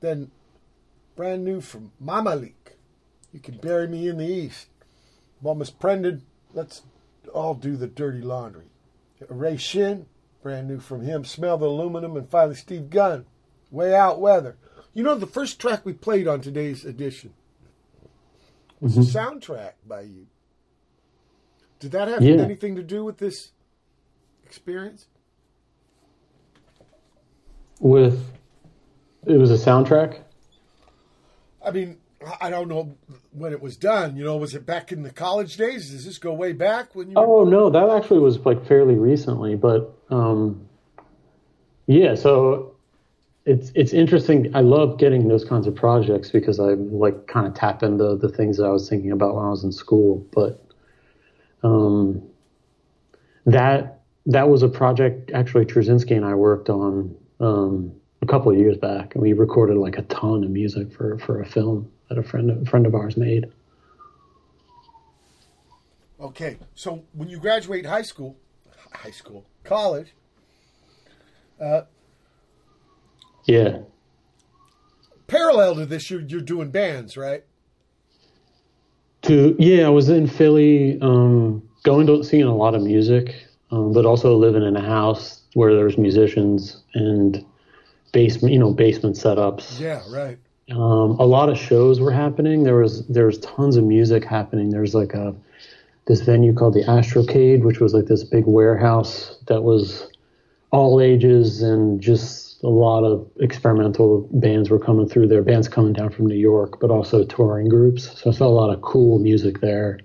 Then 0.00 0.30
brand 1.16 1.44
new 1.44 1.60
from 1.60 1.92
Mamaleek. 2.02 2.74
You 3.32 3.40
can 3.40 3.56
bury 3.58 3.86
me 3.86 4.08
in 4.08 4.18
the 4.18 4.26
east. 4.26 4.66
Bomis 5.42 5.70
Prendin, 5.70 6.22
let's 6.52 6.82
all 7.32 7.54
do 7.54 7.76
the 7.76 7.86
dirty 7.86 8.20
laundry. 8.20 8.66
Ray 9.28 9.56
Shinn, 9.56 10.06
brand 10.42 10.68
new 10.68 10.80
from 10.80 11.02
him, 11.02 11.24
Smell 11.24 11.56
the 11.56 11.66
Aluminum, 11.66 12.16
and 12.16 12.28
finally 12.28 12.56
Steve 12.56 12.90
Gunn, 12.90 13.24
Way 13.70 13.94
Out 13.94 14.20
Weather. 14.20 14.56
You 14.92 15.04
know, 15.04 15.14
the 15.14 15.26
first 15.26 15.60
track 15.60 15.86
we 15.86 15.92
played 15.92 16.28
on 16.28 16.40
today's 16.40 16.84
edition 16.84 17.32
was 18.80 18.96
mm-hmm. 18.96 19.02
a 19.02 19.04
soundtrack 19.04 19.72
by 19.86 20.02
you. 20.02 20.26
Did 21.78 21.92
that 21.92 22.08
have 22.08 22.22
yeah. 22.22 22.36
anything 22.36 22.76
to 22.76 22.82
do 22.82 23.04
with 23.04 23.18
this 23.18 23.52
experience? 24.54 25.06
With 27.80 28.32
it 29.26 29.36
was 29.36 29.50
a 29.50 29.54
soundtrack. 29.54 30.20
I 31.64 31.70
mean, 31.70 31.98
I 32.40 32.50
don't 32.50 32.68
know 32.68 32.96
when 33.32 33.52
it 33.52 33.60
was 33.60 33.76
done. 33.76 34.16
You 34.16 34.24
know, 34.24 34.36
was 34.36 34.54
it 34.54 34.64
back 34.64 34.92
in 34.92 35.02
the 35.02 35.10
college 35.10 35.56
days? 35.56 35.90
Does 35.90 36.04
this 36.04 36.18
go 36.18 36.32
way 36.32 36.52
back 36.52 36.94
when 36.94 37.10
you? 37.10 37.14
Oh 37.16 37.44
no, 37.44 37.68
that 37.70 37.90
actually 37.90 38.20
was 38.20 38.38
like 38.40 38.64
fairly 38.66 38.94
recently. 38.94 39.56
But 39.56 39.92
um, 40.10 40.68
yeah, 41.86 42.14
so 42.14 42.76
it's 43.44 43.72
it's 43.74 43.92
interesting. 43.92 44.54
I 44.54 44.60
love 44.60 44.98
getting 44.98 45.28
those 45.28 45.44
kinds 45.44 45.66
of 45.66 45.74
projects 45.74 46.30
because 46.30 46.60
I 46.60 46.74
like 46.74 47.26
kind 47.26 47.46
of 47.46 47.54
tap 47.54 47.82
into 47.82 48.14
the 48.16 48.28
things 48.28 48.56
that 48.58 48.64
I 48.64 48.70
was 48.70 48.88
thinking 48.88 49.10
about 49.10 49.34
when 49.34 49.44
I 49.44 49.50
was 49.50 49.64
in 49.64 49.72
school. 49.72 50.26
But 50.32 50.64
um, 51.62 52.22
that 53.46 54.03
that 54.26 54.48
was 54.48 54.62
a 54.62 54.68
project 54.68 55.30
actually 55.32 55.66
Truscinski 55.66 56.16
and 56.16 56.24
I 56.24 56.34
worked 56.34 56.70
on 56.70 57.14
um, 57.40 57.92
a 58.22 58.26
couple 58.26 58.50
of 58.50 58.58
years 58.58 58.76
back, 58.76 59.14
and 59.14 59.22
we 59.22 59.32
recorded 59.32 59.76
like 59.76 59.98
a 59.98 60.02
ton 60.02 60.44
of 60.44 60.50
music 60.50 60.92
for 60.92 61.18
for 61.18 61.40
a 61.40 61.46
film 61.46 61.90
that 62.08 62.18
a 62.18 62.22
friend 62.22 62.50
a 62.50 62.64
friend 62.68 62.86
of 62.86 62.94
ours 62.94 63.16
made. 63.16 63.46
Okay, 66.20 66.56
so 66.74 67.04
when 67.12 67.28
you 67.28 67.38
graduate 67.38 67.84
high 67.84 68.02
school, 68.02 68.36
high 68.92 69.10
school, 69.10 69.44
college, 69.62 70.14
uh, 71.60 71.82
yeah. 73.44 73.80
Parallel 75.26 75.76
to 75.76 75.86
this, 75.86 76.10
you're 76.10 76.22
you're 76.22 76.40
doing 76.40 76.70
bands, 76.70 77.16
right? 77.16 77.44
To 79.22 79.56
yeah, 79.58 79.86
I 79.86 79.90
was 79.90 80.08
in 80.08 80.26
Philly, 80.26 80.98
um, 81.00 81.62
going 81.82 82.06
to 82.06 82.22
seeing 82.24 82.44
a 82.44 82.54
lot 82.54 82.74
of 82.74 82.82
music, 82.82 83.34
um, 83.74 83.92
but 83.92 84.06
also 84.06 84.36
living 84.36 84.62
in 84.62 84.76
a 84.76 84.80
house 84.80 85.42
where 85.54 85.74
there's 85.74 85.98
musicians 85.98 86.82
and 86.94 87.44
basement, 88.12 88.52
you 88.52 88.58
know, 88.58 88.72
basement 88.72 89.16
setups. 89.16 89.80
Yeah, 89.80 90.02
right. 90.10 90.38
Um, 90.70 91.18
a 91.18 91.26
lot 91.26 91.48
of 91.48 91.58
shows 91.58 92.00
were 92.00 92.12
happening. 92.12 92.62
There 92.62 92.76
was 92.76 93.06
there 93.08 93.26
was 93.26 93.38
tons 93.38 93.76
of 93.76 93.84
music 93.84 94.24
happening. 94.24 94.70
There's 94.70 94.94
like 94.94 95.12
a 95.14 95.34
this 96.06 96.20
venue 96.20 96.54
called 96.54 96.74
the 96.74 96.84
Astrocade, 96.84 97.64
which 97.64 97.80
was 97.80 97.94
like 97.94 98.06
this 98.06 98.22
big 98.22 98.46
warehouse 98.46 99.36
that 99.46 99.62
was 99.62 100.08
all 100.70 101.00
ages 101.00 101.62
and 101.62 102.00
just 102.00 102.62
a 102.62 102.68
lot 102.68 103.04
of 103.04 103.28
experimental 103.40 104.28
bands 104.32 104.70
were 104.70 104.78
coming 104.78 105.08
through 105.08 105.28
there. 105.28 105.42
Bands 105.42 105.68
coming 105.68 105.92
down 105.92 106.10
from 106.10 106.26
New 106.26 106.36
York, 106.36 106.80
but 106.80 106.90
also 106.90 107.24
touring 107.24 107.68
groups. 107.68 108.20
So 108.20 108.30
I 108.30 108.32
saw 108.32 108.46
a 108.46 108.48
lot 108.48 108.72
of 108.72 108.80
cool 108.82 109.18
music 109.18 109.60
there. 109.60 110.00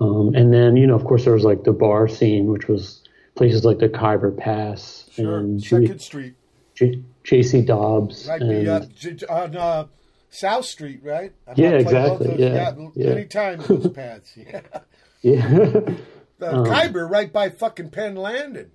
Um, 0.00 0.34
and 0.34 0.52
then 0.52 0.76
you 0.76 0.86
know, 0.86 0.94
of 0.94 1.04
course, 1.04 1.24
there 1.24 1.34
was 1.34 1.44
like 1.44 1.64
the 1.64 1.72
bar 1.72 2.08
scene, 2.08 2.46
which 2.46 2.68
was 2.68 3.02
places 3.34 3.64
like 3.64 3.78
the 3.78 3.88
Khyber 3.88 4.30
Pass 4.30 5.08
sure. 5.12 5.38
and 5.38 5.62
Second 5.62 5.98
G- 5.98 5.98
Street. 5.98 6.34
G- 6.74 7.04
J.C. 7.24 7.62
Dobbs. 7.62 8.26
Right, 8.28 8.40
and, 8.40 8.68
uh, 8.68 8.80
on 9.28 9.56
uh, 9.56 9.86
South 10.30 10.64
Street, 10.64 11.00
right? 11.02 11.32
I've 11.46 11.58
yeah, 11.58 11.70
exactly. 11.70 12.28
Those, 12.28 12.38
yeah, 12.38 12.74
yeah, 12.76 12.88
yeah, 12.94 13.08
many 13.08 13.24
times 13.24 13.66
those 13.66 13.88
pads. 13.88 14.32
Yeah. 14.36 14.60
yeah. 15.22 15.48
the 16.38 16.56
um, 16.56 16.66
Khyber 16.66 17.08
right 17.08 17.32
by 17.32 17.50
fucking 17.50 17.90
Penn 17.90 18.16
Landing. 18.16 18.70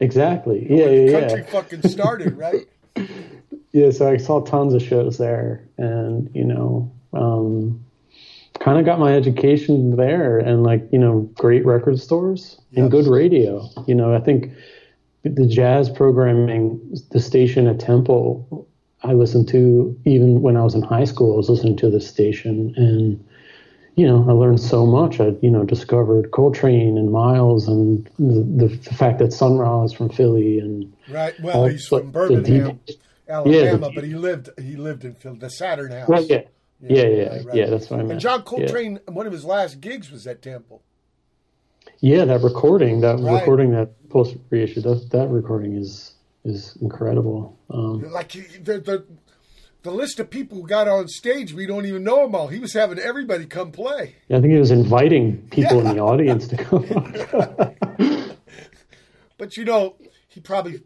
Exactly. 0.00 0.66
Yeah, 0.68 0.86
yeah, 0.86 1.20
country 1.20 1.40
yeah. 1.40 1.50
fucking 1.50 1.82
started, 1.88 2.36
right? 2.36 2.66
yeah, 3.72 3.90
so 3.90 4.10
I 4.10 4.16
saw 4.16 4.42
tons 4.42 4.74
of 4.74 4.82
shows 4.82 5.16
there, 5.16 5.66
and 5.78 6.30
you 6.34 6.44
know, 6.44 6.90
um, 7.12 7.85
kind 8.66 8.80
of 8.80 8.84
got 8.84 8.98
my 8.98 9.14
education 9.14 9.94
there, 9.94 10.38
and 10.38 10.64
like 10.64 10.82
you 10.90 10.98
know, 10.98 11.20
great 11.34 11.64
record 11.64 12.00
stores 12.00 12.60
yes. 12.72 12.82
and 12.82 12.90
good 12.90 13.06
radio. 13.06 13.64
You 13.86 13.94
know, 13.94 14.12
I 14.12 14.18
think 14.18 14.50
the 15.22 15.46
jazz 15.46 15.88
programming, 15.88 16.80
the 17.12 17.20
station 17.20 17.68
at 17.68 17.78
Temple, 17.78 18.66
I 19.04 19.12
listened 19.12 19.46
to 19.50 19.96
even 20.04 20.42
when 20.42 20.56
I 20.56 20.64
was 20.64 20.74
in 20.74 20.82
high 20.82 21.04
school. 21.04 21.34
I 21.34 21.36
was 21.36 21.48
listening 21.48 21.76
to 21.76 21.88
the 21.88 22.00
station, 22.00 22.74
and 22.76 23.24
you 23.94 24.04
know, 24.04 24.28
I 24.28 24.32
learned 24.32 24.58
so 24.58 24.84
much. 24.84 25.20
I 25.20 25.36
you 25.42 25.50
know 25.50 25.62
discovered 25.62 26.32
Coltrane 26.32 26.98
and 26.98 27.12
Miles, 27.12 27.68
and 27.68 28.04
the, 28.18 28.66
the, 28.66 28.76
the 28.78 28.94
fact 28.94 29.20
that 29.20 29.32
Sun 29.32 29.58
Ra 29.58 29.84
is 29.84 29.92
from 29.92 30.08
Philly, 30.08 30.58
and 30.58 30.92
right. 31.08 31.38
Well, 31.38 31.66
he's 31.66 31.86
from 31.86 32.10
Birmingham, 32.10 32.80
Alabama, 33.28 33.56
yeah, 33.56 33.76
but 33.94 34.02
he 34.02 34.14
lived 34.14 34.50
he 34.60 34.74
lived 34.74 35.04
in 35.04 35.14
Philly, 35.14 35.38
the 35.38 35.50
Saturn 35.50 35.92
House. 35.92 36.28
Yeah. 36.28 36.42
Yeah, 36.80 37.02
yeah, 37.02 37.06
yeah, 37.06 37.28
right, 37.28 37.46
right. 37.46 37.56
yeah, 37.56 37.66
That's 37.66 37.90
what 37.90 38.00
I 38.00 38.02
meant. 38.02 38.12
And 38.12 38.20
John 38.20 38.42
Coltrane, 38.42 39.00
yeah. 39.06 39.14
one 39.14 39.26
of 39.26 39.32
his 39.32 39.44
last 39.44 39.80
gigs 39.80 40.10
was 40.10 40.26
at 40.26 40.42
Temple. 40.42 40.82
Yeah, 42.00 42.24
that 42.26 42.42
recording, 42.42 43.00
that 43.00 43.18
right. 43.18 43.40
recording, 43.40 43.70
that 43.72 44.08
post 44.10 44.36
reissue, 44.50 44.82
that 44.82 45.08
that 45.12 45.28
recording 45.28 45.76
is 45.76 46.12
is 46.44 46.76
incredible. 46.80 47.58
Um, 47.70 48.10
like 48.12 48.32
the, 48.32 48.78
the 48.78 49.04
the 49.82 49.90
list 49.90 50.20
of 50.20 50.28
people 50.28 50.60
who 50.60 50.66
got 50.66 50.88
on 50.88 51.08
stage, 51.08 51.52
we 51.54 51.64
don't 51.66 51.86
even 51.86 52.04
know 52.04 52.22
them 52.22 52.34
all. 52.34 52.48
He 52.48 52.58
was 52.58 52.72
having 52.72 52.98
everybody 52.98 53.46
come 53.46 53.72
play. 53.72 54.16
Yeah, 54.28 54.38
I 54.38 54.40
think 54.40 54.52
he 54.52 54.58
was 54.58 54.70
inviting 54.72 55.48
people 55.48 55.82
yeah. 55.82 55.90
in 55.90 55.96
the 55.96 56.02
audience 56.02 56.48
to 56.48 56.56
come. 56.56 58.36
but 59.38 59.56
you 59.56 59.64
know, 59.64 59.96
he 60.28 60.40
probably 60.40 60.82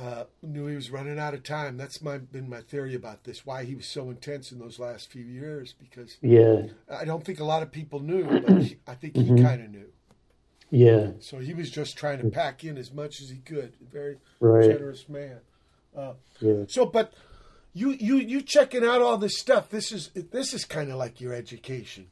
uh, 0.00 0.24
knew 0.42 0.66
he 0.66 0.76
was 0.76 0.90
running 0.90 1.18
out 1.18 1.34
of 1.34 1.42
time. 1.42 1.76
That's 1.76 2.00
my 2.00 2.18
been 2.18 2.48
my 2.48 2.62
theory 2.62 2.94
about 2.94 3.24
this. 3.24 3.44
Why 3.44 3.64
he 3.64 3.74
was 3.74 3.86
so 3.86 4.08
intense 4.08 4.50
in 4.50 4.58
those 4.58 4.78
last 4.78 5.10
few 5.10 5.24
years 5.24 5.74
because 5.78 6.16
yeah, 6.22 6.68
I 6.90 7.04
don't 7.04 7.24
think 7.24 7.38
a 7.38 7.44
lot 7.44 7.62
of 7.62 7.70
people 7.70 8.00
knew, 8.00 8.24
but 8.24 8.62
he, 8.62 8.78
I 8.86 8.94
think 8.94 9.16
he 9.16 9.24
mm-hmm. 9.24 9.44
kind 9.44 9.62
of 9.62 9.70
knew. 9.70 9.88
Yeah. 10.70 11.10
So 11.18 11.38
he 11.38 11.52
was 11.52 11.70
just 11.70 11.98
trying 11.98 12.22
to 12.22 12.30
pack 12.30 12.64
in 12.64 12.78
as 12.78 12.92
much 12.92 13.20
as 13.20 13.28
he 13.28 13.38
could. 13.38 13.74
Very 13.92 14.16
right. 14.38 14.70
generous 14.70 15.08
man. 15.08 15.40
Uh, 15.94 16.14
yeah. 16.40 16.64
So, 16.68 16.86
but 16.86 17.12
you 17.74 17.90
you 17.90 18.16
you 18.16 18.40
checking 18.40 18.84
out 18.84 19.02
all 19.02 19.18
this 19.18 19.38
stuff. 19.38 19.68
This 19.68 19.92
is 19.92 20.10
this 20.30 20.54
is 20.54 20.64
kind 20.64 20.90
of 20.90 20.96
like 20.96 21.20
your 21.20 21.34
education. 21.34 22.06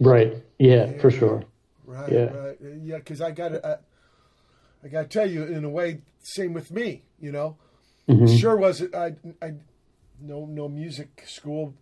Right. 0.00 0.42
Yeah, 0.58 0.86
yeah, 0.86 0.98
for 0.98 1.10
sure. 1.12 1.44
Right. 1.84 2.10
Yeah. 2.10 2.24
Right. 2.24 2.58
Yeah. 2.82 2.96
Because 2.96 3.20
I 3.20 3.30
got. 3.30 3.52
I 4.84 4.88
got 4.88 5.02
to 5.02 5.08
tell 5.08 5.30
you, 5.30 5.44
in 5.44 5.64
a 5.64 5.68
way, 5.68 6.00
same 6.22 6.52
with 6.52 6.70
me. 6.70 7.02
You 7.20 7.32
know, 7.32 7.56
mm-hmm. 8.08 8.34
sure 8.36 8.56
was 8.56 8.80
it. 8.80 8.94
I, 8.94 9.14
I, 9.42 9.54
no, 10.20 10.46
no 10.46 10.68
music 10.68 11.24
school, 11.26 11.74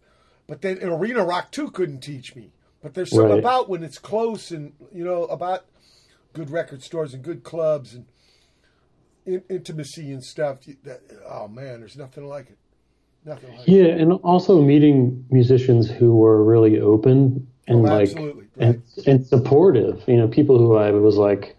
but 0.47 0.63
then 0.63 0.79
arena 0.83 1.25
rock 1.25 1.53
too 1.53 1.71
couldn't 1.71 2.01
teach 2.01 2.35
me. 2.35 2.53
But 2.83 2.95
there's 2.95 3.11
something 3.11 3.31
right. 3.31 3.39
about 3.39 3.69
when 3.69 3.83
it's 3.83 3.99
close, 3.99 4.51
and 4.51 4.73
you 4.93 5.05
know 5.05 5.25
about 5.25 5.65
good 6.33 6.51
record 6.51 6.83
stores 6.83 7.15
and 7.15 7.23
good 7.23 7.43
clubs 7.43 7.95
and 7.95 8.07
in, 9.27 9.43
intimacy 9.49 10.13
and 10.13 10.25
stuff. 10.25 10.59
That, 10.85 11.01
oh 11.29 11.49
man, 11.49 11.81
there's 11.81 11.97
nothing 11.97 12.27
like 12.27 12.51
it. 12.51 12.59
Nothing 13.25 13.57
like 13.57 13.69
yeah, 13.69 13.85
it. 13.85 14.01
and 14.01 14.13
also 14.13 14.63
meeting 14.63 15.25
musicians 15.31 15.91
who 15.91 16.17
were 16.17 16.43
really 16.43 16.81
open 16.81 17.47
and 17.67 17.81
oh, 17.81 17.83
like 17.83 18.15
right. 18.15 18.35
and, 18.59 18.83
and 19.07 19.27
supportive. 19.27 20.03
You 20.07 20.17
know, 20.17 20.29
people 20.29 20.59
who 20.59 20.77
I 20.77 20.91
was 20.93 21.17
like 21.17 21.57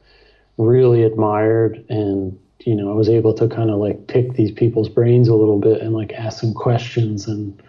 really 0.60 1.03
admired 1.03 1.84
and 1.90 2.38
you 2.65 2.76
know, 2.76 2.91
I 2.91 2.94
was 2.94 3.10
able 3.10 3.34
to 3.36 3.48
kind 3.48 3.69
of 3.69 3.80
like 3.80 4.07
pick 4.07 4.34
these 4.34 4.52
people's 4.52 4.90
brains 4.90 5.30
a 5.30 5.36
little 5.36 5.60
bit 5.60 5.81
and 5.81 5.94
like 5.94 6.11
ask 6.14 6.41
them 6.41 6.53
questions 6.53 7.27
and 7.27 7.61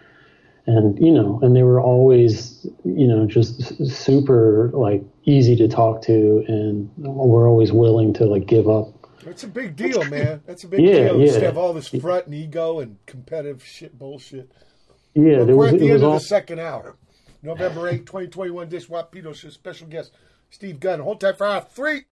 and 0.67 0.99
you 1.05 1.12
know, 1.12 1.41
and 1.43 1.57
they 1.57 1.62
were 1.62 1.81
always 1.81 2.67
you 2.85 3.07
know 3.07 3.27
just 3.27 3.87
super 3.87 4.71
like 4.75 5.03
easy 5.25 5.57
to 5.57 5.69
talk 5.69 6.03
to 6.03 6.45
and 6.49 6.91
we're 6.99 7.49
always 7.49 7.73
willing 7.73 8.12
to 8.15 8.25
like 8.25 8.47
give 8.47 8.69
up. 8.69 8.89
That's 9.25 9.45
a 9.45 9.49
big 9.49 9.77
deal, 9.77 10.03
man. 10.05 10.43
That's 10.47 10.65
a 10.65 10.69
big 10.69 10.81
yeah, 10.81 11.05
deal. 11.05 11.21
Yeah. 11.21 11.27
Just 11.27 11.41
have 11.41 11.59
all 11.59 11.73
this 11.73 11.89
front 11.89 12.27
and 12.27 12.35
ego 12.35 12.81
and 12.81 12.97
competitive 13.07 13.65
shit 13.65 13.97
bullshit. 13.99 14.51
Yeah, 15.15 15.39
Look, 15.39 15.47
there 15.47 15.57
we're 15.57 15.65
was, 15.65 15.75
at 15.75 15.81
the 15.81 15.91
end 15.91 16.03
of 16.03 16.12
the 16.12 16.19
second 16.21 16.61
hour. 16.61 16.97
November 17.43 17.89
8, 17.89 18.07
2021, 18.07 18.69
Dish 18.69 18.89
Watt 18.89 19.11
Pito 19.11 19.35
special 19.51 19.87
guest 19.87 20.12
Steve 20.51 20.79
Gunn. 20.79 21.01
Hold 21.01 21.21
tight 21.21 21.39
for 21.39 21.47
hour 21.47 21.61
three. 21.61 22.05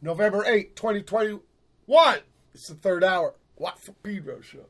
November 0.00 0.44
8, 0.46 0.76
2021. 0.76 2.18
It's 2.52 2.68
the 2.68 2.74
third 2.74 3.04
hour. 3.04 3.34
Watt 3.56 3.80
from 3.80 3.94
Pedro 4.02 4.40
show. 4.40 4.66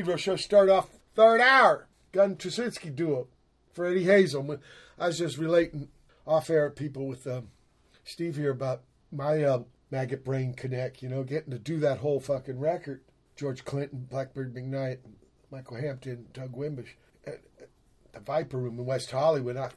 Pedro 0.00 0.16
show 0.16 0.36
start 0.36 0.70
off 0.70 0.88
third 1.14 1.42
hour. 1.42 1.86
Gunn 2.12 2.36
Truscinski 2.36 2.96
duo 2.96 3.28
for 3.74 3.84
Eddie 3.84 4.04
Hazel. 4.04 4.58
I 4.98 5.08
was 5.08 5.18
just 5.18 5.36
relating 5.36 5.88
off 6.26 6.48
air 6.48 6.70
people 6.70 7.06
with 7.06 7.26
um, 7.26 7.48
Steve 8.02 8.36
here 8.36 8.50
about 8.50 8.80
my 9.12 9.42
uh, 9.42 9.64
maggot 9.90 10.24
brain 10.24 10.54
connect, 10.54 11.02
you 11.02 11.10
know, 11.10 11.22
getting 11.22 11.50
to 11.50 11.58
do 11.58 11.78
that 11.80 11.98
whole 11.98 12.18
fucking 12.18 12.58
record. 12.58 13.02
George 13.36 13.66
Clinton, 13.66 14.08
Blackbyrd 14.10 14.54
McKnight, 14.54 15.00
Michael 15.50 15.76
Hampton, 15.76 16.28
Doug 16.32 16.56
Wimbish. 16.56 16.94
At, 17.26 17.40
the 18.12 18.20
Viper 18.20 18.56
Room 18.56 18.78
in 18.78 18.86
West 18.86 19.10
Hollywood, 19.10 19.58
I, 19.58 19.68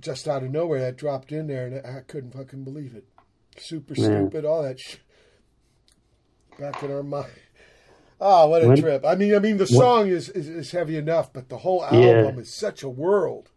just 0.00 0.26
out 0.26 0.42
of 0.42 0.50
nowhere, 0.50 0.80
that 0.80 0.96
dropped 0.96 1.32
in 1.32 1.48
there, 1.48 1.66
and 1.66 1.86
I 1.86 2.00
couldn't 2.00 2.32
fucking 2.32 2.64
believe 2.64 2.94
it. 2.94 3.04
Super 3.58 3.94
stupid, 3.94 4.46
all 4.46 4.62
that 4.62 4.80
shit. 4.80 5.00
Back 6.58 6.82
in 6.82 6.90
our 6.90 7.02
mind. 7.02 7.28
Oh, 8.20 8.48
what 8.48 8.64
a 8.64 8.68
when, 8.68 8.80
trip! 8.80 9.04
I 9.04 9.14
mean, 9.14 9.34
I 9.34 9.38
mean, 9.38 9.58
the 9.58 9.66
song 9.66 10.08
is, 10.08 10.28
is, 10.30 10.48
is 10.48 10.70
heavy 10.72 10.96
enough, 10.96 11.32
but 11.32 11.48
the 11.48 11.58
whole 11.58 11.84
album 11.84 12.00
yeah. 12.02 12.40
is 12.40 12.52
such 12.52 12.82
a 12.82 12.88
world, 12.88 13.50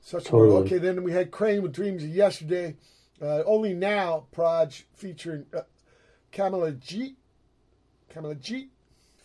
such 0.00 0.24
totally. 0.24 0.42
a 0.42 0.52
world. 0.52 0.66
Okay, 0.66 0.78
then 0.78 1.02
we 1.04 1.12
had 1.12 1.30
Crane 1.30 1.62
with 1.62 1.72
Dreams 1.72 2.02
of 2.02 2.10
Yesterday. 2.10 2.76
Uh, 3.22 3.42
Only 3.44 3.74
now, 3.74 4.26
Proj 4.32 4.86
featuring 4.94 5.46
uh, 5.54 5.62
Kamala 6.32 6.72
G. 6.72 7.16
Kamala 8.08 8.34
G. 8.34 8.70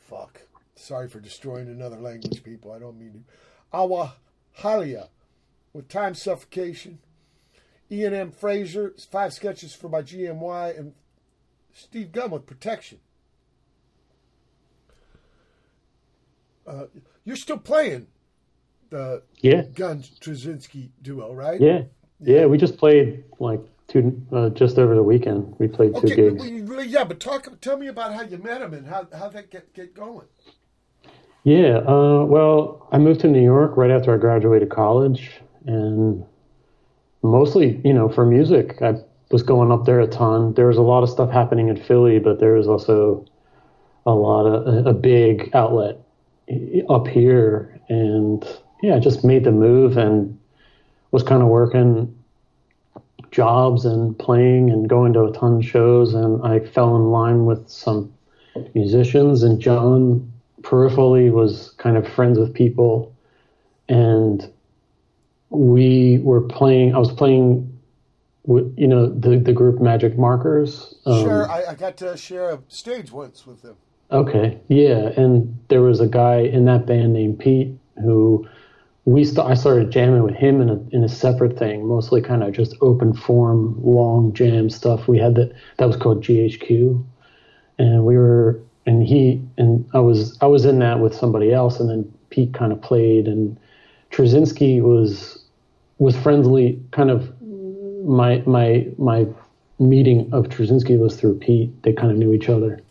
Fuck. 0.09 0.41
Sorry 0.75 1.07
for 1.07 1.19
destroying 1.19 1.67
another 1.67 1.97
language, 1.97 2.43
people. 2.43 2.71
I 2.71 2.79
don't 2.79 2.99
mean 2.99 3.13
to. 3.13 3.19
Awa 3.73 4.15
Halia 4.59 5.07
with 5.73 5.87
Time 5.89 6.13
Suffocation. 6.13 6.99
Ian 7.91 8.13
M. 8.13 8.31
Fraser, 8.31 8.93
five 9.11 9.33
sketches 9.33 9.73
for 9.73 9.89
my 9.89 10.01
GMY, 10.01 10.77
and 10.77 10.93
Steve 11.73 12.11
Gunn 12.11 12.31
with 12.31 12.45
Protection. 12.45 12.99
Uh, 16.67 16.85
you're 17.23 17.35
still 17.35 17.57
playing 17.57 18.07
the 18.89 19.23
yeah 19.41 19.63
Gunn 19.73 19.99
Truscinski 19.99 20.89
duo, 21.01 21.33
right? 21.33 21.59
Yeah. 21.59 21.83
yeah, 22.19 22.39
yeah. 22.39 22.45
We 22.45 22.57
just 22.57 22.77
played 22.77 23.23
like 23.39 23.61
two, 23.87 24.21
uh, 24.31 24.49
just 24.49 24.77
over 24.77 24.95
the 24.95 25.03
weekend. 25.03 25.55
We 25.59 25.67
played 25.67 25.93
two 25.95 26.07
okay, 26.07 26.15
gigs. 26.15 26.91
Yeah, 26.91 27.03
but 27.03 27.19
talk, 27.19 27.47
tell 27.61 27.77
me 27.77 27.87
about 27.87 28.13
how 28.13 28.21
you 28.23 28.37
met 28.37 28.61
him 28.61 28.73
and 28.73 28.87
how 28.87 29.07
how 29.17 29.29
that 29.29 29.51
get 29.51 29.73
get 29.73 29.93
going. 29.93 30.27
Yeah, 31.43 31.77
uh, 31.77 32.25
well, 32.25 32.87
I 32.91 32.97
moved 32.97 33.21
to 33.21 33.27
New 33.27 33.43
York 33.43 33.77
right 33.77 33.91
after 33.91 34.13
I 34.13 34.17
graduated 34.17 34.71
college, 34.71 35.31
and 35.67 36.25
mostly, 37.21 37.79
you 37.83 37.93
know, 37.93 38.09
for 38.09 38.25
music, 38.25 38.81
I 38.81 38.95
was 39.29 39.43
going 39.43 39.71
up 39.71 39.85
there 39.85 39.99
a 39.99 40.07
ton. 40.07 40.55
There 40.55 40.67
was 40.67 40.77
a 40.77 40.81
lot 40.81 41.03
of 41.03 41.09
stuff 41.09 41.29
happening 41.31 41.67
in 41.67 41.77
Philly, 41.77 42.17
but 42.17 42.39
there 42.39 42.53
was 42.53 42.67
also 42.67 43.25
a 44.07 44.13
lot 44.13 44.45
of 44.45 44.87
a, 44.87 44.89
a 44.89 44.93
big 44.93 45.51
outlet 45.53 45.99
up 46.89 47.07
here 47.07 47.79
and 47.89 48.45
yeah, 48.81 48.99
just 48.99 49.23
made 49.23 49.43
the 49.43 49.51
move 49.51 49.97
and 49.97 50.37
was 51.11 51.23
kind 51.23 51.41
of 51.41 51.47
working 51.47 52.15
jobs 53.31 53.85
and 53.85 54.17
playing 54.17 54.69
and 54.69 54.87
going 54.87 55.13
to 55.13 55.23
a 55.23 55.33
ton 55.33 55.57
of 55.57 55.65
shows 55.65 56.13
and 56.13 56.41
I 56.45 56.59
fell 56.59 56.95
in 56.95 57.11
line 57.11 57.45
with 57.45 57.67
some 57.69 58.13
musicians 58.73 59.43
and 59.43 59.59
John 59.59 60.31
peripherally 60.61 61.31
was 61.31 61.71
kind 61.77 61.97
of 61.97 62.07
friends 62.07 62.39
with 62.39 62.53
people 62.53 63.13
and 63.89 64.49
we 65.49 66.19
were 66.19 66.41
playing 66.41 66.95
I 66.95 66.99
was 66.99 67.11
playing 67.11 67.75
with 68.45 68.73
you 68.77 68.87
know 68.87 69.07
the 69.07 69.37
the 69.37 69.53
group 69.53 69.81
Magic 69.81 70.17
Markers. 70.17 70.95
Um, 71.05 71.23
sure, 71.23 71.49
I, 71.49 71.71
I 71.71 71.75
got 71.75 71.97
to 71.97 72.17
share 72.17 72.51
a 72.51 72.59
stage 72.67 73.11
once 73.11 73.45
with 73.45 73.61
them. 73.61 73.75
Okay, 74.11 74.59
yeah, 74.67 75.09
and 75.17 75.57
there 75.69 75.81
was 75.81 75.99
a 75.99 76.07
guy 76.07 76.37
in 76.37 76.65
that 76.65 76.85
band 76.85 77.13
named 77.13 77.39
Pete 77.39 77.75
who 78.01 78.47
we 79.05 79.23
st- 79.23 79.47
I 79.47 79.53
started 79.53 79.91
jamming 79.91 80.23
with 80.23 80.35
him 80.35 80.61
in 80.61 80.69
a 80.69 80.79
in 80.91 81.03
a 81.03 81.09
separate 81.09 81.57
thing, 81.57 81.87
mostly 81.87 82.21
kind 82.21 82.43
of 82.43 82.53
just 82.53 82.75
open 82.81 83.13
form, 83.13 83.79
long 83.83 84.33
jam 84.33 84.69
stuff. 84.69 85.07
We 85.07 85.17
had 85.17 85.35
that 85.35 85.53
that 85.77 85.85
was 85.85 85.95
called 85.95 86.23
GHQ, 86.23 87.03
and 87.77 88.05
we 88.05 88.17
were 88.17 88.59
and 88.85 89.03
he 89.03 89.41
and 89.57 89.87
I 89.93 89.99
was 89.99 90.37
I 90.41 90.47
was 90.47 90.65
in 90.65 90.79
that 90.79 90.99
with 90.99 91.15
somebody 91.15 91.53
else, 91.53 91.79
and 91.79 91.89
then 91.89 92.11
Pete 92.29 92.53
kind 92.53 92.71
of 92.71 92.81
played, 92.81 93.27
and 93.27 93.57
Truscinski 94.11 94.81
was 94.81 95.43
was 95.99 96.15
friendly. 96.15 96.79
Kind 96.91 97.11
of 97.11 97.31
my 98.05 98.43
my 98.45 98.87
my 98.97 99.25
meeting 99.79 100.29
of 100.33 100.45
Truscinski 100.45 100.97
was 100.99 101.15
through 101.15 101.39
Pete. 101.39 101.83
They 101.83 101.93
kind 101.93 102.11
of 102.11 102.17
knew 102.17 102.33
each 102.33 102.49
other, 102.49 102.81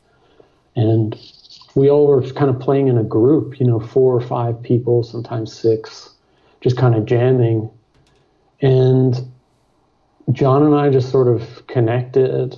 and 0.77 1.17
we 1.75 1.91
all 1.91 2.07
were 2.07 2.23
kind 2.33 2.51
of 2.51 2.61
playing 2.61 2.89
in 2.89 2.99
a 2.99 3.05
group, 3.05 3.59
you 3.59 3.67
know, 3.67 3.81
four 3.81 4.15
or 4.15 4.21
five 4.21 4.63
people, 4.63 5.03
sometimes 5.03 5.53
six, 5.53 6.11
just 6.61 6.77
kind 6.77 6.95
of 6.95 7.05
jamming. 7.05 7.71
And 8.61 9.17
John 10.33 10.63
and 10.63 10.75
I 10.75 10.91
just 10.91 11.11
sort 11.11 11.29
of 11.29 11.67
connected 11.67 12.57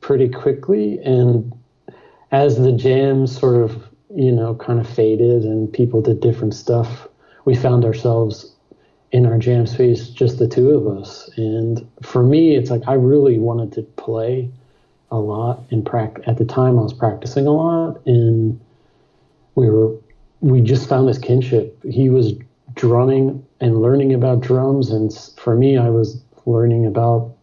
pretty 0.00 0.28
quickly. 0.28 0.98
And 0.98 1.52
as 2.32 2.58
the 2.58 2.72
jams 2.72 3.38
sort 3.38 3.62
of, 3.62 3.84
you 4.14 4.32
know, 4.32 4.54
kind 4.56 4.80
of 4.80 4.88
faded 4.88 5.44
and 5.44 5.72
people 5.72 6.02
did 6.02 6.20
different 6.20 6.54
stuff, 6.54 7.08
we 7.44 7.54
found 7.54 7.84
ourselves 7.84 8.54
in 9.12 9.26
our 9.26 9.38
jam 9.38 9.66
space, 9.66 10.08
just 10.08 10.38
the 10.38 10.48
two 10.48 10.70
of 10.70 10.86
us. 10.86 11.30
And 11.36 11.86
for 12.02 12.22
me, 12.22 12.56
it's 12.56 12.70
like 12.70 12.82
I 12.86 12.94
really 12.94 13.38
wanted 13.38 13.72
to 13.72 13.82
play 13.82 14.50
a 15.10 15.18
lot 15.18 15.64
in 15.70 15.84
practice. 15.84 16.24
At 16.26 16.38
the 16.38 16.44
time, 16.44 16.78
I 16.78 16.82
was 16.82 16.92
practicing 16.92 17.46
a 17.46 17.52
lot, 17.52 18.00
and 18.06 18.60
we 19.54 19.68
were 19.70 19.94
we 20.40 20.60
just 20.60 20.88
found 20.88 21.08
this 21.08 21.18
kinship. 21.18 21.78
He 21.84 22.08
was 22.08 22.32
drumming 22.74 23.44
and 23.60 23.82
learning 23.82 24.14
about 24.14 24.40
drums, 24.40 24.90
and 24.90 25.12
for 25.36 25.56
me, 25.56 25.76
I 25.76 25.90
was 25.90 26.22
learning 26.46 26.86
about 26.86 27.34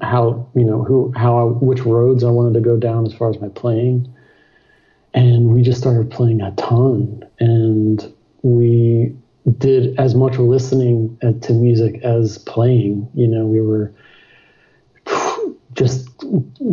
how 0.00 0.48
you 0.54 0.64
know 0.64 0.82
who 0.82 1.12
how 1.16 1.38
I, 1.38 1.42
which 1.52 1.84
roads 1.84 2.24
I 2.24 2.30
wanted 2.30 2.54
to 2.54 2.60
go 2.60 2.76
down 2.76 3.06
as 3.06 3.12
far 3.14 3.30
as 3.30 3.40
my 3.40 3.48
playing, 3.48 4.12
and 5.14 5.48
we 5.48 5.62
just 5.62 5.80
started 5.80 6.10
playing 6.10 6.40
a 6.40 6.52
ton, 6.52 7.24
and 7.38 8.12
we 8.42 9.14
did 9.58 9.98
as 9.98 10.14
much 10.14 10.38
listening 10.38 11.18
uh, 11.22 11.32
to 11.46 11.52
music 11.52 12.00
as 12.02 12.38
playing. 12.38 13.08
You 13.14 13.26
know, 13.26 13.46
we 13.46 13.60
were 13.60 13.92
just 15.80 16.10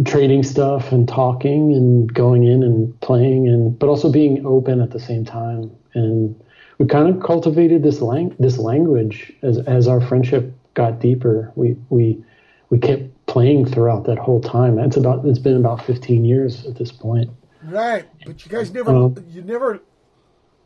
trading 0.03 0.43
stuff 0.43 0.91
and 0.91 1.07
talking 1.07 1.73
and 1.73 2.13
going 2.13 2.43
in 2.43 2.61
and 2.61 2.99
playing 2.99 3.47
and 3.47 3.79
but 3.79 3.87
also 3.87 4.11
being 4.11 4.45
open 4.45 4.81
at 4.81 4.91
the 4.91 4.99
same 4.99 5.23
time. 5.23 5.71
And 5.93 6.37
we 6.77 6.85
kind 6.85 7.07
of 7.07 7.23
cultivated 7.23 7.83
this 7.83 8.01
lang- 8.01 8.35
this 8.37 8.57
language 8.57 9.31
as 9.43 9.59
as 9.59 9.87
our 9.87 10.01
friendship 10.01 10.53
got 10.73 10.99
deeper. 10.99 11.53
We 11.55 11.77
we 11.89 12.21
we 12.69 12.79
kept 12.79 13.03
playing 13.27 13.67
throughout 13.67 14.03
that 14.07 14.17
whole 14.17 14.41
time. 14.41 14.77
It's 14.77 14.97
about 14.97 15.25
it's 15.25 15.39
been 15.39 15.55
about 15.55 15.85
15 15.85 16.25
years 16.25 16.65
at 16.65 16.75
this 16.75 16.91
point. 16.91 17.29
Right. 17.63 18.05
But 18.25 18.43
you 18.43 18.51
guys 18.51 18.73
never 18.73 18.93
um, 18.93 19.25
you 19.29 19.41
never 19.41 19.79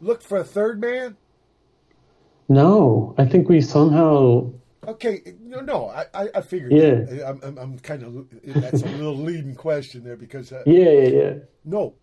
looked 0.02 0.24
for 0.24 0.40
a 0.40 0.44
third 0.44 0.82
man? 0.82 1.16
no. 2.50 3.14
I 3.20 3.26
think 3.26 3.50
we 3.50 3.62
somehow 3.62 4.52
Okay, 4.88 5.36
no, 5.40 5.60
no, 5.60 5.90
I, 5.90 6.30
I 6.34 6.42
figured. 6.42 6.72
Yeah, 6.72 7.30
I'm, 7.30 7.40
I'm, 7.44 7.58
I'm, 7.60 7.80
kind 7.80 8.02
of 8.02 8.28
that's 8.62 8.82
a 8.82 8.88
little 8.88 9.16
leading 9.30 9.54
question 9.54 10.04
there 10.04 10.16
because 10.16 10.52
uh, 10.52 10.64
yeah, 10.66 10.90
yeah, 10.90 11.08
yeah. 11.08 11.34
No, 11.64 11.94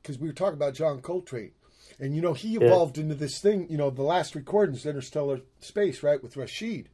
because 0.00 0.18
we 0.18 0.28
were 0.28 0.32
talking 0.32 0.54
about 0.54 0.74
John 0.74 1.00
Coltrane, 1.00 1.50
and 1.98 2.14
you 2.14 2.22
know 2.22 2.32
he 2.32 2.54
evolved 2.54 2.96
yeah. 2.96 3.02
into 3.02 3.16
this 3.16 3.40
thing. 3.40 3.66
You 3.68 3.78
know, 3.78 3.90
the 3.90 4.04
last 4.04 4.36
recordings, 4.36 4.86
Interstellar 4.86 5.40
Space, 5.58 6.04
right, 6.04 6.22
with 6.22 6.34
Rashied, 6.34 6.86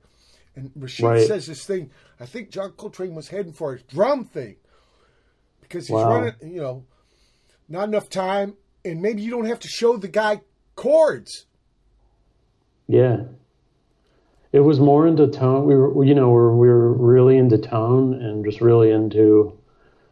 and 0.54 0.70
Rashied 0.70 1.04
right. 1.04 1.26
says 1.26 1.46
this 1.46 1.66
thing. 1.66 1.90
I 2.18 2.24
think 2.24 2.50
John 2.50 2.72
Coltrane 2.72 3.14
was 3.14 3.28
heading 3.28 3.52
for 3.52 3.74
a 3.74 3.78
drum 3.78 4.24
thing 4.24 4.56
because 5.60 5.86
he's 5.86 5.94
wow. 5.94 6.14
running. 6.14 6.34
You 6.40 6.62
know, 6.62 6.84
not 7.68 7.88
enough 7.88 8.08
time, 8.08 8.54
and 8.86 9.02
maybe 9.02 9.20
you 9.20 9.30
don't 9.30 9.44
have 9.44 9.60
to 9.60 9.68
show 9.68 9.98
the 9.98 10.08
guy 10.08 10.40
chords. 10.76 11.44
Yeah. 12.88 13.24
It 14.56 14.64
was 14.64 14.80
more 14.80 15.06
into 15.06 15.26
tone. 15.28 15.66
We 15.66 15.74
were, 15.74 16.02
you 16.02 16.14
know, 16.14 16.28
we 16.28 16.34
were, 16.34 16.56
we 16.56 16.66
were 16.66 16.94
really 16.94 17.36
into 17.36 17.58
tone 17.58 18.14
and 18.14 18.42
just 18.42 18.62
really 18.62 18.90
into 18.90 19.54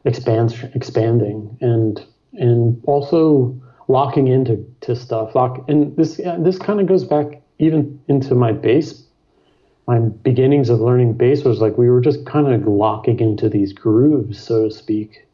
expanding, 0.05 1.56
and 1.62 2.05
and 2.34 2.78
also 2.84 3.58
locking 3.89 4.28
into 4.28 4.62
to 4.82 4.94
stuff. 4.97 5.34
Lock, 5.34 5.64
and 5.66 5.97
this 5.97 6.20
this 6.40 6.58
kind 6.58 6.78
of 6.78 6.86
goes 6.86 7.05
back 7.05 7.40
even 7.58 7.98
into 8.06 8.34
my 8.34 8.52
bass. 8.52 9.02
My 9.86 10.00
beginnings 10.00 10.68
of 10.68 10.78
learning 10.78 11.14
bass 11.14 11.42
was 11.42 11.62
like 11.62 11.78
we 11.78 11.89
were 11.89 12.02
just 12.02 12.26
kind 12.26 12.47
of 12.52 12.66
locking 12.66 13.20
into 13.20 13.48
these 13.48 13.73
grooves, 13.73 14.39
so 14.39 14.68
to 14.68 14.74
speak, 14.74 15.26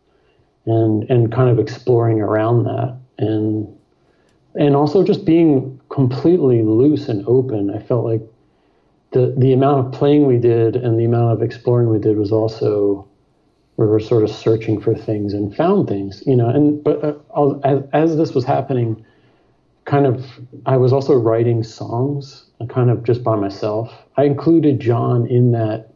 and 0.66 1.02
and 1.10 1.32
kind 1.32 1.50
of 1.50 1.58
exploring 1.58 2.20
around 2.20 2.62
that, 2.62 2.96
and 3.18 3.66
and 4.54 4.76
also 4.76 5.02
just 5.02 5.24
being 5.24 5.80
completely 5.88 6.62
loose 6.62 7.08
and 7.08 7.26
open. 7.26 7.70
I 7.70 7.80
felt 7.80 8.04
like 8.04 8.22
the 9.12 9.34
the 9.36 9.52
amount 9.52 9.86
of 9.86 9.92
playing 9.92 10.26
we 10.26 10.38
did 10.38 10.76
and 10.76 10.98
the 10.98 11.04
amount 11.04 11.32
of 11.32 11.42
exploring 11.42 11.90
we 11.90 11.98
did 11.98 12.16
was 12.16 12.32
also 12.32 13.06
we 13.76 13.86
were 13.86 13.98
sort 13.98 14.22
of 14.22 14.30
searching 14.30 14.78
for 14.78 14.94
things 14.94 15.32
and 15.32 15.56
found 15.56 15.88
things, 15.88 16.22
you 16.26 16.36
know. 16.36 16.48
And 16.48 16.84
but 16.84 17.02
uh, 17.34 17.58
as, 17.64 17.82
as 17.92 18.16
this 18.16 18.34
was 18.34 18.44
happening, 18.44 19.04
kind 19.86 20.06
of 20.06 20.24
I 20.66 20.76
was 20.76 20.92
also 20.92 21.14
writing 21.14 21.64
songs, 21.64 22.44
uh, 22.60 22.66
kind 22.66 22.90
of 22.90 23.04
just 23.04 23.24
by 23.24 23.36
myself. 23.36 23.92
I 24.16 24.24
included 24.24 24.80
John 24.80 25.26
in 25.26 25.52
that 25.52 25.92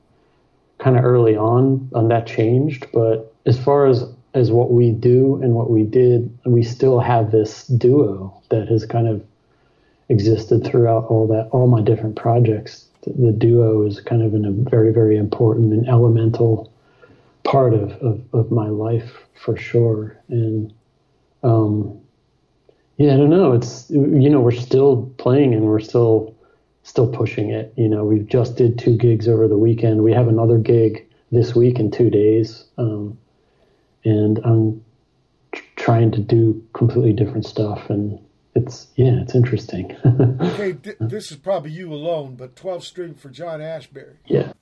kind 0.78 0.96
of 0.96 1.04
early 1.04 1.36
on, 1.36 1.90
and 1.92 2.10
that 2.10 2.26
changed. 2.26 2.86
But 2.92 3.32
as 3.46 3.62
far 3.62 3.86
as 3.86 4.04
as 4.32 4.50
what 4.50 4.72
we 4.72 4.90
do 4.90 5.38
and 5.42 5.54
what 5.54 5.70
we 5.70 5.84
did, 5.84 6.36
we 6.44 6.64
still 6.64 6.98
have 6.98 7.30
this 7.30 7.66
duo 7.66 8.42
that 8.48 8.66
has 8.68 8.84
kind 8.84 9.06
of 9.06 9.22
existed 10.08 10.64
throughout 10.64 11.04
all 11.04 11.26
that 11.28 11.48
all 11.50 11.66
my 11.66 11.80
different 11.80 12.16
projects 12.16 12.88
the 13.06 13.32
duo 13.32 13.86
is 13.86 14.00
kind 14.00 14.22
of 14.22 14.34
in 14.34 14.44
a 14.44 14.50
very, 14.50 14.92
very 14.92 15.16
important 15.16 15.72
and 15.72 15.88
elemental 15.88 16.72
part 17.42 17.74
of, 17.74 17.92
of, 18.02 18.22
of 18.32 18.50
my 18.50 18.68
life 18.68 19.12
for 19.34 19.56
sure. 19.56 20.16
And, 20.28 20.72
um, 21.42 22.00
yeah, 22.96 23.14
I 23.14 23.16
don't 23.16 23.30
know. 23.30 23.52
It's, 23.52 23.90
you 23.90 24.30
know, 24.30 24.40
we're 24.40 24.52
still 24.52 25.12
playing 25.18 25.52
and 25.52 25.64
we're 25.64 25.80
still, 25.80 26.34
still 26.82 27.08
pushing 27.08 27.50
it. 27.50 27.74
You 27.76 27.88
know, 27.88 28.04
we 28.04 28.20
just 28.20 28.56
did 28.56 28.78
two 28.78 28.96
gigs 28.96 29.28
over 29.28 29.48
the 29.48 29.58
weekend. 29.58 30.02
We 30.02 30.12
have 30.12 30.28
another 30.28 30.58
gig 30.58 31.06
this 31.32 31.54
week 31.54 31.78
in 31.78 31.90
two 31.90 32.10
days. 32.10 32.64
Um, 32.78 33.18
and 34.04 34.38
I'm 34.44 34.84
trying 35.76 36.12
to 36.12 36.20
do 36.20 36.62
completely 36.72 37.12
different 37.12 37.46
stuff 37.46 37.90
and, 37.90 38.18
it's 38.54 38.88
yeah, 38.96 39.20
it's 39.20 39.34
interesting. 39.34 39.96
okay, 40.40 40.72
this 41.00 41.30
is 41.30 41.36
probably 41.36 41.70
you 41.70 41.92
alone, 41.92 42.36
but 42.36 42.56
twelve 42.56 42.84
string 42.84 43.14
for 43.14 43.28
John 43.28 43.60
Ashbery. 43.60 44.16
Yeah. 44.26 44.52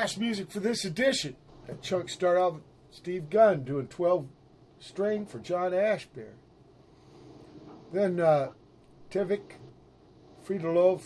Last 0.00 0.20
music 0.20 0.48
for 0.52 0.60
this 0.60 0.84
edition. 0.84 1.34
That 1.66 1.82
chunk 1.82 2.08
started 2.08 2.40
off 2.40 2.52
with 2.52 2.62
Steve 2.92 3.28
Gunn 3.28 3.64
doing 3.64 3.88
12 3.88 4.28
string 4.78 5.26
for 5.26 5.40
John 5.40 5.72
Ashbery. 5.72 6.34
Then 7.92 8.20
uh, 8.20 8.52
Tevek 9.10 9.56
Fritoiov, 10.46 11.02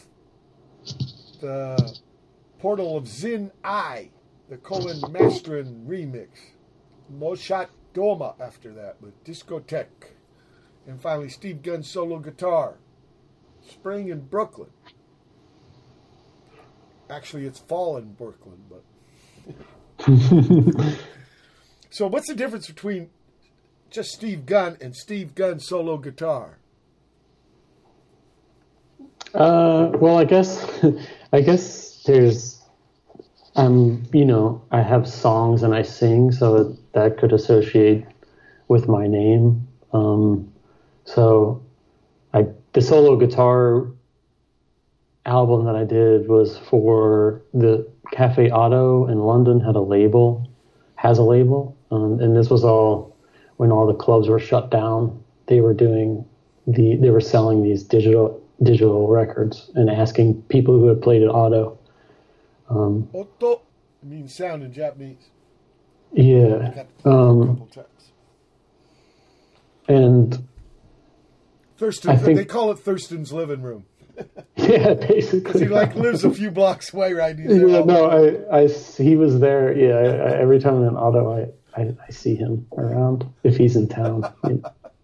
the 1.41 1.99
Portal 2.59 2.99
of 2.99 3.09
Zin 3.09 3.51
I, 3.65 4.11
the 4.51 4.59
Colin 4.59 5.01
Marston 5.11 5.87
remix. 5.89 6.29
Molchat 7.11 7.69
Doma 7.95 8.39
after 8.39 8.75
that 8.75 9.01
with 9.01 9.25
Discotheque. 9.25 10.11
And 10.87 11.01
finally, 11.01 11.31
Steve 11.31 11.63
Gunn 11.63 11.83
solo 11.83 12.19
guitar. 12.19 12.77
Spring 13.67 14.11
in 14.11 14.27
Brooklyn. 14.27 14.69
Actually, 17.13 17.45
it's 17.45 17.59
fall 17.59 17.99
in 17.99 18.15
Brooklyn, 18.15 18.59
but. 18.71 18.83
so, 21.91 22.07
what's 22.07 22.27
the 22.27 22.35
difference 22.35 22.67
between 22.67 23.11
just 23.91 24.13
Steve 24.13 24.47
Gunn 24.47 24.79
and 24.81 24.97
Steve 24.97 25.35
Gunn 25.35 25.61
solo 25.61 25.99
guitar? 25.99 26.57
Uh, 29.35 29.91
well, 29.95 30.17
I 30.17 30.25
guess, 30.25 30.67
I 31.35 31.43
guess 31.43 32.03
there's, 32.05 32.63
um, 33.57 34.05
you 34.15 34.25
know, 34.25 34.63
I 34.71 34.81
have 34.81 35.07
songs 35.07 35.63
and 35.63 35.75
I 35.75 35.83
sing, 35.83 36.33
so 36.33 36.79
that 36.95 37.19
could 37.19 37.35
associate 37.35 38.07
with 38.69 38.89
my 38.89 39.07
name. 39.07 39.69
Um, 39.93 40.51
so, 41.05 41.63
I 42.33 42.47
the 42.73 42.81
solo 42.81 43.17
guitar 43.17 43.87
album 45.27 45.65
that 45.67 45.77
I 45.77 45.85
did 45.85 46.29
was 46.29 46.59
for 46.59 47.43
the 47.55 47.89
Cafe 48.13 48.51
Oto 48.51 49.07
in 49.07 49.21
London 49.21 49.61
had 49.61 49.77
a 49.77 49.81
label, 49.81 50.49
has 50.97 51.19
a 51.19 51.23
label, 51.23 51.77
um, 51.91 52.21
and 52.21 52.37
this 52.37 52.51
was 52.51 52.65
all 52.65 53.17
when 53.57 53.71
all 53.71 53.87
the 53.87 53.95
clubs 53.95 54.29
were 54.29 54.41
shut 54.41 54.71
down. 54.71 55.23
They 55.47 55.61
were 55.61 55.75
doing 55.75 56.25
the 56.67 56.97
they 56.97 57.11
were 57.11 57.21
selling 57.21 57.63
these 57.63 57.83
digital 57.83 58.43
digital 58.63 59.09
records 59.09 59.71
and 59.75 59.91
asking 59.91 60.43
people 60.43 60.79
who 60.79 60.87
had 60.87 61.03
played 61.03 61.23
at 61.23 61.29
Oto. 61.29 61.79
Um, 62.69 63.09
Oto 63.15 63.63
means 64.03 64.35
sound 64.35 64.63
in 64.63 64.73
Japanese. 64.73 65.31
Yeah. 66.13 66.85
Um, 67.05 67.69
and 69.89 70.47
Thurston, 71.79 72.11
I 72.11 72.17
think, 72.17 72.39
they 72.39 72.45
call 72.45 72.71
it 72.71 72.79
Thurston's 72.79 73.33
living 73.33 73.63
room. 73.63 73.87
yeah, 74.57 74.95
basically. 74.95 75.63
he 75.63 75.69
like 75.69 75.95
lives 75.95 76.25
a 76.25 76.31
few 76.31 76.51
blocks 76.51 76.93
away, 76.93 77.13
right? 77.13 77.39
He's 77.39 77.51
yeah, 77.51 77.83
no, 77.83 78.47
I, 78.51 78.63
I, 78.63 78.69
he 78.69 79.17
was 79.17 79.41
there. 79.41 79.77
Yeah, 79.77 79.95
I, 79.95 80.41
every 80.41 80.61
time 80.61 80.77
I'm 80.77 80.89
in 80.89 80.97
Oto, 80.97 81.53
I, 81.77 81.81
I, 81.81 81.95
I, 82.07 82.11
see 82.11 82.35
him 82.35 82.67
around 82.77 83.27
if 83.43 83.57
he's 83.57 83.77
in 83.77 83.89
town. 83.89 84.25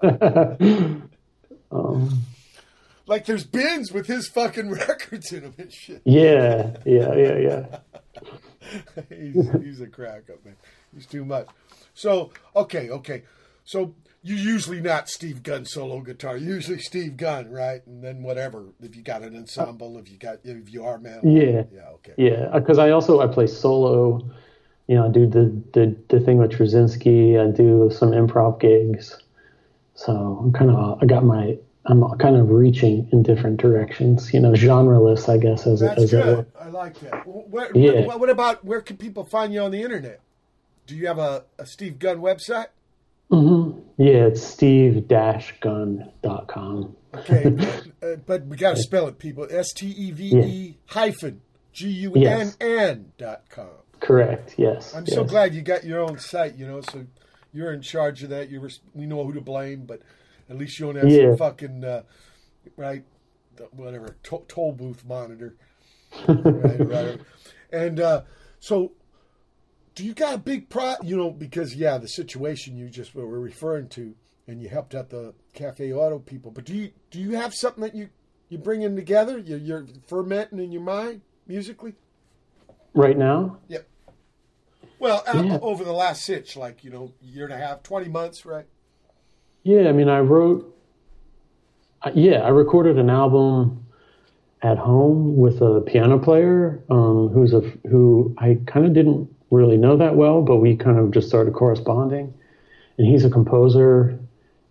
um, 1.72 2.22
like 3.06 3.24
there's 3.24 3.44
bins 3.44 3.90
with 3.92 4.06
his 4.06 4.28
fucking 4.28 4.70
records 4.88 5.32
in 5.32 5.42
them 5.42 5.54
and 5.58 5.72
shit. 5.72 6.02
Yeah, 6.04 6.76
yeah, 6.84 7.14
yeah, 7.14 7.38
yeah. 7.38 7.78
he's, 9.08 9.50
he's 9.62 9.80
a 9.80 9.86
crack 9.86 10.30
up 10.30 10.44
man. 10.44 10.56
He's 10.94 11.06
too 11.06 11.24
much. 11.24 11.48
So 11.94 12.32
okay, 12.54 12.90
okay. 12.90 13.22
So 13.64 13.94
you 14.22 14.34
usually 14.34 14.80
not 14.80 15.08
Steve 15.08 15.42
Gunn 15.42 15.64
solo 15.64 16.00
guitar. 16.00 16.36
Usually 16.36 16.78
Steve 16.78 17.16
Gunn, 17.16 17.50
right? 17.50 17.86
And 17.86 18.02
then 18.02 18.22
whatever 18.22 18.66
if 18.82 18.96
you 18.96 19.02
got 19.02 19.22
an 19.22 19.36
ensemble, 19.36 19.98
if 19.98 20.10
you 20.10 20.18
got 20.18 20.38
if 20.44 20.72
you 20.72 20.84
are 20.84 20.98
man. 20.98 21.20
Yeah. 21.22 21.64
Yeah. 21.72 21.88
Okay. 21.94 22.14
Yeah, 22.16 22.50
because 22.52 22.78
I 22.78 22.90
also 22.90 23.20
I 23.20 23.26
play 23.26 23.46
solo. 23.46 24.28
You 24.86 24.96
know, 24.96 25.06
I 25.06 25.10
do 25.10 25.26
the 25.26 25.62
the 25.72 25.96
the 26.08 26.20
thing 26.20 26.38
with 26.38 26.52
Truscinski. 26.52 27.38
I 27.38 27.50
do 27.54 27.90
some 27.94 28.10
improv 28.10 28.60
gigs. 28.60 29.16
So 29.94 30.12
I'm 30.42 30.52
kind 30.52 30.70
of 30.70 31.02
I 31.02 31.06
got 31.06 31.24
my 31.24 31.56
I'm 31.86 32.02
kind 32.18 32.36
of 32.36 32.50
reaching 32.50 33.08
in 33.12 33.22
different 33.22 33.58
directions. 33.58 34.34
You 34.34 34.40
know, 34.40 34.52
genreless, 34.52 35.28
I 35.28 35.38
guess. 35.38 35.66
As 35.66 35.80
That's 35.80 36.02
as 36.02 36.10
good. 36.10 36.46
I 36.60 36.68
like 36.68 36.98
that. 37.00 37.26
What, 37.26 37.74
yeah. 37.74 38.04
What, 38.04 38.20
what 38.20 38.30
about 38.30 38.64
where 38.64 38.80
can 38.80 38.96
people 38.96 39.24
find 39.24 39.54
you 39.54 39.60
on 39.60 39.70
the 39.70 39.82
internet? 39.82 40.20
Do 40.86 40.96
you 40.96 41.06
have 41.06 41.18
a, 41.18 41.44
a 41.58 41.66
Steve 41.66 41.98
Gunn 41.98 42.18
website? 42.18 42.68
Mm-hmm. 43.30 43.80
Yeah, 43.98 44.26
it's 44.26 44.42
steve-gunn.com. 44.42 46.96
okay, 47.14 47.44
uh, 48.02 48.16
but 48.26 48.46
we 48.46 48.56
got 48.56 48.76
to 48.76 48.82
spell 48.82 49.06
it, 49.08 49.18
people. 49.18 49.46
S 49.50 49.72
T 49.72 49.88
E 49.88 50.10
V 50.12 50.36
E 50.36 50.78
hyphen 50.86 51.40
G 51.72 51.88
U 51.88 52.14
N 52.14 52.52
N 52.60 53.12
dot 53.18 53.42
com. 53.50 53.68
Correct. 54.00 54.54
Yes. 54.56 54.94
I'm 54.94 55.04
yes. 55.06 55.14
so 55.14 55.24
glad 55.24 55.54
you 55.54 55.62
got 55.62 55.84
your 55.84 56.00
own 56.00 56.18
site. 56.18 56.56
You 56.56 56.66
know, 56.66 56.80
so 56.80 57.06
you're 57.52 57.72
in 57.72 57.82
charge 57.82 58.22
of 58.22 58.30
that. 58.30 58.50
You 58.50 58.68
we 58.94 59.06
know 59.06 59.24
who 59.24 59.32
to 59.32 59.40
blame, 59.40 59.84
but 59.86 60.02
at 60.48 60.56
least 60.56 60.78
you 60.78 60.86
don't 60.86 60.96
have 60.96 61.08
yeah. 61.08 61.30
some 61.30 61.36
fucking 61.36 61.84
uh, 61.84 62.02
right, 62.76 63.04
whatever 63.72 64.16
to- 64.24 64.44
toll 64.48 64.72
booth 64.72 65.04
monitor. 65.04 65.56
right, 66.28 66.80
right. 66.80 67.20
And 67.72 68.00
uh, 68.00 68.22
so 68.60 68.92
do 69.98 70.04
you 70.04 70.14
got 70.14 70.32
a 70.32 70.38
big 70.38 70.68
pro? 70.68 70.94
You 71.02 71.16
know, 71.16 71.32
because 71.32 71.74
yeah, 71.74 71.98
the 71.98 72.06
situation 72.06 72.76
you 72.76 72.88
just 72.88 73.16
were 73.16 73.26
referring 73.26 73.88
to, 73.88 74.14
and 74.46 74.62
you 74.62 74.68
helped 74.68 74.94
out 74.94 75.10
the 75.10 75.34
Cafe 75.54 75.92
Oto 75.92 76.20
people. 76.20 76.52
But 76.52 76.66
do 76.66 76.72
you 76.72 76.92
do 77.10 77.18
you 77.18 77.32
have 77.32 77.52
something 77.52 77.82
that 77.82 77.96
you 77.96 78.08
you 78.48 78.58
bringing 78.58 78.94
together? 78.94 79.38
You're, 79.38 79.58
you're 79.58 79.86
fermenting 80.06 80.60
in 80.60 80.70
your 80.70 80.82
mind 80.82 81.22
musically. 81.48 81.94
Right 82.94 83.18
now. 83.18 83.58
Yep. 83.66 83.88
Well, 85.00 85.24
yeah. 85.26 85.58
over 85.60 85.82
the 85.82 85.92
last 85.92 86.24
sitch, 86.24 86.56
like 86.56 86.84
you 86.84 86.90
know, 86.90 87.12
year 87.20 87.46
and 87.46 87.52
a 87.52 87.58
half, 87.58 87.82
twenty 87.82 88.08
months, 88.08 88.46
right? 88.46 88.66
Yeah, 89.64 89.88
I 89.88 89.92
mean, 89.92 90.08
I 90.08 90.20
wrote. 90.20 90.76
Yeah, 92.14 92.42
I 92.42 92.50
recorded 92.50 92.98
an 92.98 93.10
album 93.10 93.84
at 94.62 94.78
home 94.78 95.36
with 95.36 95.60
a 95.60 95.80
piano 95.80 96.20
player 96.20 96.84
um, 96.88 97.30
who's 97.30 97.52
a 97.52 97.62
who 97.88 98.36
I 98.38 98.58
kind 98.68 98.86
of 98.86 98.94
didn't 98.94 99.28
really 99.50 99.76
know 99.76 99.96
that 99.96 100.16
well, 100.16 100.42
but 100.42 100.56
we 100.56 100.76
kind 100.76 100.98
of 100.98 101.10
just 101.10 101.28
started 101.28 101.54
corresponding. 101.54 102.32
And 102.98 103.06
he's 103.06 103.24
a 103.24 103.30
composer, 103.30 104.18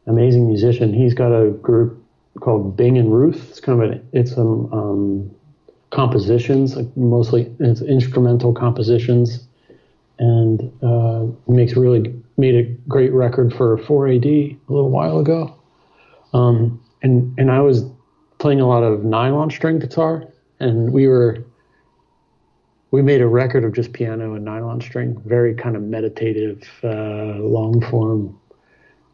amazing 0.06 0.48
musician. 0.48 0.94
He's 0.94 1.14
got 1.14 1.32
a 1.32 1.52
group 1.52 2.04
called 2.40 2.78
Bing 2.78 2.98
and 2.98 3.12
Ruth. 3.12 3.50
It's 3.50 3.60
kind 3.60 3.82
of 3.82 4.02
it's 4.14 4.34
some 4.34 4.72
um, 4.74 5.32
compositions, 5.90 6.76
like 6.76 6.96
mostly 6.96 7.52
it's 7.60 7.82
instrumental 7.82 8.54
compositions, 8.54 9.48
and 10.20 10.72
uh, 10.84 11.26
makes 11.48 11.76
really 11.76 12.14
made 12.38 12.56
a 12.56 12.64
great 12.88 13.12
record 13.14 13.54
for 13.54 13.78
4AD 13.78 14.26
a 14.26 14.74
little 14.74 14.90
while 14.92 15.20
ago. 15.20 15.56
Um, 16.34 16.84
and 17.02 17.34
and 17.40 17.52
I 17.52 17.62
was 17.62 17.86
playing 18.38 18.62
a 18.62 18.68
lot 18.68 18.84
of 18.84 19.04
nylon 19.04 19.50
string 19.50 19.80
guitar, 19.80 20.26
and 20.60 20.92
we 20.92 21.08
were 21.08 21.44
we 22.92 23.02
made 23.02 23.22
a 23.22 23.28
record 23.28 23.64
of 23.64 23.74
just 23.74 23.94
piano 23.94 24.34
and 24.34 24.46
nylon 24.46 24.82
string, 24.82 25.22
very 25.26 25.54
kind 25.54 25.76
of 25.76 25.82
meditative, 25.82 26.64
uh, 26.84 27.40
long 27.40 27.82
form 27.90 28.40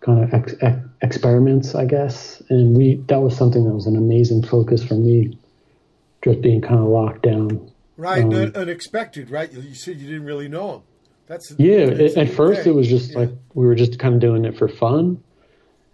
kind 0.01 0.23
of 0.23 0.33
ex- 0.33 0.55
ex- 0.61 0.85
experiments, 1.01 1.75
I 1.75 1.85
guess. 1.85 2.41
And 2.49 2.77
we 2.77 2.95
that 3.07 3.21
was 3.21 3.35
something 3.35 3.63
that 3.65 3.73
was 3.73 3.87
an 3.87 3.95
amazing 3.95 4.43
focus 4.43 4.83
for 4.83 4.95
me, 4.95 5.37
just 6.23 6.41
being 6.41 6.61
kind 6.61 6.79
of 6.79 6.87
locked 6.87 7.23
down. 7.23 7.71
Right, 7.97 8.23
um, 8.23 8.33
unexpected, 8.55 9.29
right? 9.29 9.51
You 9.51 9.75
said 9.75 9.97
you 9.97 10.07
didn't 10.07 10.25
really 10.25 10.47
know 10.47 10.75
him. 10.75 10.81
That's 11.27 11.53
yeah. 11.57 11.85
That's 11.87 12.17
at 12.17 12.29
first, 12.29 12.67
it 12.67 12.71
was 12.71 12.87
just 12.87 13.11
yeah. 13.11 13.19
like 13.19 13.29
we 13.53 13.65
were 13.65 13.75
just 13.75 13.97
kind 13.97 14.13
of 14.13 14.19
doing 14.19 14.45
it 14.45 14.57
for 14.57 14.67
fun, 14.67 15.23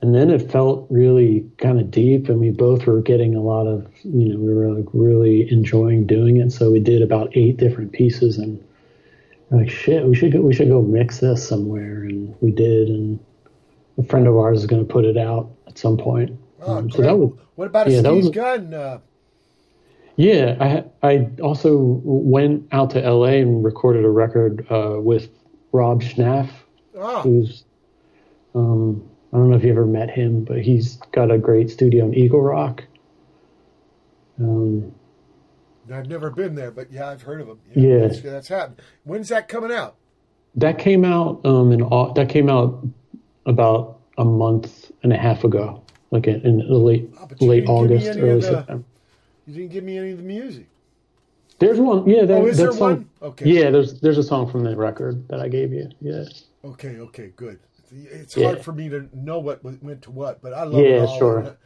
and 0.02 0.16
then 0.16 0.30
it 0.30 0.50
felt 0.52 0.88
really 0.90 1.50
kind 1.58 1.80
of 1.80 1.92
deep 1.92 2.30
and 2.30 2.40
we 2.40 2.52
both 2.52 2.86
were 2.86 3.02
getting 3.02 3.36
a 3.36 3.42
lot 3.42 3.68
of 3.68 3.86
you 4.04 4.30
know 4.30 4.40
we 4.40 4.54
were 4.54 4.72
like 4.74 4.88
really 4.94 5.52
enjoying 5.52 6.08
doing 6.08 6.38
it. 6.38 6.52
So 6.52 6.72
we 6.72 6.80
did 6.80 7.02
about 7.02 7.36
eight 7.36 7.58
different 7.58 7.92
pieces 7.92 8.38
and 8.38 8.64
like 9.52 9.70
shit 9.70 10.06
we 10.06 10.16
should 10.16 10.32
go 10.32 10.42
we 10.42 10.54
should 10.54 10.70
go 10.70 10.82
mix 10.82 11.20
this 11.20 11.46
somewhere. 11.46 12.04
And 12.04 12.34
we 12.40 12.52
did 12.52 12.88
and 12.88 13.20
a 13.98 14.04
friend 14.04 14.28
of 14.28 14.38
ours 14.38 14.60
is 14.60 14.68
going 14.68 14.86
to 14.86 14.92
put 14.92 15.04
it 15.04 15.18
out 15.18 15.52
at 15.68 15.78
some 15.78 15.98
point. 15.98 16.40
Oh, 16.62 16.78
um, 16.78 16.92
so 16.92 17.02
that 17.02 17.18
was 17.18 17.38
what 17.56 17.68
about 17.68 17.88
a 17.88 17.92
yeah, 17.92 18.00
Steve 18.00 18.16
was, 18.16 18.30
Gunn 18.30 18.74
uh... 18.74 19.00
yeah 20.16 20.86
I 21.02 21.08
I 21.08 21.30
also 21.42 21.76
went 21.78 22.70
out 22.72 22.92
to 22.92 23.02
LA 23.02 23.40
and 23.40 23.66
recorded 23.66 24.06
a 24.06 24.10
record 24.10 24.66
uh, 24.70 24.98
with 24.98 25.30
Rob 25.74 26.02
Schnapf 26.02 26.50
oh. 26.96 27.22
who's 27.22 27.66
um 28.56 29.09
I 29.32 29.38
don't 29.38 29.50
know 29.50 29.58
if 29.58 29.64
you 29.64 29.70
ever 29.70 29.86
met 29.86 30.10
him, 30.10 30.44
but 30.44 30.62
he's 30.62 30.96
got 31.12 31.30
a 31.32 31.38
great 31.38 31.70
studio 31.70 32.06
in 32.06 32.16
Eagle 32.16 32.42
Rock. 32.42 32.84
Um, 34.40 34.94
I've 35.92 36.08
never 36.08 36.30
been 36.30 36.56
there, 36.56 36.72
but 36.72 36.92
yeah, 36.92 37.10
I've 37.10 37.22
heard 37.22 37.42
of 37.42 37.48
him. 37.48 37.60
Yeah, 37.76 37.84
yeah. 37.84 38.00
That's, 38.08 38.22
that's 38.22 38.48
happened. 38.48 38.82
When's 39.04 39.30
that 39.30 39.48
coming 39.48 39.72
out? 39.72 39.96
That 40.56 40.80
came 40.80 41.06
out 41.06 41.46
um, 41.46 41.72
in 41.72 41.80
that 41.80 42.28
came 42.30 42.50
out 42.50 42.86
about 43.46 44.00
a 44.18 44.26
month 44.26 44.92
and 45.04 45.14
a 45.14 45.18
half 45.18 45.44
ago, 45.44 45.84
like 46.12 46.28
in, 46.28 46.42
in 46.42 46.68
late 46.68 47.12
oh, 47.20 47.46
late 47.46 47.68
August, 47.68 48.08
early 48.18 48.40
the, 48.40 48.42
September. 48.42 48.84
You 49.46 49.54
didn't 49.54 49.72
give 49.72 49.84
me 49.84 49.98
any 49.98 50.12
of 50.12 50.18
the 50.18 50.24
music. 50.24 50.68
There's 51.60 51.80
one. 51.80 52.08
Yeah, 52.10 52.26
there, 52.26 52.38
Oh, 52.38 52.46
is 52.48 52.58
that 52.58 52.64
there 52.64 52.72
song- 52.72 52.80
one? 52.80 53.10
Okay. 53.22 53.46
Yeah, 53.50 53.70
there's 53.70 54.00
there's 54.00 54.18
a 54.18 54.24
song 54.24 54.50
from 54.50 54.64
the 54.64 54.76
record 54.76 55.28
that 55.28 55.40
I 55.40 55.48
gave 55.50 55.72
you. 55.72 55.90
Yeah. 56.02 56.26
Okay, 56.64 56.98
okay, 57.00 57.32
good. 57.36 57.60
It's 57.92 58.36
Yeah. 58.38 58.48
hard 58.48 58.62
for 58.64 58.72
me 58.72 58.90
to 58.90 59.10
know 59.14 59.40
what 59.40 59.64
went 59.64 60.02
to 60.04 60.12
what, 60.12 60.42
but 60.42 60.54
I 60.54 60.64
love 60.64 60.82
it 60.84 60.90
Yeah, 60.90 61.06
all. 61.06 61.18
sure. 61.18 61.58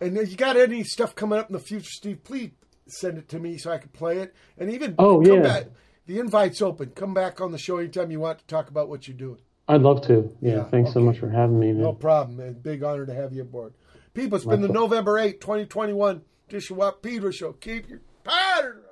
And 0.00 0.18
if 0.18 0.30
you 0.30 0.36
got 0.36 0.56
any 0.56 0.82
stuff 0.84 1.14
coming 1.14 1.38
up 1.38 1.48
in 1.48 1.52
the 1.52 1.58
future, 1.60 1.90
Steve, 1.90 2.24
please 2.24 2.50
send 2.86 3.16
it 3.18 3.28
to 3.30 3.38
me 3.38 3.56
so 3.58 3.70
I 3.70 3.78
can 3.78 3.88
play 3.90 4.18
it. 4.18 4.34
And 4.58 4.70
even 4.70 4.94
Oh, 4.98 5.20
come 5.22 5.36
yeah. 5.36 5.42
back. 5.42 5.64
The 6.06 6.18
invite's 6.18 6.60
open. 6.60 6.90
Come 6.90 7.14
back 7.14 7.40
on 7.40 7.50
the 7.52 7.58
show 7.58 7.78
anytime 7.78 8.10
you 8.10 8.20
want 8.20 8.38
to 8.40 8.46
talk 8.46 8.68
about 8.68 8.88
what 8.88 9.08
you're 9.08 9.16
doing. 9.16 9.38
I'd 9.66 9.80
love 9.80 10.02
to. 10.08 10.30
Yeah. 10.42 10.56
Yeah, 10.56 10.64
thanks 10.64 10.92
so 10.92 11.00
much 11.00 11.18
for 11.18 11.30
having 11.30 11.58
me, 11.58 11.68
man. 11.72 11.80
No 11.82 11.94
problem, 11.94 12.36
man. 12.36 12.52
Big 12.54 12.82
honor 12.82 13.06
to 13.06 13.14
have 13.14 13.32
you 13.32 13.42
aboard. 13.42 13.72
People, 14.12 14.36
it's 14.36 14.44
My 14.44 14.52
been 14.52 14.60
the. 14.62 14.68
November 14.68 15.18
8, 15.18 15.40
2021 15.40 16.20
Dish 16.50 16.68
and 16.68 16.78
Watt 16.78 17.00
Peter 17.02 17.32
Show. 17.32 17.52
Keep 17.54 17.88
your 17.88 18.00
powder 18.22 18.82